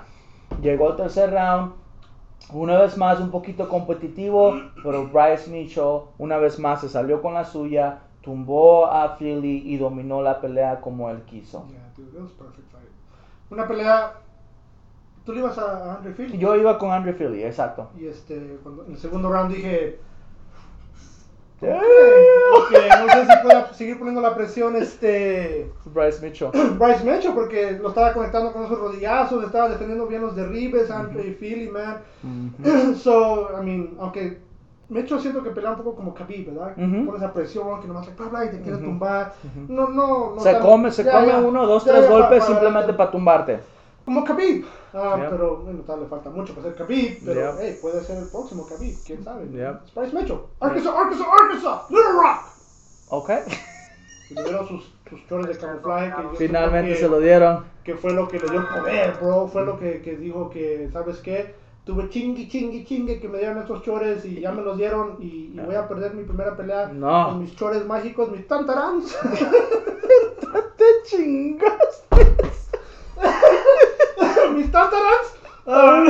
Llegó 0.60 0.90
el 0.90 0.96
tercer 0.96 1.30
round, 1.32 1.72
una 2.52 2.78
vez 2.78 2.96
más 2.96 3.20
un 3.20 3.30
poquito 3.30 3.68
competitivo, 3.68 4.54
pero 4.82 5.08
Bryce 5.08 5.50
Mitchell 5.50 6.02
una 6.18 6.36
vez 6.38 6.58
más 6.58 6.80
se 6.80 6.88
salió 6.88 7.22
con 7.22 7.34
la 7.34 7.44
suya, 7.44 8.00
tumbó 8.20 8.86
a 8.86 9.16
Philly 9.16 9.62
y 9.64 9.76
dominó 9.76 10.22
la 10.22 10.40
pelea 10.40 10.80
como 10.80 11.10
él 11.10 11.22
quiso. 11.22 11.66
Yeah, 11.68 11.92
dude, 11.96 12.12
that 12.12 12.22
was 12.22 12.32
perfect 12.32 12.70
fight. 12.70 12.88
Una 13.50 13.66
pelea. 13.66 14.14
Tú 15.24 15.32
le 15.32 15.38
ibas 15.38 15.56
a 15.58 15.96
Andre 15.96 16.12
Philly. 16.12 16.36
Yo 16.38 16.56
iba 16.56 16.78
con 16.78 16.90
Andre 16.90 17.12
Philly, 17.12 17.44
exacto. 17.44 17.90
Y 17.96 18.06
este, 18.06 18.58
cuando 18.62 18.84
en 18.84 18.92
el 18.92 18.98
segundo 18.98 19.30
round 19.30 19.54
dije. 19.54 20.00
Ok, 21.62 22.72
no 23.06 23.12
sé 23.12 23.26
si 23.26 23.42
pueda 23.42 23.72
seguir 23.72 23.98
poniendo 23.98 24.20
la 24.20 24.34
presión 24.34 24.76
este 24.76 25.70
Bryce 25.86 26.24
Mitchell. 26.24 26.50
Bryce 26.78 27.04
Mitchell 27.04 27.32
porque 27.34 27.78
lo 27.80 27.90
estaba 27.90 28.12
conectando 28.12 28.52
con 28.52 28.64
esos 28.64 28.78
rodillazos, 28.78 29.44
estaba 29.44 29.68
defendiendo 29.68 30.06
bien 30.06 30.22
los 30.22 30.34
derribes, 30.34 30.90
Andre 30.90 31.36
Philly, 31.38 31.68
man. 31.68 31.98
So, 32.96 33.50
I 33.60 33.64
mean, 33.64 33.94
aunque 34.00 34.38
Mitchell 34.88 35.20
siento 35.20 35.42
que 35.42 35.50
pelea 35.50 35.70
un 35.70 35.76
poco 35.78 35.94
como 35.94 36.14
Khabib, 36.14 36.52
¿verdad? 36.52 36.72
Ujú. 36.76 37.06
Pone 37.06 37.18
esa 37.18 37.32
presión 37.32 37.80
que 37.80 37.88
nomás 37.88 38.08
bla, 38.14 38.44
y 38.44 38.50
te 38.50 38.60
quiere 38.60 38.78
tumbar. 38.78 39.32
No, 39.68 39.88
no, 39.88 40.34
no. 40.34 40.40
Se 40.40 40.58
come, 40.58 40.90
se 40.90 41.04
ya, 41.04 41.12
come 41.12 41.28
ya. 41.28 41.38
uno, 41.38 41.66
dos, 41.66 41.84
Ya, 41.84 41.92
tres 41.92 42.08
golpes 42.10 42.40
para- 42.40 42.46
simplemente 42.46 42.92
para 42.92 43.10
tumbarte. 43.10 43.60
Como 44.04 44.24
Khabib. 44.24 44.64
Ah, 44.94 45.16
Yeah. 45.18 45.30
pero 45.30 45.56
bueno, 45.58 45.80
tal 45.86 46.00
le 46.00 46.06
falta 46.06 46.28
mucho 46.30 46.54
para 46.54 46.68
ser 46.68 46.76
Khabib, 46.76 47.24
pero 47.24 47.40
Yeah. 47.40 47.54
hey, 47.60 47.78
puede 47.80 48.02
ser 48.04 48.18
el 48.18 48.28
próximo 48.28 48.66
Khabib, 48.68 48.96
quién 49.06 49.22
sabe. 49.24 49.44
Bryce 49.46 50.14
Mitchell. 50.16 50.38
Arkansas, 50.60 50.94
Arkansas, 50.94 51.26
Arkansas, 51.40 51.90
Little 51.90 52.12
Rock. 52.12 52.40
Ok. 53.10 53.30
Y 54.30 54.34
le 54.34 54.42
dieron 54.44 54.66
sus, 54.68 54.92
sus 55.10 55.26
chores 55.28 55.46
de 55.48 55.58
camuflaje 55.58 56.12
que 56.30 56.36
Finalmente 56.46 56.96
siento 56.96 57.00
se 57.00 57.02
que, 57.02 57.08
lo 57.10 57.20
dieron. 57.20 57.64
que 57.84 57.94
fue 57.96 58.12
lo 58.12 58.28
que 58.28 58.38
le 58.40 58.48
dio 58.48 58.66
poder, 58.68 59.14
bro. 59.20 59.46
Fue 59.48 59.64
lo 59.64 59.78
que, 59.78 60.00
que 60.02 60.16
dijo 60.16 60.48
que, 60.50 60.88
¿sabes 60.92 61.18
qué? 61.18 61.54
Tuve 61.84 62.08
chingue, 62.08 62.48
chingue, 62.48 62.84
chingue 62.84 63.20
que 63.20 63.28
me 63.28 63.38
dieron 63.38 63.58
estos 63.58 63.82
chores 63.82 64.24
y 64.24 64.40
ya 64.40 64.52
me 64.52 64.62
los 64.62 64.78
dieron 64.78 65.16
y, 65.20 65.52
y 65.54 65.60
voy 65.64 65.74
a 65.74 65.86
perder 65.88 66.14
mi 66.14 66.22
primera 66.24 66.56
pelea 66.56 66.86
No. 66.92 67.26
con 67.30 67.40
mis 67.40 67.54
chores 67.56 67.84
mágicos, 67.84 68.30
mis 68.30 68.46
tantarans. 68.48 69.14
Te 70.76 70.84
chingaste. 71.04 72.36
mis 74.50 74.70
tantarans. 74.70 75.34
Ah, 75.66 76.04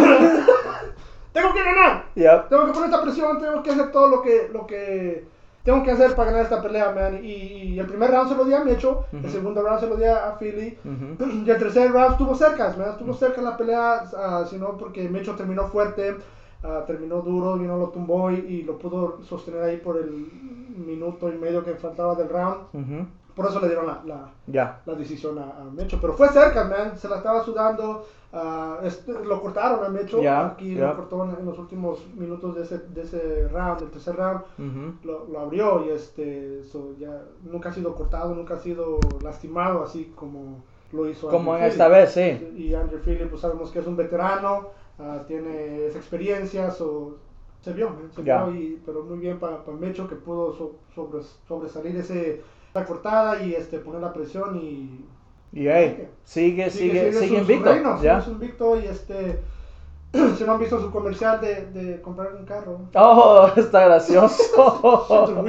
tengo 1.33 1.53
que 1.53 1.63
ganar. 1.63 2.05
Yep. 2.15 2.49
Tengo 2.49 2.67
que 2.67 2.73
poner 2.73 2.91
esta 2.91 3.03
presión, 3.03 3.39
tengo 3.39 3.63
que 3.63 3.71
hacer 3.71 3.91
todo 3.93 4.09
lo 4.09 4.23
que, 4.23 4.51
lo 4.53 4.67
que 4.67 5.27
tengo 5.65 5.83
que 5.83 5.91
hacer 5.93 6.15
para 6.15 6.31
ganar 6.31 6.45
esta 6.45 6.63
pelea, 6.63 6.93
man. 6.93 7.25
Y, 7.25 7.75
y 7.75 7.79
el 7.79 7.87
primer 7.87 8.11
round 8.11 8.31
se 8.31 8.37
lo 8.37 8.45
di 8.45 8.53
a 8.55 8.65
Mecho, 8.65 9.05
el 9.13 9.31
segundo 9.31 9.63
round 9.63 9.81
se 9.81 9.87
lo 9.87 9.97
di 9.97 10.05
a 10.05 10.37
Philly. 10.39 10.79
Y 11.45 11.51
el 11.51 11.59
tercer 11.59 11.93
round 11.93 12.13
estuvo 12.13 12.35
cerca, 12.35 12.75
man. 12.77 12.91
Estuvo 12.91 13.15
cerca 13.15 13.41
la 13.41 13.57
pelea, 13.57 14.05
ah, 14.17 14.45
si 14.49 14.57
no, 14.57 14.77
porque 14.77 15.09
Mecho 15.09 15.35
terminó 15.37 15.69
fuerte, 15.69 16.17
ah, 16.65 16.83
terminó 16.87 17.21
duro, 17.21 17.57
y 17.63 17.67
no 17.67 17.79
lo 17.79 17.89
tumbó 17.89 18.31
y, 18.31 18.37
y 18.37 18.63
lo 18.63 18.79
pudo 18.79 19.23
sostener 19.23 19.63
ahí 19.63 19.77
por 19.77 19.97
el 19.99 20.11
minuto 20.77 21.29
y 21.31 21.37
medio 21.39 21.63
que 21.65 21.75
faltaba 21.75 22.15
del 22.15 22.29
round. 22.29 23.07
Por 23.35 23.47
eso 23.47 23.61
le 23.61 23.67
dieron 23.69 23.87
la, 23.87 24.03
la, 24.05 24.31
Ya. 24.47 24.81
la 24.85 24.95
decisión 24.95 25.39
a, 25.39 25.61
a 25.61 25.65
Mecho. 25.65 25.99
Pero 26.01 26.13
fue 26.13 26.29
cerca, 26.29 26.65
man. 26.65 26.97
Se 26.99 27.09
la 27.09 27.17
estaba 27.17 27.43
sudando. 27.45 28.05
ah, 28.35 28.79
este, 28.83 29.13
lo 29.25 29.41
cortaron 29.41 29.85
a 29.85 29.89
Mecho. 29.89 30.21
Ya, 30.23 30.47
Aquí 30.49 30.75
ya. 30.75 30.89
lo 30.89 30.97
cortó 30.97 31.25
en, 31.25 31.39
en 31.41 31.47
los 31.47 31.59
últimos 31.59 31.99
minutos 32.15 32.55
de 32.55 32.63
ese, 32.63 32.79
de 32.79 33.03
ese 33.03 33.49
round, 33.49 33.83
el 33.83 33.91
tercer 33.91 34.17
round. 34.17 34.41
Ujú. 34.59 34.95
Lo, 35.05 35.27
lo 35.29 35.41
abrió 35.41 35.85
y 35.87 35.91
este, 35.91 36.63
so, 36.65 36.95
ya 36.99 37.23
nunca 37.45 37.71
ha 37.71 37.73
sido 37.73 37.95
cortado, 37.95 38.35
nunca 38.35 38.55
ha 38.55 38.59
sido 38.59 38.99
lastimado 39.23 39.83
así 39.83 40.13
como 40.15 40.63
lo 40.93 41.09
hizo 41.09 41.29
Como 41.31 41.55
Andrew 41.55 41.71
esta 41.71 41.89
vez, 41.89 42.13
sí. 42.13 42.53
Y 42.57 42.75
Andrew 42.75 43.01
Phillips, 43.03 43.31
pues 43.31 43.41
sabemos 43.41 43.71
que 43.71 43.79
es 43.79 43.87
un 43.87 43.97
veterano, 43.97 44.69
ah, 44.99 45.23
tiene 45.27 45.87
esa 45.87 45.97
experiencia, 45.97 46.71
so, 46.71 47.17
se 47.63 47.73
vio, 47.73 47.89
man, 47.91 48.11
se 48.15 48.21
vio 48.23 48.51
y- 48.55 48.83
pero 48.85 49.03
muy 49.05 49.19
bien 49.19 49.39
para 49.39 49.59
Mecho 49.81 50.07
que 50.07 50.17
pudo 50.17 50.53
so- 50.53 50.75
sobres- 50.95 51.39
sobresalir 51.49 51.97
ese, 51.97 52.43
la 52.75 52.85
cortada 52.85 53.43
y 53.43 53.55
este, 53.55 53.79
poner 53.79 54.01
la 54.01 54.13
presión 54.13 54.57
y 54.57 55.05
Y 55.53 55.67
hey, 55.69 56.09
sigue, 56.25 56.71
sigue, 56.71 57.11
sigue, 57.11 57.13
su- 57.13 57.29
su 57.29 57.35
invicto. 57.35 57.71
reino, 57.73 57.97
sigue 57.97 58.05
Ya. 58.09 58.21
su 58.23 58.31
invicto 58.33 58.79
y 58.81 58.87
este, 58.87 59.39
si 60.37 60.45
no 60.45 60.53
han 60.53 60.59
visto 60.61 60.81
su 60.81 60.91
comercial 60.91 61.41
de, 61.41 61.67
de 61.73 62.01
comprar 62.01 62.33
un 62.35 62.45
carro. 62.47 62.81
Oh, 62.95 63.49
está 63.57 63.85
gracioso. 63.87 64.43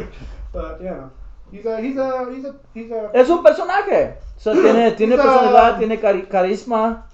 But, 0.53 0.81
yeah, 0.81 1.09
he's 1.51 1.65
a, 1.65 1.79
he's 1.81 1.97
a, 1.97 2.29
he's 2.31 2.45
a, 2.45 2.53
he's 2.75 2.91
a, 2.91 3.09
es 3.13 3.29
un 3.29 3.41
personaje. 3.41 4.17
O 4.37 4.39
sea, 4.39 4.53
tiene, 4.53 4.91
tiene 4.97 5.15
personalidad, 5.15 5.77
tiene 5.79 5.99
cari- 6.01 6.27
carisma. 6.27 7.05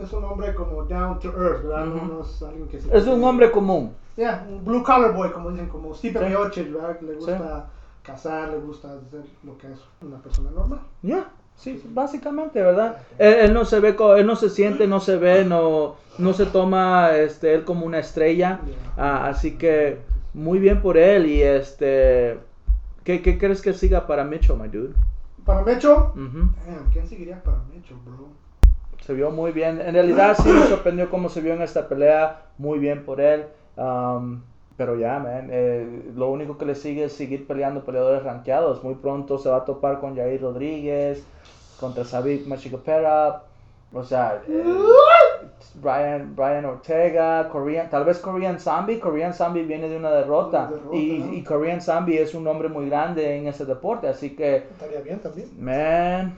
es 0.00 0.12
un 0.12 0.24
hombre 0.24 0.54
como 0.54 0.82
down 0.84 1.18
to 1.20 1.28
earth, 1.28 1.62
¿verdad? 1.62 1.84
No- 1.86 1.94
Ujú. 1.96 2.06
no 2.14 2.20
es 2.22 2.42
alguien 2.42 2.68
que 2.68 2.80
se 2.80 2.96
Es 2.96 3.06
un 3.06 3.22
hombre 3.24 3.50
común. 3.50 3.94
Yeah, 4.16 4.44
un 4.48 4.62
blue 4.64 4.82
collar 4.82 5.14
boy, 5.14 5.30
como 5.30 5.50
dicen, 5.52 5.68
como 5.68 5.94
Steve 5.94 6.18
Sí. 6.20 6.26
Miocic, 6.26 6.72
¿verdad? 6.72 7.00
Le 7.00 7.14
gusta 7.14 7.66
cazar, 8.02 8.50
le 8.50 8.58
gusta 8.58 8.88
hacer 8.88 9.24
lo 9.44 9.56
que 9.58 9.72
es 9.72 9.78
una 10.00 10.18
persona 10.18 10.50
normal. 10.50 10.80
Ya, 11.02 11.30
sí, 11.56 11.82
básicamente, 11.90 12.60
¿verdad? 12.62 12.98
Él, 13.18 13.34
él 13.34 13.54
no 13.54 13.64
se 13.64 13.80
ve, 13.80 13.96
él 14.16 14.26
no 14.26 14.36
se 14.36 14.50
siente, 14.50 14.86
no 14.86 15.00
se 15.00 15.16
ve, 15.16 15.44
no, 15.44 15.96
no 16.18 16.32
se 16.32 16.46
toma 16.46 17.12
este, 17.16 17.54
él 17.54 17.64
como 17.64 17.86
una 17.86 17.98
estrella. 17.98 18.60
Ah, 18.96 19.28
así 19.28 19.56
que 19.56 19.98
muy 20.34 20.58
bien 20.58 20.82
por 20.82 20.96
él. 20.96 21.26
Y 21.26 21.42
este, 21.42 22.38
¿qué, 23.04 23.22
qué 23.22 23.38
crees 23.38 23.62
que 23.62 23.72
siga 23.72 24.06
para 24.06 24.24
Mitchell, 24.24 24.56
my 24.56 24.68
dude? 24.68 24.94
Para 25.44 25.62
Mecho, 25.62 26.12
damn, 26.14 26.90
¿quién 26.92 27.06
seguiría 27.08 27.42
para 27.42 27.58
Mecho, 27.74 27.96
bro? 28.04 28.28
Se 29.00 29.12
vio 29.12 29.32
muy 29.32 29.50
bien. 29.50 29.80
En 29.80 29.94
realidad 29.94 30.36
sí 30.40 30.48
me 30.48 30.66
sorprendió 30.66 31.10
cómo 31.10 31.28
se 31.28 31.40
vio 31.40 31.54
en 31.54 31.62
esta 31.62 31.88
pelea. 31.88 32.42
Muy 32.58 32.78
bien 32.78 33.04
por 33.04 33.20
él. 33.20 33.46
Um, 33.76 34.42
pero 34.76 34.96
ya, 34.96 35.18
man, 35.18 35.48
eh, 35.50 36.10
lo 36.14 36.30
único 36.30 36.56
que 36.58 36.64
le 36.64 36.74
sigue 36.74 37.04
es 37.04 37.12
seguir 37.12 37.46
peleando 37.46 37.84
peleadores 37.84 38.22
rankeados. 38.22 38.82
Muy 38.82 38.94
pronto 38.94 39.38
se 39.38 39.48
va 39.48 39.58
a 39.58 39.64
topar 39.64 40.00
con 40.00 40.16
Jair 40.16 40.40
Rodríguez, 40.40 41.24
contra 41.78 42.04
Sabik 42.04 42.46
Machicopera. 42.46 43.42
O 43.94 44.02
sea, 44.02 44.42
eh, 44.48 44.64
Brian, 45.74 46.34
Brian 46.34 46.64
Ortega, 46.64 47.48
Korean, 47.50 47.90
tal 47.90 48.04
vez 48.04 48.18
Korean 48.18 48.58
Zombie. 48.58 48.98
Korean 48.98 49.34
Zombie 49.34 49.64
viene 49.64 49.88
de 49.88 49.98
una 49.98 50.10
derrota. 50.10 50.68
Una 50.68 50.76
derrota, 50.76 50.96
y, 50.96 51.18
¿no? 51.18 51.32
y 51.34 51.42
Korean 51.42 51.82
Zombie 51.82 52.22
es 52.22 52.34
un 52.34 52.44
nombre 52.44 52.68
muy 52.68 52.88
grande 52.88 53.36
en 53.36 53.46
ese 53.46 53.66
deporte. 53.66 54.08
Así 54.08 54.34
que, 54.34 54.56
Estaría 54.56 55.00
bien 55.00 55.18
también. 55.18 55.48
Man, 55.58 56.34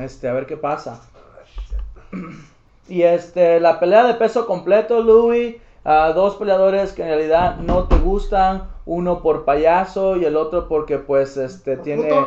este, 0.00 0.28
a 0.28 0.32
ver 0.32 0.46
qué 0.46 0.56
pasa. 0.56 1.00
Y 2.88 3.02
este, 3.02 3.60
la 3.60 3.78
pelea 3.78 4.04
de 4.04 4.14
peso 4.14 4.44
completo, 4.44 5.00
Louis, 5.00 5.56
dos 5.84 6.36
peleadores 6.36 6.92
que 6.92 7.02
en 7.02 7.08
realidad 7.08 7.56
no 7.58 7.84
te 7.88 7.96
gustan, 7.96 8.64
uno 8.86 9.20
por 9.22 9.44
payaso 9.44 10.16
y 10.16 10.24
el 10.24 10.36
otro 10.36 10.68
porque 10.68 10.98
pues 10.98 11.36
este 11.36 11.76
tiene 11.76 12.10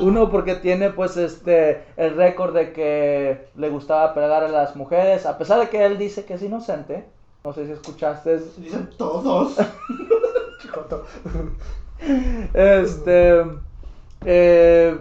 uno 0.00 0.30
porque 0.30 0.54
tiene 0.54 0.90
pues 0.90 1.16
este 1.16 1.82
el 1.96 2.14
récord 2.16 2.54
de 2.54 2.72
que 2.72 3.48
le 3.56 3.68
gustaba 3.68 4.14
pegar 4.14 4.44
a 4.44 4.48
las 4.48 4.76
mujeres, 4.76 5.26
a 5.26 5.36
pesar 5.38 5.60
de 5.60 5.68
que 5.68 5.84
él 5.84 5.98
dice 5.98 6.24
que 6.24 6.34
es 6.34 6.42
inocente. 6.42 7.04
No 7.44 7.52
sé 7.52 7.66
si 7.66 7.72
escuchaste 7.72 8.38
Dicen 8.58 8.90
todos. 8.96 9.56
Este. 12.54 13.44
eh, 14.24 14.96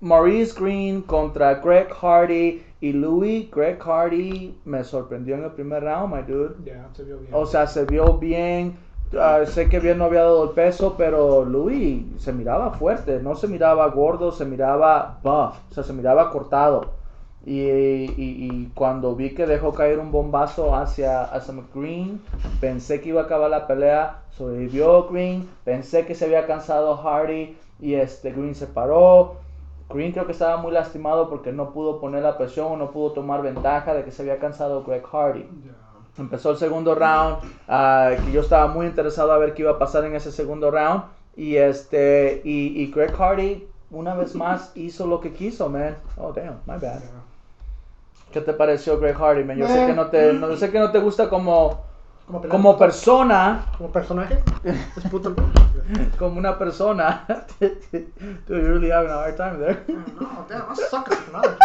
Maurice 0.00 0.54
Green 0.58 1.02
contra 1.02 1.54
Greg 1.54 1.92
Hardy 1.92 2.62
y 2.80 2.92
Louis. 2.92 3.50
Greg 3.50 3.78
Hardy 3.80 4.60
me 4.64 4.84
sorprendió 4.84 5.34
en 5.36 5.44
el 5.44 5.52
primer 5.52 5.82
round, 5.84 6.14
my 6.14 6.22
dude. 6.22 6.54
Ya, 6.64 6.88
se 6.92 7.04
vio 7.04 7.18
bien. 7.18 7.30
O 7.34 7.46
sea, 7.46 7.66
se 7.66 7.84
vio 7.84 8.18
bien. 8.18 8.76
ah, 9.18 9.40
sé 9.46 9.68
que 9.68 9.80
bien 9.80 9.98
no 9.98 10.04
había 10.04 10.22
dado 10.22 10.44
el 10.44 10.50
peso, 10.50 10.94
pero 10.96 11.44
Louis 11.44 12.04
se 12.22 12.32
miraba 12.32 12.72
fuerte. 12.72 13.20
No 13.22 13.34
se 13.34 13.48
miraba 13.48 13.86
gordo, 13.88 14.32
se 14.32 14.44
miraba 14.44 15.20
buff. 15.22 15.56
O 15.70 15.74
sea, 15.74 15.82
se 15.82 15.92
miraba 15.92 16.30
cortado. 16.30 16.98
Y, 17.44 17.60
y- 17.60 18.14
y 18.16 18.72
cuando 18.74 19.14
vi 19.14 19.30
que 19.34 19.46
dejó 19.46 19.72
caer 19.72 19.98
un 20.00 20.10
bombazo 20.12 20.74
hacia, 20.74 21.22
hacia 21.24 21.54
McGreen, 21.54 22.20
pensé 22.60 23.00
que 23.00 23.10
iba 23.10 23.22
a 23.22 23.24
acabar 23.24 23.50
la 23.50 23.66
pelea. 23.66 24.24
Sobrevivió 24.30 25.08
Green. 25.08 25.48
Pensé 25.64 26.04
que 26.06 26.14
se 26.14 26.26
había 26.26 26.46
cansado 26.46 26.96
Hardy. 26.96 27.56
Y 27.80 27.94
este 27.94 28.32
Green 28.32 28.54
se 28.54 28.66
paró. 28.66 29.36
Green 29.90 30.12
creo 30.12 30.26
que 30.26 30.32
estaba 30.32 30.58
muy 30.58 30.72
lastimado 30.72 31.30
porque 31.30 31.52
no 31.52 31.70
pudo 31.70 32.00
poner 32.00 32.22
la 32.22 32.36
presión 32.36 32.72
o 32.72 32.76
no 32.76 32.90
pudo 32.90 33.12
tomar 33.12 33.42
ventaja 33.42 33.94
de 33.94 34.04
que 34.04 34.12
se 34.12 34.22
había 34.22 34.38
cansado 34.38 34.84
Greg 34.84 35.02
Hardy. 35.06 35.46
Empezó 36.18 36.50
el 36.50 36.56
segundo 36.58 36.94
round, 36.94 37.38
ah, 37.68 38.10
que 38.24 38.32
yo 38.32 38.40
estaba 38.40 38.66
muy 38.66 38.86
interesado 38.86 39.32
a 39.32 39.38
ver 39.38 39.54
qué 39.54 39.62
iba 39.62 39.72
a 39.72 39.78
pasar 39.78 40.04
en 40.04 40.14
ese 40.14 40.32
segundo 40.32 40.70
round. 40.70 41.04
Y 41.36 41.56
este 41.56 42.42
y, 42.44 42.82
y 42.82 42.90
Greg 42.90 43.14
Hardy 43.14 43.66
una 43.90 44.14
vez 44.14 44.34
más 44.34 44.72
hizo 44.74 45.06
lo 45.06 45.20
que 45.20 45.32
quiso, 45.32 45.68
man. 45.68 45.96
Oh 46.16 46.32
damn, 46.32 46.58
my 46.66 46.74
bad. 46.74 47.00
¿Qué 48.32 48.40
te 48.42 48.52
pareció 48.52 48.98
Greg 48.98 49.16
Hardy, 49.16 49.44
man? 49.44 49.56
Yo 49.56 49.66
sé 49.66 49.86
que 49.86 49.94
no 49.94 50.08
te, 50.08 50.32
no, 50.34 50.50
yo 50.50 50.56
sé 50.56 50.70
que 50.70 50.78
no 50.78 50.90
te 50.90 50.98
gusta 50.98 51.30
como 51.30 51.87
Como, 52.28 52.46
como 52.46 52.76
persona, 52.78 53.64
Como 53.78 53.90
personaje. 53.90 54.42
Es 54.62 55.10
puto. 55.10 55.34
como 56.18 56.38
una 56.38 56.58
persona. 56.58 57.24
Dude, 57.58 58.12
you're 58.48 58.74
really 58.74 58.90
having 58.90 59.10
a 59.10 59.14
hard 59.14 59.36
time 59.38 59.58
there. 59.58 59.82
No, 59.88 60.44
damn, 60.46 60.70
I 60.70 60.74
suck 60.74 61.10
at 61.10 61.16
technology. 61.16 61.56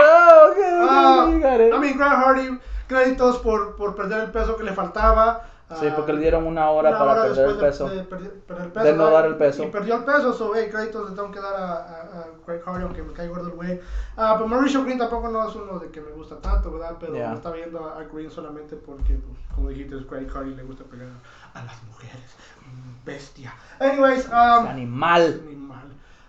Oh, 0.00 0.50
okay, 0.52 0.62
okay, 0.62 0.86
Ah, 0.86 1.28
you 1.30 1.40
got 1.40 1.60
it. 1.60 1.72
I 1.72 1.78
mean, 1.78 1.96
Greg 1.96 2.12
Hardy, 2.12 2.58
créditos 2.86 3.38
por, 3.38 3.74
por 3.76 3.94
perder 3.96 4.24
el 4.24 4.30
peso 4.32 4.54
que 4.56 4.64
le 4.64 4.72
faltaba. 4.74 5.44
Sí, 5.74 5.86
Ah, 5.86 5.92
porque 5.96 6.14
le 6.14 6.20
dieron 6.20 6.46
una 6.46 6.70
hora 6.70 6.88
una 6.90 6.98
para 6.98 7.12
hora 7.12 7.22
perder 7.24 7.48
el 7.50 7.56
peso. 7.58 7.88
De, 7.90 7.96
de 7.96 8.02
perder, 8.04 8.32
perder 8.40 8.64
el 8.66 8.72
peso 8.72 8.86
De 8.86 8.92
no 8.94 9.10
dar 9.10 9.26
el 9.26 9.36
peso. 9.36 9.64
Y 9.64 9.66
perdió 9.66 9.96
el 9.96 10.04
peso, 10.04 10.32
so, 10.32 10.52
hey, 10.54 10.68
créditos 10.70 11.10
le 11.10 11.14
tengo 11.16 11.30
que 11.30 11.40
dar 11.40 11.54
a, 11.54 11.72
a, 11.74 12.00
a 12.20 12.26
Greg 12.46 12.62
Hardy, 12.64 12.82
aunque 12.84 13.02
me 13.02 13.12
cae 13.12 13.28
gordo 13.28 13.48
el 13.48 13.54
güey. 13.54 13.78
Ah, 14.16 14.34
pero 14.36 14.48
Mauricio 14.48 14.82
Green 14.84 14.98
tampoco 14.98 15.28
no 15.28 15.46
es 15.46 15.54
uno 15.54 15.78
de 15.78 15.90
que 15.90 16.00
me 16.00 16.10
gusta 16.12 16.40
tanto, 16.40 16.72
¿verdad? 16.72 16.96
Pero 16.98 17.14
Yeah. 17.14 17.28
me 17.30 17.34
está 17.36 17.50
viendo 17.50 17.84
a, 17.84 17.98
a 18.00 18.04
Green 18.04 18.30
solamente 18.30 18.76
porque, 18.76 19.14
pues, 19.14 19.38
como 19.54 19.68
dijiste, 19.68 19.96
es 19.98 20.08
Greg 20.08 20.30
Hardy 20.30 20.54
le 20.54 20.62
gusta 20.62 20.84
pegar 20.84 21.08
a 21.52 21.62
las 21.64 21.82
mujeres. 21.82 22.34
Mm, 22.64 23.04
Bestia. 23.04 23.54
Anyways, 23.78 24.26
um, 24.28 24.66
Animal. 24.68 25.40
animal. 25.46 25.84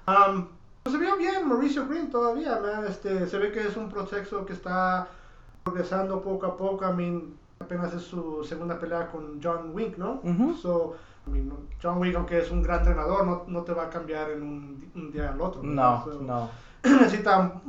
Um, 0.06 0.48
pues 0.84 0.94
se 0.96 1.00
vio 1.00 1.16
bien 1.16 1.48
Mauricio 1.48 1.88
Green 1.88 2.10
todavía, 2.12 2.60
man. 2.60 2.86
Este, 2.88 3.26
se 3.26 3.38
ve 3.38 3.54
que 3.54 3.66
es 3.68 3.78
un 3.78 3.90
proceso 3.90 4.46
que 4.46 4.52
está 4.52 5.08
progresando 5.64 6.22
poco 6.22 6.46
a 6.46 6.58
poco. 6.58 6.86
I 6.90 6.94
mean, 6.94 7.38
apenas 7.60 7.94
es 7.94 8.04
su 8.04 8.44
segunda 8.44 8.80
pelea 8.80 9.08
con 9.08 9.40
John 9.44 9.72
Wink, 9.74 9.98
¿no? 9.98 10.22
So, 10.62 10.96
I 11.28 11.32
mean, 11.32 11.52
John 11.82 11.98
Wink, 12.00 12.16
aunque 12.16 12.40
es 12.40 12.50
un 12.52 12.64
gran 12.64 12.80
entrenador, 12.80 13.26
no, 13.26 13.44
no 13.48 13.64
te 13.64 13.74
va 13.74 13.84
a 13.86 13.90
cambiar 13.90 14.32
en 14.32 14.44
un, 14.44 14.92
un 14.96 15.12
día 15.12 15.30
al 15.32 15.42
otro. 15.42 15.62
No, 15.64 16.06
no. 16.22 16.50
necesita 16.84 17.60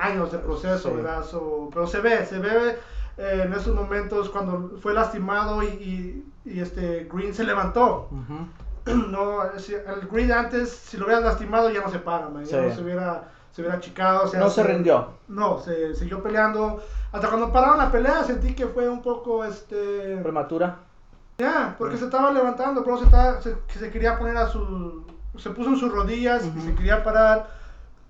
años 0.00 0.30
de 0.32 0.38
proceso, 0.38 0.88
Sí. 0.90 0.94
¿verdad? 0.94 1.24
So, 1.24 1.68
pero 1.72 1.86
se 1.86 2.00
ve, 2.00 2.24
se 2.24 2.38
ve 2.38 2.76
eh, 3.18 3.42
en 3.44 3.52
esos 3.52 3.74
momentos 3.74 4.30
cuando 4.30 4.78
fue 4.80 4.94
lastimado 4.94 5.62
y, 5.64 5.66
y, 5.66 6.32
y, 6.44 6.60
este 6.60 7.08
Green 7.12 7.34
se 7.34 7.44
levantó. 7.44 8.08
No, 8.86 9.40
si- 9.58 9.74
el 9.74 10.08
Green 10.10 10.32
antes, 10.32 10.70
si 10.70 10.96
lo 10.96 11.04
hubieran 11.04 11.24
lastimado, 11.24 11.70
ya 11.70 11.82
no 11.82 11.90
se 11.90 11.98
para, 11.98 12.28
man. 12.30 12.44
Ya 12.46 12.62
no 12.62 12.74
se 12.74 12.82
hubiera, 12.82 13.30
se 13.52 13.60
hubiera 13.60 13.76
achicado. 13.76 14.24
o 14.24 14.28
sea, 14.28 14.40
No 14.40 14.50
se 14.50 14.62
rindió. 14.62 15.08
No, 15.28 15.58
se 15.58 15.94
siguió 15.94 16.22
peleando. 16.22 16.82
Hasta 17.12 17.28
cuando 17.28 17.52
pararon 17.52 17.78
la 17.78 17.90
pelea 17.90 18.24
sentí 18.24 18.54
que 18.54 18.66
fue 18.66 18.88
un 18.88 19.02
poco, 19.02 19.44
este... 19.44 20.16
Prematura. 20.22 20.78
Ya, 21.38 21.74
porque 21.78 21.96
se 21.96 22.04
estaba 22.04 22.30
levantando, 22.32 22.84
pero 22.84 22.98
se, 22.98 23.04
estaba, 23.04 23.40
se, 23.40 23.56
que 23.66 23.78
se 23.78 23.90
quería 23.90 24.18
poner 24.18 24.36
a 24.36 24.48
su... 24.48 25.04
Se 25.38 25.50
puso 25.50 25.70
en 25.70 25.76
sus 25.76 25.92
rodillas 25.92 26.44
y 26.44 26.60
se 26.60 26.74
quería 26.74 27.02
parar. 27.02 27.59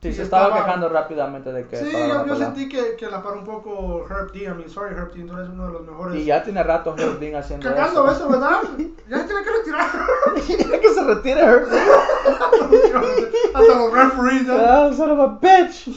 Sí, 0.02 0.14
se 0.14 0.22
estaba 0.22 0.44
estaba- 0.48 0.64
quejando 0.64 0.88
rápidamente 0.88 1.52
de 1.52 1.66
que. 1.68 1.76
Sí, 1.76 1.92
yo, 1.92 2.24
yo 2.26 2.34
sentí 2.36 2.70
que, 2.70 2.96
que 2.96 3.06
la 3.10 3.22
paró 3.22 3.38
un 3.38 3.44
poco 3.44 4.06
Herb 4.08 4.32
Dean. 4.32 4.54
I 4.54 4.56
mean, 4.56 4.70
sorry 4.70 4.94
Herb 4.94 5.12
Dean, 5.12 5.26
tú 5.26 5.34
eres 5.36 5.50
uno 5.50 5.66
de 5.66 5.72
los 5.72 5.82
mejores. 5.86 6.16
Y 6.16 6.24
ya 6.24 6.42
tiene 6.42 6.62
rato 6.62 6.94
Herb 6.96 7.18
Dean 7.18 7.34
haciendo 7.36 7.68
Cagando 7.68 8.10
eso. 8.10 8.16
eso, 8.16 8.28
¿verdad? 8.30 8.62
Ya 9.10 9.18
se 9.18 9.24
tiene 9.24 9.42
que 9.44 9.50
retirar. 9.50 9.86
Ya 10.70 10.80
que 10.80 10.88
se 10.94 11.04
retire 11.04 11.40
Herb 11.40 11.68
Dean. 11.68 11.86
Hasta 13.54 13.74
los 13.74 13.92
referees. 13.92 14.46
¿no? 14.46 14.54
Ah, 14.58 14.90
son 14.96 15.10
of 15.10 15.20
a 15.20 15.38
bitch. 15.38 15.88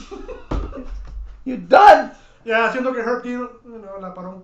You 1.45 1.58
done. 1.68 2.12
Ya, 2.45 2.70
siento 2.74 2.91
que 2.91 2.99
Herb 2.99 3.24
Dean 3.24 3.39
you 3.64 3.80
know, 3.80 4.01
la 4.01 4.14
paró 4.14 4.43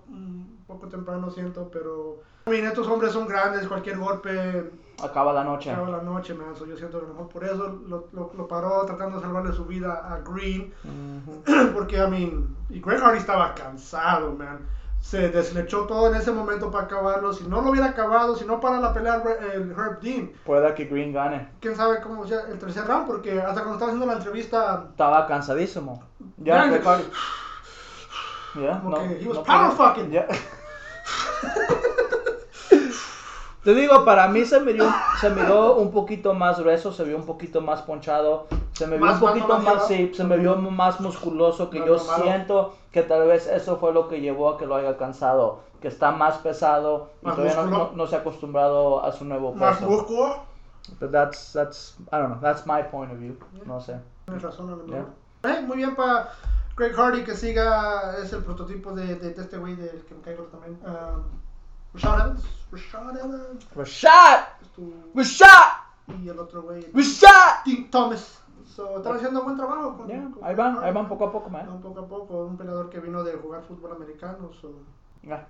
poco 0.70 0.88
temprano, 0.88 1.30
siento, 1.30 1.68
pero... 1.72 2.20
Mean, 2.46 2.64
estos 2.66 2.86
hombres 2.88 3.12
son 3.12 3.26
grandes, 3.28 3.68
cualquier 3.68 3.98
golpe 3.98 4.70
Acaba 5.02 5.32
la 5.32 5.44
noche. 5.44 5.70
acaba 5.70 5.88
la 5.90 6.02
noche, 6.02 6.34
man. 6.34 6.54
So, 6.56 6.66
yo 6.66 6.76
siento 6.76 6.98
que 6.98 7.04
a 7.04 7.08
lo 7.08 7.14
mejor 7.14 7.28
por 7.28 7.44
eso 7.44 7.78
lo, 7.86 8.08
lo, 8.12 8.32
lo 8.36 8.48
paró 8.48 8.84
tratando 8.86 9.16
de 9.16 9.22
salvarle 9.22 9.52
su 9.52 9.64
vida 9.66 9.92
a 10.12 10.18
Green. 10.20 10.72
Ujú. 10.84 11.72
Porque, 11.74 11.96
I 11.98 12.08
mean, 12.10 12.56
y 12.68 12.80
Greg 12.80 13.00
Hardy 13.00 13.18
estaba 13.18 13.54
cansado, 13.54 14.32
man. 14.32 14.58
Se 15.00 15.30
deslechó 15.30 15.86
todo 15.86 16.08
en 16.08 16.16
ese 16.16 16.30
momento 16.32 16.70
para 16.70 16.84
acabarlo. 16.84 17.32
Si 17.32 17.46
no 17.48 17.62
lo 17.62 17.70
hubiera 17.70 17.86
acabado, 17.88 18.36
si 18.36 18.44
no 18.44 18.60
para 18.60 18.80
la 18.80 18.92
pelea 18.92 19.22
el, 19.54 19.70
Herb 19.70 20.00
Dean, 20.00 20.30
Pueda 20.44 20.74
que 20.74 20.84
Green 20.84 21.12
gane. 21.14 21.48
quién 21.60 21.74
sabe 21.74 22.00
cómo 22.02 22.26
sea 22.26 22.40
el 22.50 22.58
tercer 22.58 22.86
round, 22.86 23.06
porque 23.06 23.40
hasta 23.40 23.62
cuando 23.62 23.72
estaba 23.74 23.92
haciendo 23.92 24.06
la 24.06 24.18
entrevista, 24.18 24.86
Estaba 24.90 25.26
cansadísimo. 25.26 26.02
Ya, 26.36 26.66
Greg 26.66 26.84
Hardy. 26.84 27.04
Ya, 28.56 28.80
Como 28.80 28.90
no, 28.96 29.02
he 29.04 29.26
was 29.26 29.36
no 29.38 29.44
power 29.44 29.70
fucking. 29.72 30.10
Ya. 30.10 30.26
Te 33.64 33.74
digo, 33.74 34.06
para 34.06 34.26
mí 34.28 34.46
se 34.46 34.58
miró, 34.60 34.86
se 35.20 35.28
miró 35.28 35.74
un 35.74 35.90
poquito 35.90 36.32
más 36.32 36.58
grueso, 36.58 36.92
se 36.92 37.04
vio 37.04 37.18
un 37.18 37.26
poquito 37.26 37.60
más 37.60 37.82
ponchado, 37.82 38.46
se 38.72 38.86
me 38.86 38.96
vio 38.96 39.04
Más 39.04 39.20
un 39.20 39.28
poquito 39.28 39.48
más, 39.48 39.66
arriba. 39.66 39.80
sí, 39.86 40.12
se 40.14 40.24
me 40.24 40.38
vio 40.38 40.56
más 40.56 40.98
musculoso, 41.00 41.68
que 41.68 41.80
No, 41.80 41.86
yo 41.86 41.92
no, 41.96 42.00
siento 42.00 42.72
que 42.90 43.02
tal 43.02 43.26
vez 43.28 43.46
eso 43.46 43.76
fue 43.76 43.92
lo 43.92 44.08
que 44.08 44.22
llevó 44.22 44.48
a 44.48 44.56
que 44.56 44.64
lo 44.64 44.76
haya 44.76 44.96
cansado, 44.96 45.60
que 45.82 45.88
está 45.88 46.10
más 46.10 46.38
pesado 46.38 47.10
y 47.20 47.26
Más 47.26 47.36
todavía 47.36 47.56
no, 47.56 47.62
músculo. 47.64 47.90
no- 47.96 48.06
se 48.06 48.16
ha 48.16 48.20
acostumbrado 48.20 49.04
a 49.04 49.12
su 49.12 49.26
nuevo 49.26 49.52
más 49.52 49.76
peso. 49.76 49.90
músculo. 49.90 50.36
But 50.98 51.10
that's, 51.12 51.52
that's, 51.52 51.96
I 52.10 52.16
don't 52.16 52.30
know, 52.30 52.40
that's 52.40 52.64
my 52.66 52.82
point 52.90 53.12
of 53.12 53.18
view, 53.18 53.36
no 53.66 53.78
sé. 53.78 54.00
Tienes 54.24 54.42
razón, 54.42 54.86
mejor. 54.86 55.06
Eh, 55.44 55.60
muy 55.66 55.76
bien 55.76 55.94
para 55.94 56.30
Greg 56.80 56.94
Hardy 56.94 57.24
que 57.24 57.36
siga, 57.36 58.16
es 58.22 58.32
el 58.32 58.42
prototipo 58.42 58.92
de, 58.92 59.14
de, 59.16 59.30
de 59.34 59.42
este 59.42 59.58
güey 59.58 59.76
del 59.76 60.02
que 60.06 60.14
me 60.14 60.22
caigo 60.22 60.44
también. 60.44 60.78
Um, 60.82 61.24
Rashad 61.92 62.20
Evans. 62.20 62.44
Rashad 62.72 63.18
Evans. 63.18 63.66
Rashad! 63.76 64.40
tu- 64.74 64.94
Rashad! 65.14 65.72
Y 66.22 66.28
el 66.30 66.38
otro 66.38 66.62
güey. 66.62 66.90
Rashad! 66.94 67.64
Tim 67.64 67.90
Thomas. 67.90 68.38
So, 68.74 68.96
están 68.96 69.16
haciendo 69.16 69.42
buen 69.42 69.58
trabajo. 69.58 69.98
Con, 69.98 70.08
Ya, 70.08 70.22
con 70.32 70.42
ahí 70.42 70.54
van, 70.54 70.82
ahí 70.82 70.90
van 70.90 71.06
poco 71.06 71.26
a 71.26 71.32
poco, 71.32 71.50
man. 71.50 71.66
Van 71.66 71.82
poco 71.82 72.00
a 72.00 72.06
poco. 72.08 72.46
Un 72.46 72.56
peleador 72.56 72.88
que 72.88 72.98
vino 73.00 73.22
de 73.22 73.34
jugar 73.34 73.60
fútbol 73.62 73.92
americano. 73.92 74.50
So. 74.58 74.70
Ya. 75.22 75.46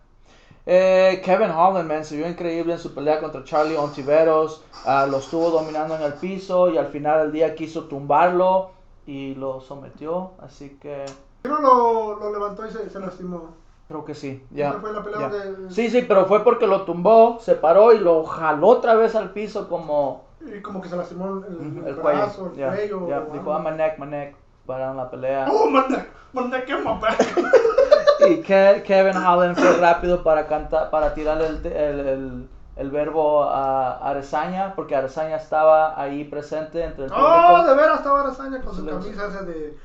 Eh, 0.66 1.22
Kevin 1.24 1.50
Holland, 1.52 1.88
man, 1.88 2.04
se 2.04 2.16
vio 2.16 2.28
increíble 2.28 2.72
en 2.72 2.80
su 2.80 2.92
pelea 2.92 3.20
contra 3.20 3.44
Charlie 3.44 3.76
Ontiveros. 3.76 4.64
Ah, 4.84 5.06
lo 5.08 5.18
estuvo 5.18 5.48
dominando 5.50 5.94
en 5.94 6.02
el 6.02 6.14
piso 6.14 6.70
y 6.70 6.76
al 6.76 6.88
final 6.88 7.20
del 7.20 7.32
día 7.32 7.54
quiso 7.54 7.84
tumbarlo 7.84 8.72
y 9.06 9.34
lo 9.34 9.60
sometió. 9.60 10.32
Así 10.40 10.78
que 10.80 11.04
Pero 11.42 11.60
lo, 11.60 12.18
lo 12.18 12.32
levantó 12.32 12.66
y 12.66 12.70
se, 12.70 12.88
se 12.90 13.00
lastimó. 13.00 13.50
creo 13.88 14.04
que 14.04 14.14
sí. 14.14 14.44
Ya. 14.50 14.72
Fue 14.74 14.92
la 14.92 15.02
pelea 15.02 15.20
ya. 15.20 15.28
de- 15.28 15.70
Sí, 15.70 15.90
sí, 15.90 16.02
pero 16.06 16.26
fue 16.26 16.44
porque 16.44 16.66
lo 16.66 16.82
tumbó, 16.82 17.38
se 17.40 17.54
paró 17.54 17.92
y 17.92 17.98
lo 17.98 18.24
jaló 18.24 18.68
otra 18.68 18.94
vez 18.94 19.14
al 19.14 19.30
piso 19.32 19.68
como 19.68 20.24
Y 20.40 20.60
como 20.62 20.80
que 20.80 20.88
se 20.88 20.96
lastimó 20.96 21.26
el, 21.26 21.44
el, 21.44 21.86
el 21.88 21.96
cuello. 21.96 22.18
brazo, 22.20 22.46
el 22.54 22.66
cuello. 22.68 23.08
ya. 23.08 23.26
o 23.28 23.32
Dijo, 23.32 23.52
ah, 23.52 23.58
my 23.58 23.70
neck, 23.76 23.98
my 23.98 24.06
neck. 24.06 24.36
Pararon 24.66 24.96
la 24.98 25.10
pelea. 25.10 25.46
Oh, 25.50 25.66
my 25.68 25.80
neck. 25.88 26.08
My 26.32 26.44
neck 26.46 26.70
and 26.70 26.84
my 26.84 27.00
back. 27.00 27.18
Y 28.28 28.42
Ke- 28.42 28.82
Kevin 28.84 29.16
Holland 29.16 29.56
fue 29.56 29.78
rápido 29.78 30.22
para 30.22 30.46
cantar, 30.46 30.90
para 30.90 31.14
tirarle 31.14 31.46
el, 31.46 31.66
el, 31.66 32.48
el- 32.80 32.90
verbo 32.90 33.44
a 33.44 33.98
Arezaña, 34.10 34.74
porque 34.74 34.96
Arezaña 34.96 35.36
estaba 35.36 36.00
ahí 36.00 36.24
presente 36.24 36.82
entre 36.82 37.04
el 37.06 37.12
Oh, 37.12 37.16
público. 37.16 37.68
de 37.68 37.74
veras 37.74 37.98
estaba 37.98 38.20
Arazaña 38.22 38.60
con 38.62 38.74
su 38.74 38.84
camisa 38.86 39.26
esa 39.28 39.42
de. 39.42 39.76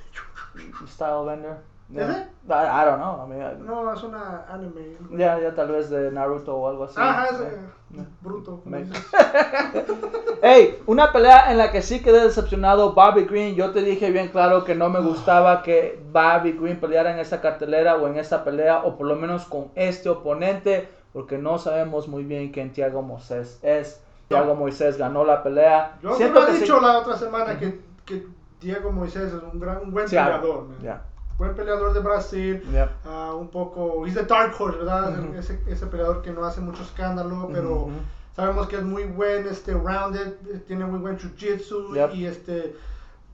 Style 0.88 1.26
Bender. 1.26 1.52
¿Is 1.52 1.98
Yeah. 1.98 2.28
I, 2.50 2.82
I 2.82 2.86
don't 2.86 2.98
know. 3.00 3.24
I 3.24 3.30
mean, 3.30 3.42
I- 3.42 3.62
No, 3.64 3.94
es 3.94 4.02
una 4.02 4.44
anime. 4.50 4.98
ya, 5.12 5.40
ya 5.40 5.54
tal 5.54 5.68
vez 5.72 5.88
de 5.92 6.12
Naruto 6.12 6.56
o 6.56 6.68
algo 6.68 6.86
así. 6.86 6.96
Ajá, 6.98 7.28
ese. 7.28 7.60
Yeah. 7.92 8.06
Bruto. 8.22 8.62
Me-. 8.66 8.88
Hey, 10.42 10.82
una 10.86 11.12
pelea 11.12 11.52
en 11.52 11.58
la 11.58 11.72
que 11.72 11.82
sí 11.82 12.02
quedé 12.02 12.22
decepcionado, 12.22 12.94
Bobby 12.94 13.26
Green. 13.26 13.56
Yo 13.56 13.72
te 13.72 13.82
dije 13.82 14.12
bien 14.12 14.30
claro 14.30 14.64
que 14.64 14.76
no 14.76 14.90
me 14.90 15.00
gustaba 15.00 15.62
que 15.64 16.02
Bobby 16.12 16.54
Green 16.54 16.80
peleara 16.80 17.12
en 17.12 17.20
esta 17.20 17.42
cartelera 17.42 17.96
o 17.96 18.08
en 18.08 18.18
esta 18.18 18.44
pelea, 18.44 18.80
o 18.84 18.96
por 18.98 19.08
lo 19.08 19.16
menos 19.16 19.46
con 19.46 19.72
este 19.76 20.10
oponente, 20.10 20.90
porque 21.16 21.38
no 21.38 21.58
sabemos 21.58 22.10
muy 22.10 22.26
bien 22.26 22.52
quién 22.52 22.74
Thiago 22.74 23.02
Moisés 23.02 23.58
es. 23.64 24.02
Thiago 24.28 24.54
Moisés 24.54 24.98
ganó 24.98 25.24
la 25.24 25.42
pelea. 25.44 25.98
Yo 26.04 26.12
te 26.12 26.18
Siento 26.18 26.42
lo 26.42 26.48
he 26.50 26.60
dicho 26.60 26.82
la 26.82 26.98
otra 26.98 27.16
semana 27.16 27.58
que, 27.58 27.80
que 28.06 28.28
Diego 28.60 28.92
Moisés 28.92 29.32
es 29.32 29.42
un 29.54 29.58
gran, 29.60 29.78
un 29.82 29.92
buen 29.92 30.10
Sí, 30.10 30.18
ah, 30.18 30.26
peleador. 30.26 30.66
ya, 30.84 31.02
Buen 31.38 31.56
peleador 31.56 31.94
de 31.94 32.00
Brasil. 32.02 32.62
ya. 32.74 32.92
ah, 33.06 33.34
un 33.34 33.48
poco. 33.48 34.06
He's 34.06 34.14
the 34.16 34.24
dark 34.24 34.54
horse, 34.60 34.78
¿verdad? 34.78 35.14
Ese, 35.38 35.58
ese 35.68 35.86
peleador 35.88 36.22
que 36.22 36.32
no 36.32 36.44
hace 36.44 36.60
mucho 36.60 36.84
escándalo, 36.84 37.50
pero. 37.54 37.88
Sabemos 38.36 38.68
que 38.68 38.76
es 38.76 38.84
muy 38.84 39.06
buen, 39.06 39.48
este, 39.48 39.72
rounded, 39.74 40.34
eh, 40.54 40.62
tiene 40.68 40.84
muy 40.86 41.00
buen 41.00 41.18
jiu-jitsu 41.18 41.94
Yep. 41.94 42.14
y 42.16 42.26
este, 42.26 42.76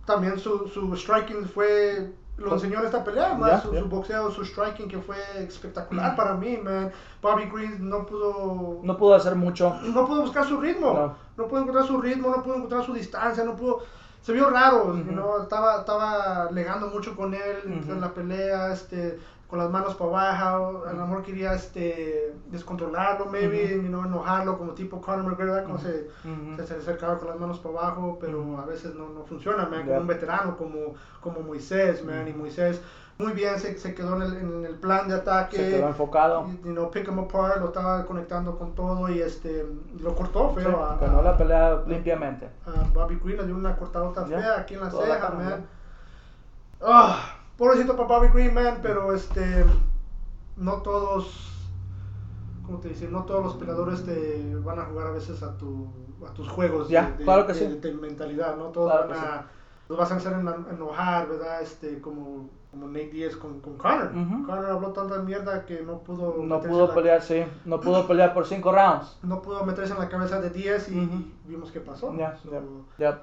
también 0.06 0.38
su, 0.38 0.68
su 0.68 0.96
striking 0.96 1.46
fue, 1.46 2.12
lo 2.38 2.54
enseñó 2.54 2.80
en 2.80 2.86
esta 2.86 3.04
pelea, 3.04 3.34
más 3.36 3.50
Yeah, 3.52 3.62
su, 3.62 3.72
yeah. 3.72 3.82
su 3.82 3.88
boxeo, 3.90 4.32
su 4.32 4.44
striking 4.46 4.88
que 4.88 4.98
fue 5.00 5.18
espectacular 5.38 6.16
para 6.16 6.34
mí, 6.34 6.58
man. 6.58 6.92
Bobby 7.22 7.46
Green 7.46 7.88
no 7.88 8.06
pudo, 8.06 8.80
No 8.84 8.98
pudo 8.98 9.14
hacer 9.16 9.36
mucho. 9.36 9.76
no 9.84 10.08
pudo 10.08 10.22
buscar 10.22 10.46
su 10.46 10.60
ritmo, 10.60 10.94
No. 10.94 11.16
no. 11.38 11.48
pudo 11.48 11.60
encontrar 11.62 11.86
su 11.86 12.02
ritmo, 12.02 12.30
no 12.36 12.42
pudo 12.42 12.56
encontrar 12.56 12.84
su 12.84 12.94
distancia, 12.94 13.44
no 13.44 13.56
pudo, 13.56 13.80
se 14.22 14.34
vio 14.34 14.50
raro, 14.50 14.94
know, 14.94 15.42
estaba, 15.44 15.80
estaba 15.80 16.50
legando 16.52 16.88
mucho 16.88 17.16
con 17.16 17.34
él 17.34 17.58
en 17.66 18.02
la 18.02 18.10
pelea, 18.14 18.72
este, 18.74 19.20
con 19.52 19.60
las 19.60 19.70
manos 19.70 19.96
para 19.96 20.10
abajo, 20.32 20.86
a 20.88 20.94
lo 20.94 21.06
mejor 21.06 21.24
quería 21.24 21.54
este, 21.54 22.34
descontrolarlo, 22.50 23.26
maybe, 23.26 23.66
Ujú. 23.76 23.82
you 23.84 23.90
know, 23.90 24.06
enojarlo 24.06 24.58
como 24.58 24.72
tipo 24.72 25.02
Conor 25.02 25.26
McGregor, 25.26 25.64
como 25.66 25.78
se, 25.78 26.10
se, 26.56 26.66
se 26.68 26.74
acercaba 26.76 27.20
con 27.20 27.28
las 27.28 27.38
manos 27.38 27.60
para 27.60 27.78
abajo, 27.78 28.18
pero 28.22 28.58
a 28.60 28.66
veces 28.66 28.96
no, 28.96 29.10
no 29.10 29.24
funciona, 29.26 29.66
man, 29.68 29.86
como 29.86 29.98
un 29.98 30.08
veterano 30.08 30.56
como, 30.56 30.96
como 31.20 31.42
Moisés, 31.42 32.02
man, 32.06 32.26
y 32.30 32.34
Moisés 32.34 32.82
muy 33.18 33.34
bien 33.34 33.60
se, 33.60 33.78
se 33.78 33.94
quedó 33.94 34.16
en 34.16 34.22
el, 34.22 34.38
en 34.38 34.66
el 34.66 34.76
plan 34.76 35.08
de 35.10 35.16
ataque. 35.16 35.58
Se 35.58 35.70
quedó 35.70 35.88
enfocado. 35.90 36.48
y, 36.48 36.68
you 36.68 36.72
know, 36.72 36.90
pick 36.90 37.08
him 37.08 37.20
apart, 37.20 37.60
lo 37.60 37.68
estaba 37.68 38.06
conectando 38.06 38.58
con 38.58 38.74
todo 38.74 39.10
y 39.10 39.20
este 39.22 39.66
lo 40.00 40.16
cortó 40.16 40.54
Sí, 40.56 40.64
feo 40.64 40.82
a, 40.82 40.96
ganó 40.96 41.22
la 41.22 41.38
pelea 41.38 41.84
limpiamente. 41.86 42.48
a 42.66 42.84
Bobby 42.94 43.20
Green, 43.22 43.38
le 43.40 43.46
dio 43.48 43.56
una 43.56 43.76
cortadota 43.76 44.26
fea 44.26 44.60
aquí 44.62 44.76
en 44.76 44.80
la 44.80 44.90
toda 44.90 45.06
ceja, 45.14 45.30
man. 45.32 45.66
Ah, 46.82 47.36
pobrecito 47.62 47.96
para 47.96 48.08
Bobby 48.08 48.30
Green, 48.30 48.56
man, 48.56 48.80
pero 48.82 49.14
este 49.14 49.64
no 50.58 50.82
todos 50.82 51.48
¿cómo 52.66 52.80
te 52.80 52.90
dice? 52.90 53.08
No 53.08 53.24
todos 53.26 53.44
los 53.44 53.54
peleadores 53.54 54.04
te 54.04 54.56
van 54.64 54.80
a 54.80 54.86
jugar 54.86 55.08
a 55.08 55.12
veces 55.12 55.44
a 55.44 55.56
tu 55.58 55.88
a 56.28 56.34
tus 56.34 56.50
juegos 56.50 56.90
Ya, 56.90 57.12
de, 57.12 57.18
de- 57.18 57.24
claro 57.24 57.46
que 57.46 57.54
de- 57.54 57.60
sí. 57.72 57.78
de 57.80 57.94
mentalidad, 57.94 58.58
no 58.58 58.66
todos 58.66 58.92
Claro 58.92 59.10
van 59.10 59.18
a 59.20 59.46
los 59.90 60.00
vas 60.00 60.12
a 60.12 60.16
hacer 60.16 60.34
en- 60.34 60.48
enojar, 60.74 61.30
¿verdad? 61.30 61.62
Este 61.62 62.02
como 62.02 62.50
como 62.72 62.88
Nate 62.88 63.10
Diaz 63.10 63.36
con, 63.36 63.60
con 63.60 63.78
Conor. 63.78 64.12
Ujú. 64.16 64.46
Conor 64.46 64.66
habló 64.66 64.88
tanta 64.94 65.20
mierda 65.20 65.66
que 65.68 65.82
no 65.84 66.00
pudo 66.00 66.38
No 66.42 66.62
pudo 66.62 66.88
la- 66.88 66.94
pelear, 66.96 67.22
sí. 67.22 67.44
No 67.66 67.80
pudo 67.80 68.08
pelear 68.08 68.34
por 68.34 68.48
cinco 68.48 68.72
rounds. 68.72 69.20
no 69.22 69.40
pudo 69.44 69.64
meterse 69.66 69.94
en 69.94 70.00
la 70.00 70.10
cabeza 70.10 70.42
de 70.42 70.50
Diaz 70.50 70.90
y 70.90 70.98
Ujú. 70.98 71.24
vimos 71.46 71.70
qué 71.72 71.80
pasó. 71.82 72.12
Ya, 72.18 72.36
So, 72.42 72.50
ya, 72.50 72.62
ya. 72.98 73.22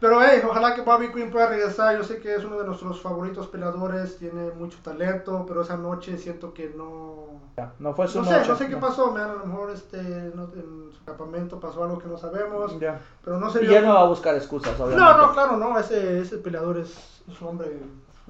Pero 0.00 0.20
hey, 0.22 0.40
ojalá 0.48 0.74
que 0.74 0.82
Bobby 0.82 1.08
Green 1.08 1.30
pueda 1.30 1.48
regresar. 1.48 1.96
Yo 1.96 2.04
sé 2.04 2.18
que 2.20 2.34
es 2.34 2.44
uno 2.44 2.58
de 2.58 2.64
nuestros 2.64 3.00
favoritos 3.00 3.46
peleadores, 3.48 4.16
tiene 4.18 4.50
mucho 4.52 4.78
talento, 4.82 5.44
pero 5.46 5.62
esa 5.62 5.76
noche 5.76 6.16
siento 6.18 6.52
que 6.54 6.72
no. 6.76 7.26
Ya, 7.56 7.72
No 7.80 7.92
fue 7.94 8.06
su 8.06 8.18
No 8.20 8.24
sé, 8.24 8.30
noche. 8.36 8.48
no 8.48 8.56
sé 8.56 8.68
qué 8.68 8.76
pasó, 8.76 9.10
man. 9.10 9.30
A 9.30 9.34
lo 9.34 9.46
mejor 9.46 9.70
este, 9.70 10.00
no- 10.34 10.44
en 10.54 10.90
su 10.92 11.04
campamento 11.04 11.58
pasó 11.58 11.82
algo 11.82 11.98
que 11.98 12.06
no 12.08 12.16
sabemos, 12.16 12.78
Ya. 12.78 13.00
pero 13.24 13.38
no 13.40 13.50
se 13.50 13.64
Y 13.64 13.74
él 13.74 13.84
no 13.84 13.94
va 13.94 14.02
a 14.02 14.06
buscar 14.06 14.34
excusas, 14.36 14.78
obviamente. 14.78 15.02
no, 15.02 15.16
no, 15.26 15.32
claro, 15.32 15.56
no. 15.56 15.78
Ese, 15.78 16.20
ese 16.20 16.38
peleador 16.38 16.78
es, 16.78 17.22
es 17.30 17.40
un 17.40 17.48
hombre. 17.48 17.78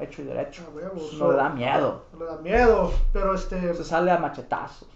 Hecho 0.01 0.23
y 0.23 0.27
derecho. 0.27 0.63
a 0.71 0.75
huevo, 0.75 0.95
No 0.95 1.01
so- 1.19 1.31
le 1.33 1.37
da 1.37 1.49
miedo. 1.51 2.05
No 2.13 2.19
le 2.21 2.25
da 2.27 2.37
miedo, 2.39 2.93
pero 3.13 3.35
este. 3.35 3.75
Se 3.75 3.85
sale 3.85 4.11
a 4.13 4.19
machetazos. 4.19 4.89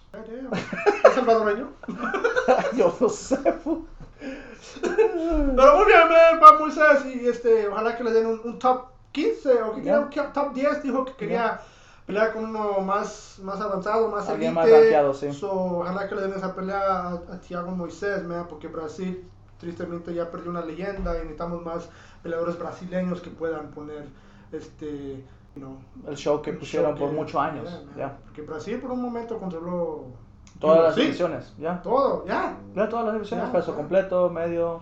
¿Es 1.04 1.12
salvadoreño? 1.14 1.70
Yo 2.76 2.94
no 3.00 3.08
sé. 3.08 3.36
fu. 3.64 3.84
Pero 4.80 5.76
muy 5.76 5.86
bien, 5.86 6.08
man, 6.08 6.40
va 6.42 6.58
Moisés 6.58 7.04
y 7.14 7.26
este, 7.26 7.68
ojalá 7.68 7.96
que 7.96 8.04
le 8.04 8.12
den 8.12 8.26
un, 8.26 8.40
un 8.44 8.58
top 8.58 8.86
15 9.12 9.62
o 9.62 9.72
que 9.74 9.82
Ya. 9.82 10.08
quería 10.08 10.22
un 10.26 10.32
top 10.32 10.52
10, 10.54 10.82
dijo 10.82 11.04
que 11.04 11.12
quería 11.14 11.60
pelear 12.06 12.32
con 12.32 12.44
uno 12.46 12.80
más, 12.80 13.38
más 13.42 13.60
avanzado, 13.60 14.08
más 14.08 14.28
Alguien 14.28 14.56
elite. 14.56 14.70
más 14.72 14.80
rankeado, 14.80 15.14
sí. 15.14 15.32
So, 15.32 15.50
ojalá 15.52 16.08
que 16.08 16.14
le 16.14 16.22
den 16.22 16.34
esa 16.34 16.54
pelea 16.54 16.80
a, 16.80 17.12
a 17.14 17.40
Thiago 17.40 17.70
Moisés, 17.72 18.24
man, 18.24 18.46
porque 18.48 18.68
Brasil 18.68 19.24
tristemente 19.58 20.12
ya 20.14 20.30
perdió 20.30 20.50
una 20.50 20.62
leyenda 20.64 21.14
y 21.16 21.18
necesitamos 21.20 21.62
más 21.64 21.88
peleadores 22.22 22.58
brasileños 22.58 23.20
que 23.20 23.30
puedan 23.30 23.68
poner 23.70 24.06
este, 24.50 25.24
you 25.54 25.60
know, 25.60 25.78
El 26.08 26.16
show 26.16 26.42
que 26.42 26.52
pusieron 26.52 26.90
show 26.92 26.98
por 26.98 27.10
que- 27.10 27.16
muchos 27.16 27.40
años. 27.40 27.68
yeah. 27.96 28.18
Porque 28.24 28.42
Brasil 28.42 28.80
por 28.80 28.90
un 28.90 29.00
momento 29.02 29.38
controló 29.38 30.06
Todas 30.62 30.82
las 30.84 30.94
Sí, 30.94 31.00
divisiones. 31.02 31.52
Ya. 31.58 31.82
Todo, 31.82 32.24
ya. 32.26 32.56
Ya 32.74 32.88
todas 32.88 33.04
las 33.06 33.14
divisiones. 33.14 33.46
Ya, 33.46 33.52
peso 33.52 33.70
ya. 33.72 33.76
completo, 33.76 34.30
medio, 34.30 34.80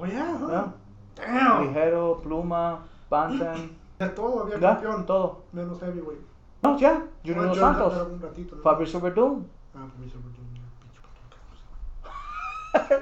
Oh, 0.00 0.06
ya, 0.06 0.36
huh? 0.40 0.50
ya. 0.50 0.72
Damn. 1.16 1.66
ligero, 1.68 2.20
pluma, 2.22 2.80
bantam. 3.10 3.70
De 3.98 4.08
todo 4.10 4.42
había 4.42 4.58
Ya, 4.58 4.72
campeón. 4.74 5.06
todo. 5.06 5.42
Menos 5.52 5.80
heavyweight. 5.80 6.20
No, 6.62 6.78
ya. 6.78 7.02
Junior 7.24 7.48
Jordan 7.48 7.74
Santos. 7.74 8.06
un 8.12 8.20
ratito, 8.22 8.56
¿no? 8.56 8.62
Fabricio. 8.62 8.98
Ah, 8.98 9.86
Fabricio 9.94 10.20
pinche 10.20 10.42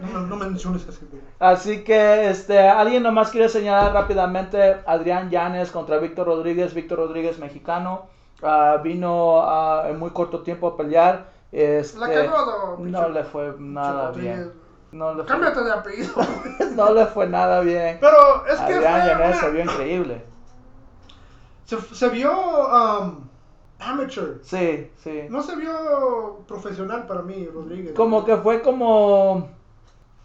No, 0.01 0.20
me- 0.20 0.27
no 0.29 0.37
menciones 0.37 0.87
güey. 0.87 1.22
Así 1.41 1.83
que 1.83 2.29
este, 2.29 2.61
alguien 2.68 3.03
nomás 3.03 3.31
quiere 3.31 3.49
señalar 3.49 3.93
rápidamente 3.93 4.77
Adrián 4.87 5.31
Llanes 5.31 5.70
contra 5.72 5.99
Víctor 5.99 6.27
Rodríguez. 6.29 6.75
Víctor 6.75 6.99
Rodríguez 6.99 7.39
mexicano. 7.41 8.03
ah, 8.43 8.79
vino 8.83 9.41
ah, 9.43 9.87
en 9.89 9.99
muy 9.99 10.11
corto 10.11 10.41
tiempo 10.43 10.68
a 10.68 10.77
pelear. 10.77 11.34
Este, 11.57 11.98
La 12.00 12.09
cagó, 12.09 12.76
no 12.80 12.84
pinche- 12.84 13.12
le 13.12 13.24
fue 13.24 13.55
nada 13.61 14.11
bien. 14.11 14.52
No 14.90 15.11
le, 15.14 15.22
fue, 15.22 15.26
Cámbiate 15.26 15.62
de 15.62 15.72
apellido. 15.72 16.12
no 16.74 16.92
le 16.92 17.07
fue 17.07 17.26
nada 17.28 17.61
bien. 17.61 17.98
Pero 18.00 18.44
es 18.46 18.61
que 18.61 18.74
Adrián 18.74 18.82
fue 18.82 19.09
Llanes 19.09 19.28
una- 19.28 19.40
se 19.40 19.50
vio 19.50 19.62
increíble. 19.62 20.24
se, 21.64 21.80
se 21.80 22.09
vio 22.09 22.32
um, 22.32 23.28
amateur. 23.78 24.40
Sí, 24.42 24.90
sí. 25.02 25.26
No 25.30 25.42
se 25.42 25.55
vio 25.57 26.40
profesional 26.48 27.07
para 27.07 27.22
mí, 27.22 27.46
Rodríguez. 27.52 27.94
Como 27.94 28.24
que 28.24 28.36
fue 28.36 28.61
como... 28.61 29.48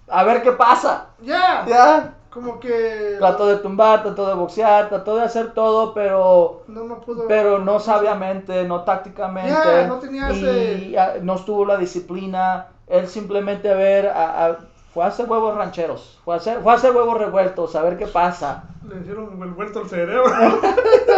A 0.08 0.24
ver 0.24 0.42
qué 0.42 0.52
pasa. 0.54 1.10
Ya. 1.22 1.64
Ya. 1.68 2.14
Como 2.32 2.60
que. 2.60 3.16
Trató 3.18 3.48
de 3.48 3.58
tumbar, 3.58 4.04
trató 4.04 4.28
de 4.28 4.36
boxear, 4.36 4.90
trató 4.90 5.16
de 5.16 5.24
hacer 5.24 5.54
todo, 5.54 5.94
pero 5.96 6.62
No, 6.68 6.84
no 6.84 7.00
pudo. 7.02 7.28
pero 7.28 7.58
no 7.60 7.80
sabiamente, 7.80 8.66
no 8.66 8.84
tácticamente. 8.84 9.50
Ya, 9.52 9.88
no 9.88 9.96
tenía 9.96 10.30
ese- 10.30 11.20
no 11.24 11.36
estuvo 11.36 11.66
la 11.66 11.78
disciplina. 11.78 12.68
Él 12.88 13.08
simplemente 13.08 13.72
a 13.72 13.76
ver, 13.76 14.08
a- 14.10 14.46
a- 14.46 14.58
fue 14.94 15.06
a 15.06 15.08
hacer 15.08 15.28
huevos 15.30 15.56
rancheros, 15.56 16.20
fue 16.26 16.34
a 16.36 16.38
hacer, 16.38 16.60
fue 16.62 16.72
a 16.72 16.76
hacer 16.76 16.96
huevos 16.96 17.18
revueltos, 17.18 17.76
a 17.76 17.82
ver 17.84 17.98
qué 17.98 18.06
pasa. 18.08 18.64
Le 18.88 19.00
hicieron 19.02 19.42
el 19.42 19.52
vuelto 19.52 19.80
al 19.80 19.90
cerebro. 19.90 20.26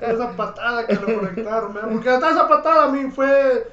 esa 0.00 0.30
patada 0.36 0.86
que 0.86 0.94
le 0.94 1.14
conectaron, 1.18 1.74
man. 1.74 1.88
Porque 1.92 2.08
hasta 2.10 2.30
esa 2.30 2.48
patada 2.48 2.84
a 2.84 2.88
mí 2.88 3.10
fue. 3.10 3.70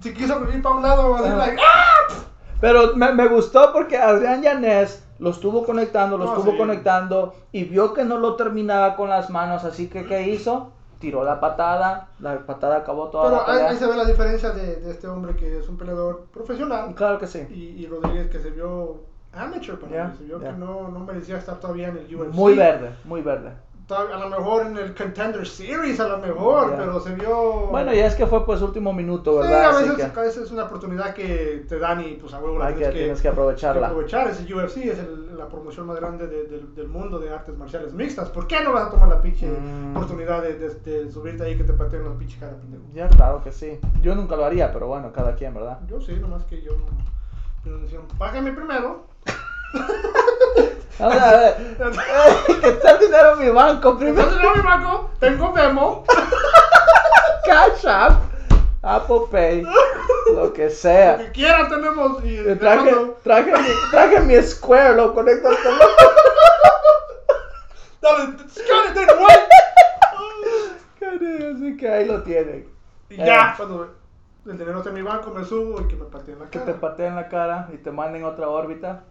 Si 0.00 0.12
quiso 0.12 0.42
ir 0.52 0.62
para 0.62 0.74
un 0.74 0.82
lado, 0.82 1.14
así, 1.16 1.28
Ah. 1.32 1.36
like, 1.36 1.62
¡ah! 1.62 2.14
Pero 2.60 2.94
me, 2.96 3.12
me 3.12 3.28
gustó 3.28 3.72
porque 3.72 3.96
Adrián 3.96 4.42
Llanes 4.42 5.02
lo 5.18 5.30
estuvo 5.30 5.64
conectando, 5.64 6.18
lo 6.18 6.24
No, 6.24 6.36
estuvo 6.36 6.52
sí. 6.52 6.58
conectando 6.58 7.34
y 7.52 7.64
vio 7.64 7.92
que 7.94 8.04
no 8.04 8.18
lo 8.18 8.36
terminaba 8.36 8.96
con 8.96 9.08
las 9.10 9.30
manos, 9.30 9.64
así 9.64 9.88
que 9.88 10.04
¿qué 10.06 10.28
hizo? 10.28 10.72
Tiró 10.98 11.24
la 11.24 11.40
patada, 11.40 12.08
la 12.20 12.38
patada 12.46 12.76
acabó 12.78 13.08
toda 13.08 13.24
Pero 13.24 13.36
la 13.36 13.42
ahí, 13.42 13.52
pelea. 13.58 13.70
ahí 13.70 13.76
se 13.76 13.86
ve 13.86 13.96
la 13.96 14.04
diferencia 14.04 14.50
de, 14.50 14.76
de 14.76 14.90
este 14.90 15.06
hombre 15.08 15.36
que 15.36 15.58
es 15.58 15.68
un 15.68 15.76
peleador 15.76 16.24
profesional 16.32 16.94
Claro 16.94 17.18
que 17.18 17.26
sí. 17.26 17.46
y, 17.50 17.82
y 17.82 17.86
Rodríguez 17.86 18.30
que 18.30 18.38
se 18.40 18.50
vio 18.50 18.96
amateur 19.32 19.78
para 19.78 19.92
mí. 20.08 20.16
Se 20.18 20.24
vio 20.24 20.40
que 20.40 20.52
no, 20.52 20.88
no 20.88 21.00
merecía 21.00 21.36
estar 21.38 21.60
todavía 21.60 21.88
en 21.88 21.98
el 21.98 22.14
UFC. 22.16 22.32
Muy 22.34 22.54
verde, 22.54 22.90
muy 23.04 23.20
verde. 23.22 23.52
A 23.88 24.18
lo 24.18 24.28
mejor 24.28 24.66
en 24.66 24.76
el 24.78 24.94
Contender 24.96 25.46
Series, 25.46 26.00
a 26.00 26.08
lo 26.08 26.18
mejor, 26.18 26.70
Ya. 26.72 26.76
pero 26.76 26.98
se 26.98 27.14
vio. 27.14 27.68
Bueno, 27.70 27.94
ya 27.94 28.06
es 28.08 28.16
que 28.16 28.26
fue 28.26 28.44
pues 28.44 28.60
último 28.60 28.92
minuto, 28.92 29.30
Sí, 29.34 29.38
¿verdad? 29.38 29.64
a 29.64 29.68
Así 29.70 29.88
veces, 29.90 29.96
que 30.12 30.18
a 30.20 30.22
veces 30.24 30.42
es 30.42 30.50
una 30.50 30.64
oportunidad 30.64 31.14
que 31.14 31.64
te 31.68 31.78
dan 31.78 32.00
y 32.00 32.14
pues 32.14 32.34
a 32.34 32.40
huevo 32.40 32.58
la 32.58 32.68
que, 32.68 32.74
tienes 32.74 32.92
que, 32.92 32.98
tienes 32.98 33.22
que 33.22 33.28
aprovecharla. 33.28 33.86
aprovechar. 33.86 34.26
Es 34.28 34.40
el 34.40 34.52
UFC, 34.52 34.88
es 34.90 34.98
el- 34.98 35.38
la 35.38 35.46
promoción 35.48 35.86
más 35.86 35.96
grande 36.00 36.26
de- 36.26 36.46
del- 36.46 36.74
del 36.74 36.88
mundo 36.88 37.20
de 37.20 37.30
artes 37.30 37.56
marciales 37.56 37.92
mixtas. 37.92 38.28
¿Por 38.30 38.48
qué 38.48 38.60
no 38.64 38.72
vas 38.72 38.88
a 38.88 38.90
tomar 38.90 39.06
la 39.08 39.22
pinche 39.22 39.46
Mm. 39.46 39.94
oportunidad 39.96 40.42
de, 40.42 40.54
de- 40.54 40.74
de 41.04 41.12
subirte 41.12 41.44
ahí 41.44 41.56
que 41.56 41.62
te 41.62 41.72
pateen 41.72 42.04
la 42.04 42.18
pinche 42.18 42.40
cara, 42.40 42.56
pendejo? 42.56 42.82
Ya, 42.92 43.06
claro 43.06 43.40
que 43.44 43.52
sí. 43.52 43.78
Yo 44.02 44.16
nunca 44.16 44.34
lo 44.34 44.44
haría, 44.46 44.72
pero 44.72 44.88
bueno, 44.88 45.12
cada 45.12 45.36
quien, 45.36 45.54
¿verdad? 45.54 45.78
Yo 45.86 46.00
sí, 46.00 46.16
nomás 46.20 46.42
que 46.42 46.60
yo. 46.60 46.72
Pero 47.62 47.78
decían, 47.78 48.02
págame 48.18 48.50
primero. 48.52 49.06
Vamos 50.98 51.22
a 51.22 51.36
ver. 51.36 51.56
que 52.60 52.68
está 52.68 52.90
el 52.92 52.98
dinero 53.00 53.32
en 53.34 53.38
mi 53.40 53.50
banco 53.50 53.96
primero. 53.98 54.22
Entonces, 54.22 54.42
yo 54.42 54.54
mi 54.56 54.62
banco, 54.62 55.10
tengo 55.20 55.52
Memo. 55.52 56.04
Cash 57.44 57.86
App, 57.86 58.22
Apple 58.82 59.20
Pay, 59.30 59.62
lo 60.34 60.52
que 60.52 60.64
Lo 60.64 60.70
sea. 60.70 61.18
que 61.18 61.30
quiera 61.32 61.68
tenemos. 61.68 62.24
Y 62.24 62.36
Eh, 62.38 62.56
Traje, 62.56 62.94
traje, 63.22 63.52
mi, 63.52 63.68
traje 63.90 64.20
mi 64.20 64.42
Square, 64.42 64.94
lo 64.96 65.14
conecto 65.14 65.48
al 65.48 65.56
teléfono. 65.56 65.90
Dale? 68.00 68.36
Así 71.54 71.76
que 71.76 71.88
ahí 71.88 72.04
lo 72.06 72.22
tienen. 72.22 72.68
Y 73.08 73.16
ya, 73.16 73.50
Eh. 73.50 73.54
cuando 73.56 73.94
el 74.46 74.58
dinero 74.58 74.78
está 74.78 74.90
en 74.90 74.94
mi 74.96 75.02
banco, 75.02 75.30
me 75.30 75.44
subo 75.44 75.80
y 75.80 75.88
que 75.88 75.96
me 75.96 76.04
pateen 76.06 76.38
la 76.38 76.46
Que 76.46 76.58
cara. 76.58 76.72
te 76.72 76.78
pateen 76.78 77.14
la 77.16 77.28
cara 77.28 77.68
y 77.72 77.76
te 77.78 77.90
manden 77.90 78.24
otra 78.24 78.48
órbita. 78.48 79.04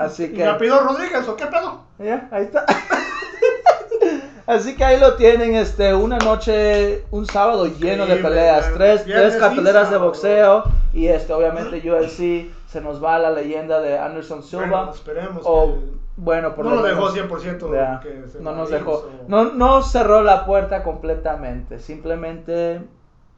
Así 0.00 0.24
Y 0.24 0.32
que. 0.32 0.44
me 0.44 0.54
pido 0.54 0.80
Rodríguez, 0.80 1.28
¿o 1.28 1.36
qué 1.36 1.46
pedo? 1.46 1.82
Ya, 1.98 2.28
ahí 2.30 2.44
está. 2.44 2.64
Así 4.46 4.74
que 4.74 4.84
ahí 4.84 4.98
lo 4.98 5.14
tienen, 5.14 5.54
este, 5.54 5.94
una 5.94 6.18
noche, 6.18 7.04
un 7.12 7.24
sábado 7.26 7.66
lleno 7.66 8.06
de 8.06 8.16
peleas, 8.16 8.72
tres, 8.74 9.04
tres 9.04 9.36
y 9.36 9.38
carteleras 9.38 9.90
de 9.90 9.96
boxeo 9.98 10.64
y 10.92 11.06
este, 11.06 11.32
obviamente 11.32 11.76
UFC, 11.88 12.50
se 12.66 12.80
nos 12.80 13.02
va 13.02 13.18
la 13.20 13.30
leyenda 13.30 13.80
de 13.80 13.96
Anderson 13.96 14.42
Silva. 14.42 14.66
Bueno, 14.66 14.90
esperemos 14.92 15.42
o, 15.44 15.66
que- 15.74 16.00
bueno, 16.16 16.54
por 16.56 16.64
no 16.64 16.74
lo 16.76 16.82
dejó 16.82 17.12
menos, 17.12 17.30
100% 17.30 17.72
ya, 17.74 18.00
que 18.00 18.28
se 18.28 18.40
no 18.40 18.52
nos 18.52 18.70
dejó, 18.70 19.08
no, 19.28 19.52
no 19.52 19.82
cerró 19.82 20.22
la 20.22 20.44
puerta 20.44 20.82
completamente, 20.82 21.78
simplemente, 21.78 22.80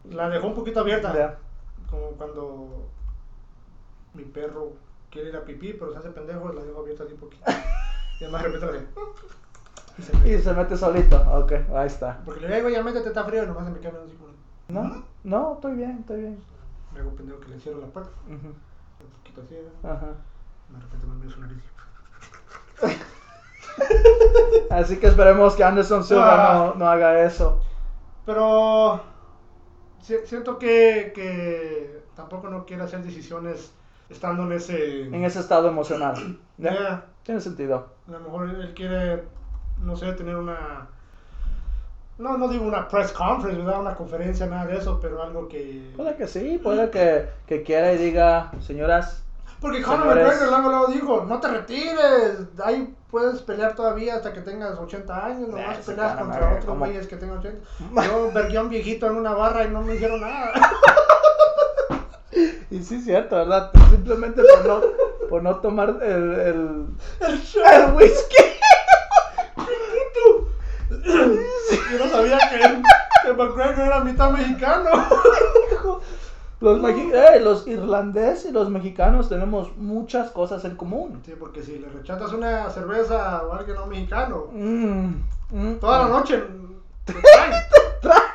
La 0.09 0.31
dejó 0.31 0.47
un 0.47 0.55
poquito 0.55 0.81
abierta. 0.81 1.37
Como 1.91 2.07
cuando 2.13 2.87
mi 4.15 4.23
perro 4.25 4.73
quiere 5.13 5.29
ir 5.29 5.37
a 5.37 5.45
pipí, 5.45 5.75
pero 5.75 5.93
se 5.93 5.99
hace 5.99 6.11
pendejo 6.11 6.53
y 6.53 6.57
la 6.57 6.63
dejo 6.65 6.81
abierta 6.81 7.05
así 7.05 7.13
un 7.13 7.21
poquito. 7.21 7.45
y 8.21 8.25
además 8.25 8.43
de 8.43 8.49
repente 8.49 8.67
la 8.67 8.73
de... 8.73 8.87
Y 9.99 10.03
se 10.03 10.17
mete. 10.17 10.29
y 10.33 10.39
se 10.43 10.53
mete 10.55 10.77
solito, 10.77 11.17
ok, 11.39 11.53
ahí 11.77 11.87
está. 11.87 12.21
Porque 12.25 12.41
le 12.49 12.57
digo, 12.57 12.69
ya 12.71 12.83
métete, 12.83 13.09
está 13.09 13.25
frío, 13.25 13.45
y 13.45 13.47
nomás 13.47 13.67
se 13.67 13.73
me 13.73 13.79
queda 13.79 13.93
así 14.05 14.17
como... 14.17 14.33
No, 14.69 15.05
no, 15.23 15.53
estoy 15.55 15.77
bien, 15.77 15.99
estoy 16.01 16.21
bien. 16.23 16.43
Me 16.95 17.01
hago 17.01 17.11
pendejo 17.11 17.41
que 17.41 17.49
le 17.49 17.61
cierro 17.61 17.81
la 17.81 17.87
puerta. 17.89 18.11
Un 18.27 18.55
poquito 19.19 19.43
así. 19.43 19.57
Ajá. 19.85 20.07
de 20.71 20.81
repente 20.81 21.07
me 21.07 21.15
miro 21.17 21.31
su 21.31 21.41
nariz. 21.41 21.63
Así 24.71 24.99
que 24.99 25.07
esperemos 25.07 25.55
que 25.55 25.65
Anderson 25.65 26.05
Silva 26.05 26.51
Ah. 26.51 26.55
no, 26.55 26.75
no 26.75 26.87
haga 26.89 27.23
eso. 27.25 27.61
Pero 28.27 29.01
si- 30.01 30.27
siento 30.27 30.59
que, 30.59 31.13
que 31.15 32.05
tampoco 32.15 32.49
no 32.49 32.65
quiere 32.67 32.83
hacer 32.83 33.03
decisiones 33.03 33.73
estando 34.13 34.45
en 34.45 34.53
ese... 34.53 35.03
En 35.07 35.25
ese 35.25 35.41
estado 35.41 35.69
emocional. 35.69 36.39
¿Ya? 36.59 36.73
Ya, 36.73 37.05
Tiene 37.25 37.41
sentido. 37.41 37.89
A 38.09 38.13
lo 38.13 38.21
mejor 38.21 38.49
él 38.49 38.73
quiere, 38.75 39.25
no 39.81 39.97
sé, 39.97 40.13
tener 40.13 40.37
una... 40.37 40.89
No, 42.19 42.37
no 42.37 42.47
digo 42.49 42.65
una 42.65 42.87
press 42.89 43.11
conference, 43.11 43.63
¿verdad? 43.63 43.81
Una 43.81 43.95
conferencia, 43.97 44.47
nada 44.47 44.67
de 44.67 44.77
eso, 44.77 45.01
pero 45.01 45.23
algo 45.23 45.49
que... 45.49 45.93
Puede 45.97 46.15
que 46.17 46.29
sí, 46.29 46.61
puede 46.63 46.91
que, 46.91 47.29
que 47.47 47.63
quiera 47.63 47.93
y 47.93 47.99
diga, 47.99 48.53
señoras, 48.61 49.25
Porque 49.61 49.83
Conor. 49.83 50.07
McGregor 50.07 50.49
luego, 50.49 50.69
luego 50.69 50.87
dijo, 50.89 51.25
no 51.25 51.41
te 51.41 51.49
retires, 51.49 52.39
ahí 52.65 52.95
puedes 53.11 53.41
pelear 53.43 53.75
todavía 53.75 54.17
hasta 54.17 54.33
que 54.33 54.41
tengas 54.43 54.79
80 54.79 55.27
años, 55.27 55.49
no 55.49 55.57
Nah, 55.57 55.67
vas 55.67 55.77
a 55.77 55.81
ese 55.81 55.93
pelear 55.93 56.19
Conor 56.19 56.31
contra 56.31 56.55
otros 56.59 56.79
güeyes 56.79 57.07
que 57.07 57.17
tengan 57.17 57.39
80. 57.39 57.59
Yo 58.07 58.33
vergué 58.33 58.59
a 58.59 58.63
un 58.63 58.69
viejito 58.69 59.07
en 59.07 59.17
una 59.17 59.33
barra 59.33 59.65
y 59.65 59.71
no 59.71 59.83
me 59.83 59.95
hicieron 59.95 60.21
nada. 60.21 60.53
y 62.71 62.83
sí 62.83 62.97
es 62.97 63.05
cierto, 63.05 63.37
¿verdad? 63.37 63.71
Simplemente 63.91 64.43
por 64.43 64.67
no, 64.67 64.81
por 65.29 65.43
no 65.43 65.57
tomar 65.57 65.99
el, 66.03 66.33
el, 66.33 66.87
El 67.21 67.33
el 67.33 67.95
whisky. 67.95 68.37
Yo 71.93 71.99
no 71.99 72.11
sabía 72.11 72.39
que, 72.39 72.83
que 73.27 73.33
McGregor 73.33 73.87
era 73.87 74.01
mitad 74.01 74.31
mexicano. 74.31 74.91
Los, 76.63 76.81
eh, 76.85 77.41
los 77.41 77.67
irlandeses 77.67 78.51
y 78.51 78.53
los 78.53 78.71
mexicanos 78.71 79.29
tenemos 79.29 79.77
muchas 79.77 80.31
cosas 80.31 80.65
en 80.65 80.77
común. 80.77 81.21
Sí, 81.27 81.35
porque 81.37 81.61
si 81.61 81.81
le 81.81 81.89
rechazas 81.89 82.33
una 82.33 82.71
cerveza 82.71 83.43
o 83.43 83.53
alguien 83.53 83.77
no 83.77 83.87
mexicano, 83.87 84.47
Mm, 84.53 85.25
mm, 85.51 85.75
toda 85.81 85.99
la 85.99 86.05
mm. 86.05 86.11
noche 86.11 86.45
te 87.05 87.15
traen, 87.15 87.53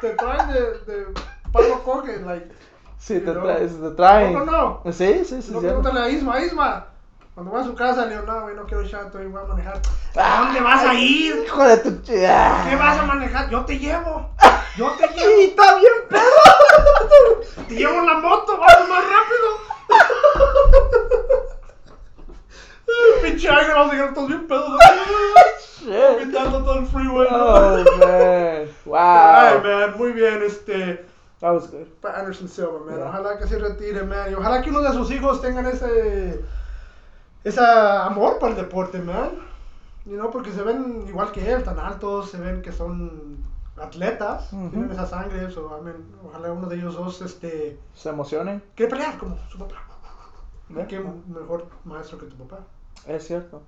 te 0.01 0.09
traen 0.15 0.47
de, 0.51 0.61
de 0.93 1.05
palo 1.53 1.81
like. 2.25 2.51
Sí, 2.99 3.19
te, 3.19 3.31
traes- 3.31 3.79
te 3.81 3.89
traen. 3.95 4.33
No, 4.33 4.45
no, 4.45 4.81
no. 4.85 4.91
Sí, 4.91 5.23
sí, 5.25 5.41
sí. 5.41 5.51
No 5.51 5.59
pregúntale 5.59 5.99
a 6.01 6.09
Isma, 6.09 6.39
Isma. 6.41 6.85
Cuando 7.33 7.51
voy 7.51 7.61
a 7.61 7.65
su 7.65 7.75
casa, 7.75 8.05
le 8.05 8.15
digo, 8.15 8.23
no, 8.25 8.41
güey, 8.41 8.55
no 8.55 8.65
quiero 8.65 8.87
chato 8.87 9.21
y 9.21 9.27
voy 9.27 9.41
a 9.43 9.45
manejar. 9.47 9.79
Ah, 10.15 10.39
¿A 10.39 10.41
dónde 10.45 10.59
vas 10.61 10.83
a 10.83 10.93
ir? 10.95 11.43
Hijo 11.45 11.63
de 11.63 11.77
tu 11.77 12.01
chida. 12.01 12.65
¿Qué 12.67 12.75
vas 12.75 12.97
a 12.97 13.03
manejar? 13.03 13.49
Yo 13.51 13.63
te 13.63 13.77
llevo. 13.77 14.27
Yo 14.75 14.91
te 14.93 15.07
llevo. 15.15 15.41
está 15.41 15.75
bien, 15.77 15.93
perro. 16.09 17.65
Te 17.67 17.75
llevo 17.75 17.93
en 17.99 18.05
la 18.07 18.15
moto, 18.15 18.57
vamos 18.57 18.89
más 18.89 19.03
rápido. 19.03 20.57
Was 31.57 31.71
good. 31.71 31.87
para 32.01 32.19
Anderson 32.19 32.47
Silva, 32.47 32.79
man. 32.85 32.95
Yeah. 32.95 33.09
Ojalá 33.09 33.37
que 33.37 33.47
se 33.47 33.57
retire, 33.59 34.03
man. 34.03 34.31
Y 34.31 34.35
ojalá 34.35 34.61
que 34.61 34.69
uno 34.69 34.81
de 34.81 34.91
sus 34.93 35.11
hijos 35.11 35.41
tengan 35.41 35.65
ese, 35.67 36.41
esa 37.43 38.05
amor 38.05 38.39
por 38.39 38.49
el 38.51 38.55
deporte, 38.55 38.99
man. 38.99 39.31
You 40.05 40.15
know, 40.15 40.31
porque 40.31 40.51
se 40.51 40.61
ven 40.61 41.05
igual 41.07 41.31
que 41.31 41.51
él, 41.51 41.63
tan 41.63 41.79
altos, 41.79 42.31
se 42.31 42.37
ven 42.37 42.61
que 42.61 42.71
son 42.71 43.43
atletas, 43.79 44.51
Ujú. 44.53 44.69
tienen 44.69 44.91
esa 44.91 45.05
sangre, 45.05 45.51
so, 45.51 45.77
I 45.79 45.83
mean, 45.83 45.97
ojalá 46.25 46.51
uno 46.51 46.67
de 46.67 46.77
ellos 46.77 46.95
dos, 46.95 47.21
este, 47.21 47.77
Se 47.93 48.09
emocionen. 48.09 48.63
quiere 48.75 48.89
pelear 48.89 49.17
como 49.17 49.37
su 49.49 49.57
papá. 49.59 49.75
Yeah. 50.69 50.87
qué 50.87 50.99
mejor 51.27 51.67
maestro 51.85 52.17
que 52.17 52.25
tu 52.25 52.35
papá. 52.37 52.63
Es 53.05 53.27
cierto. 53.27 53.61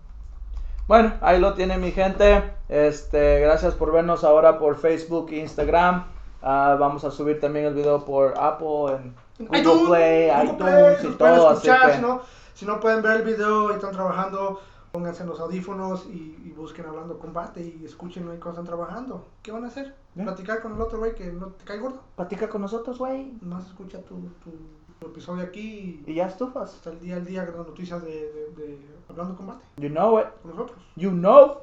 Bueno, 0.87 1.13
ahí 1.21 1.39
lo 1.39 1.53
tiene 1.53 1.77
mi 1.77 1.91
gente. 1.91 2.43
Este, 2.67 3.39
gracias 3.41 3.75
por 3.75 3.91
vernos 3.91 4.23
ahora 4.23 4.57
por 4.57 4.75
Facebook 4.77 5.27
e 5.31 5.37
Instagram. 5.37 6.05
Ah, 6.41 6.77
vamos 6.79 7.03
a 7.03 7.11
subir 7.11 7.39
también 7.39 7.65
el 7.65 7.73
video 7.73 8.05
por 8.05 8.33
Apple, 8.37 8.95
en 8.95 9.15
Google 9.47 9.59
iTunes, 9.59 9.87
Play, 9.89 10.29
Google 10.29 10.43
iTunes 10.43 10.57
Play, 10.57 11.11
y 11.11 11.15
todo. 11.17 11.49
Así 11.49 11.67
escuchar, 11.67 11.87
que, 11.91 11.95
si, 11.97 12.01
no, 12.01 12.21
si 12.53 12.65
no 12.65 12.79
pueden 12.79 13.01
ver 13.01 13.17
el 13.17 13.23
video 13.23 13.71
y 13.71 13.73
están 13.75 13.91
trabajando, 13.91 14.61
pónganse 14.91 15.25
los 15.25 15.39
audífonos 15.39 16.05
y, 16.05 16.41
y 16.45 16.53
busquen 16.55 16.85
hablando 16.85 17.19
combate 17.19 17.61
y 17.61 17.83
escuchen 17.85 18.23
ahí 18.29 18.37
cuando 18.37 18.61
están 18.61 18.65
trabajando. 18.65 19.25
¿Qué 19.43 19.51
van 19.51 19.65
a 19.65 19.67
hacer? 19.67 19.95
Ya. 20.15 20.23
Platicar 20.23 20.61
con 20.61 20.75
el 20.75 20.81
otro 20.81 20.99
güey 20.99 21.13
que 21.13 21.25
no 21.31 21.47
te 21.47 21.65
cae 21.65 21.77
gordo. 21.79 22.01
platica 22.15 22.47
con 22.49 22.61
nosotros, 22.61 22.97
güey. 22.97 23.31
Más 23.41 23.65
escucha 23.67 23.99
tu, 24.01 24.15
tu, 24.43 24.51
tu 24.99 25.07
episodio 25.07 25.43
aquí 25.43 26.01
y 26.05 26.11
Y 26.11 26.15
ya 26.15 26.27
estufas. 26.27 26.73
hasta 26.73 26.89
el 26.91 26.99
día 26.99 27.17
al 27.17 27.25
día 27.25 27.45
con 27.45 27.57
las 27.57 27.67
noticias 27.67 28.01
de, 28.03 28.09
de, 28.11 28.63
de 28.65 28.79
hablando 29.09 29.35
combate 29.35 29.63
You 29.77 29.89
know 29.89 30.19
it. 30.19 30.27
con 30.41 30.51
nosotros. 30.51 30.79
You 30.95 31.11
know. 31.11 31.57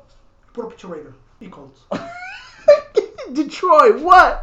Puro 0.53 0.69
Picho 0.69 0.89
Raider 0.89 1.13
y 1.41 1.49
Colts. 1.51 1.87
Detroit, 3.31 4.01
what? 4.03 4.37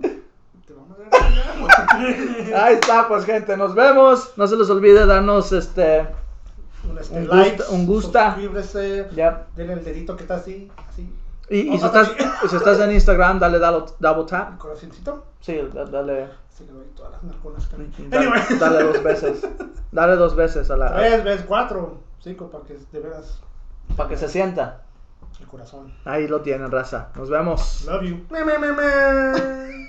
Te 0.00 0.72
vamos 0.74 0.96
a 0.98 1.96
ver. 1.98 2.54
Ahí 2.54 2.74
está, 2.74 3.08
pues 3.08 3.24
gente, 3.24 3.56
nos 3.56 3.74
vemos. 3.74 4.32
No 4.36 4.46
se 4.46 4.56
les 4.56 4.68
olvide 4.70 5.06
darnos 5.06 5.52
este. 5.52 6.06
un, 6.88 6.98
este, 6.98 7.18
Un 7.18 7.28
like, 7.28 7.56
gusta- 7.56 7.72
un 7.72 7.86
gusta. 7.86 8.26
suscríbase, 8.34 9.08
Ya. 9.14 9.46
denle 9.56 9.74
el 9.74 9.84
dedito 9.84 10.16
que 10.16 10.22
está 10.22 10.36
así, 10.36 10.70
así, 10.88 11.12
Y, 11.48 11.74
y 11.74 11.78
si, 11.78 11.84
estás, 11.86 12.10
si 12.50 12.56
estás 12.56 12.80
en 12.80 12.92
Instagram, 12.92 13.38
dale 13.38 13.58
double, 13.58 13.92
double 14.00 14.22
el 14.22 14.26
tap. 14.28 14.58
corazoncito. 14.58 15.24
Sí, 15.40 15.60
da- 15.72 15.84
dale, 15.84 16.28
Sí, 16.48 16.64
le 16.64 16.72
doy 16.72 16.86
todas 16.96 17.12
las 17.12 17.68
también. 17.68 17.92
dale, 18.10 18.26
Anyway. 18.26 18.58
dale 18.58 18.82
dos 18.84 19.02
veces. 19.02 19.46
Dale 19.92 20.16
dos 20.16 20.34
veces 20.34 20.70
a 20.70 20.76
la. 20.76 20.94
Tres 20.94 21.22
veces, 21.24 21.44
cuatro, 21.46 21.98
cinco, 22.20 22.50
para 22.50 22.64
que 22.64 22.78
de 22.92 23.00
veras 23.00 23.40
Para 23.96 24.08
que 24.08 24.16
se 24.16 24.28
sienta. 24.28 24.82
El 25.40 25.46
corazón. 25.46 25.92
Ahí 26.04 26.26
lo 26.28 26.40
tienen, 26.40 26.70
raza. 26.70 27.10
Nos 27.16 27.30
vemos. 27.30 27.84
Love 27.86 28.02
you. 28.04 28.26
Me, 28.30 28.44
me, 28.44 28.58
me, 28.58 28.72
me. 28.72 29.86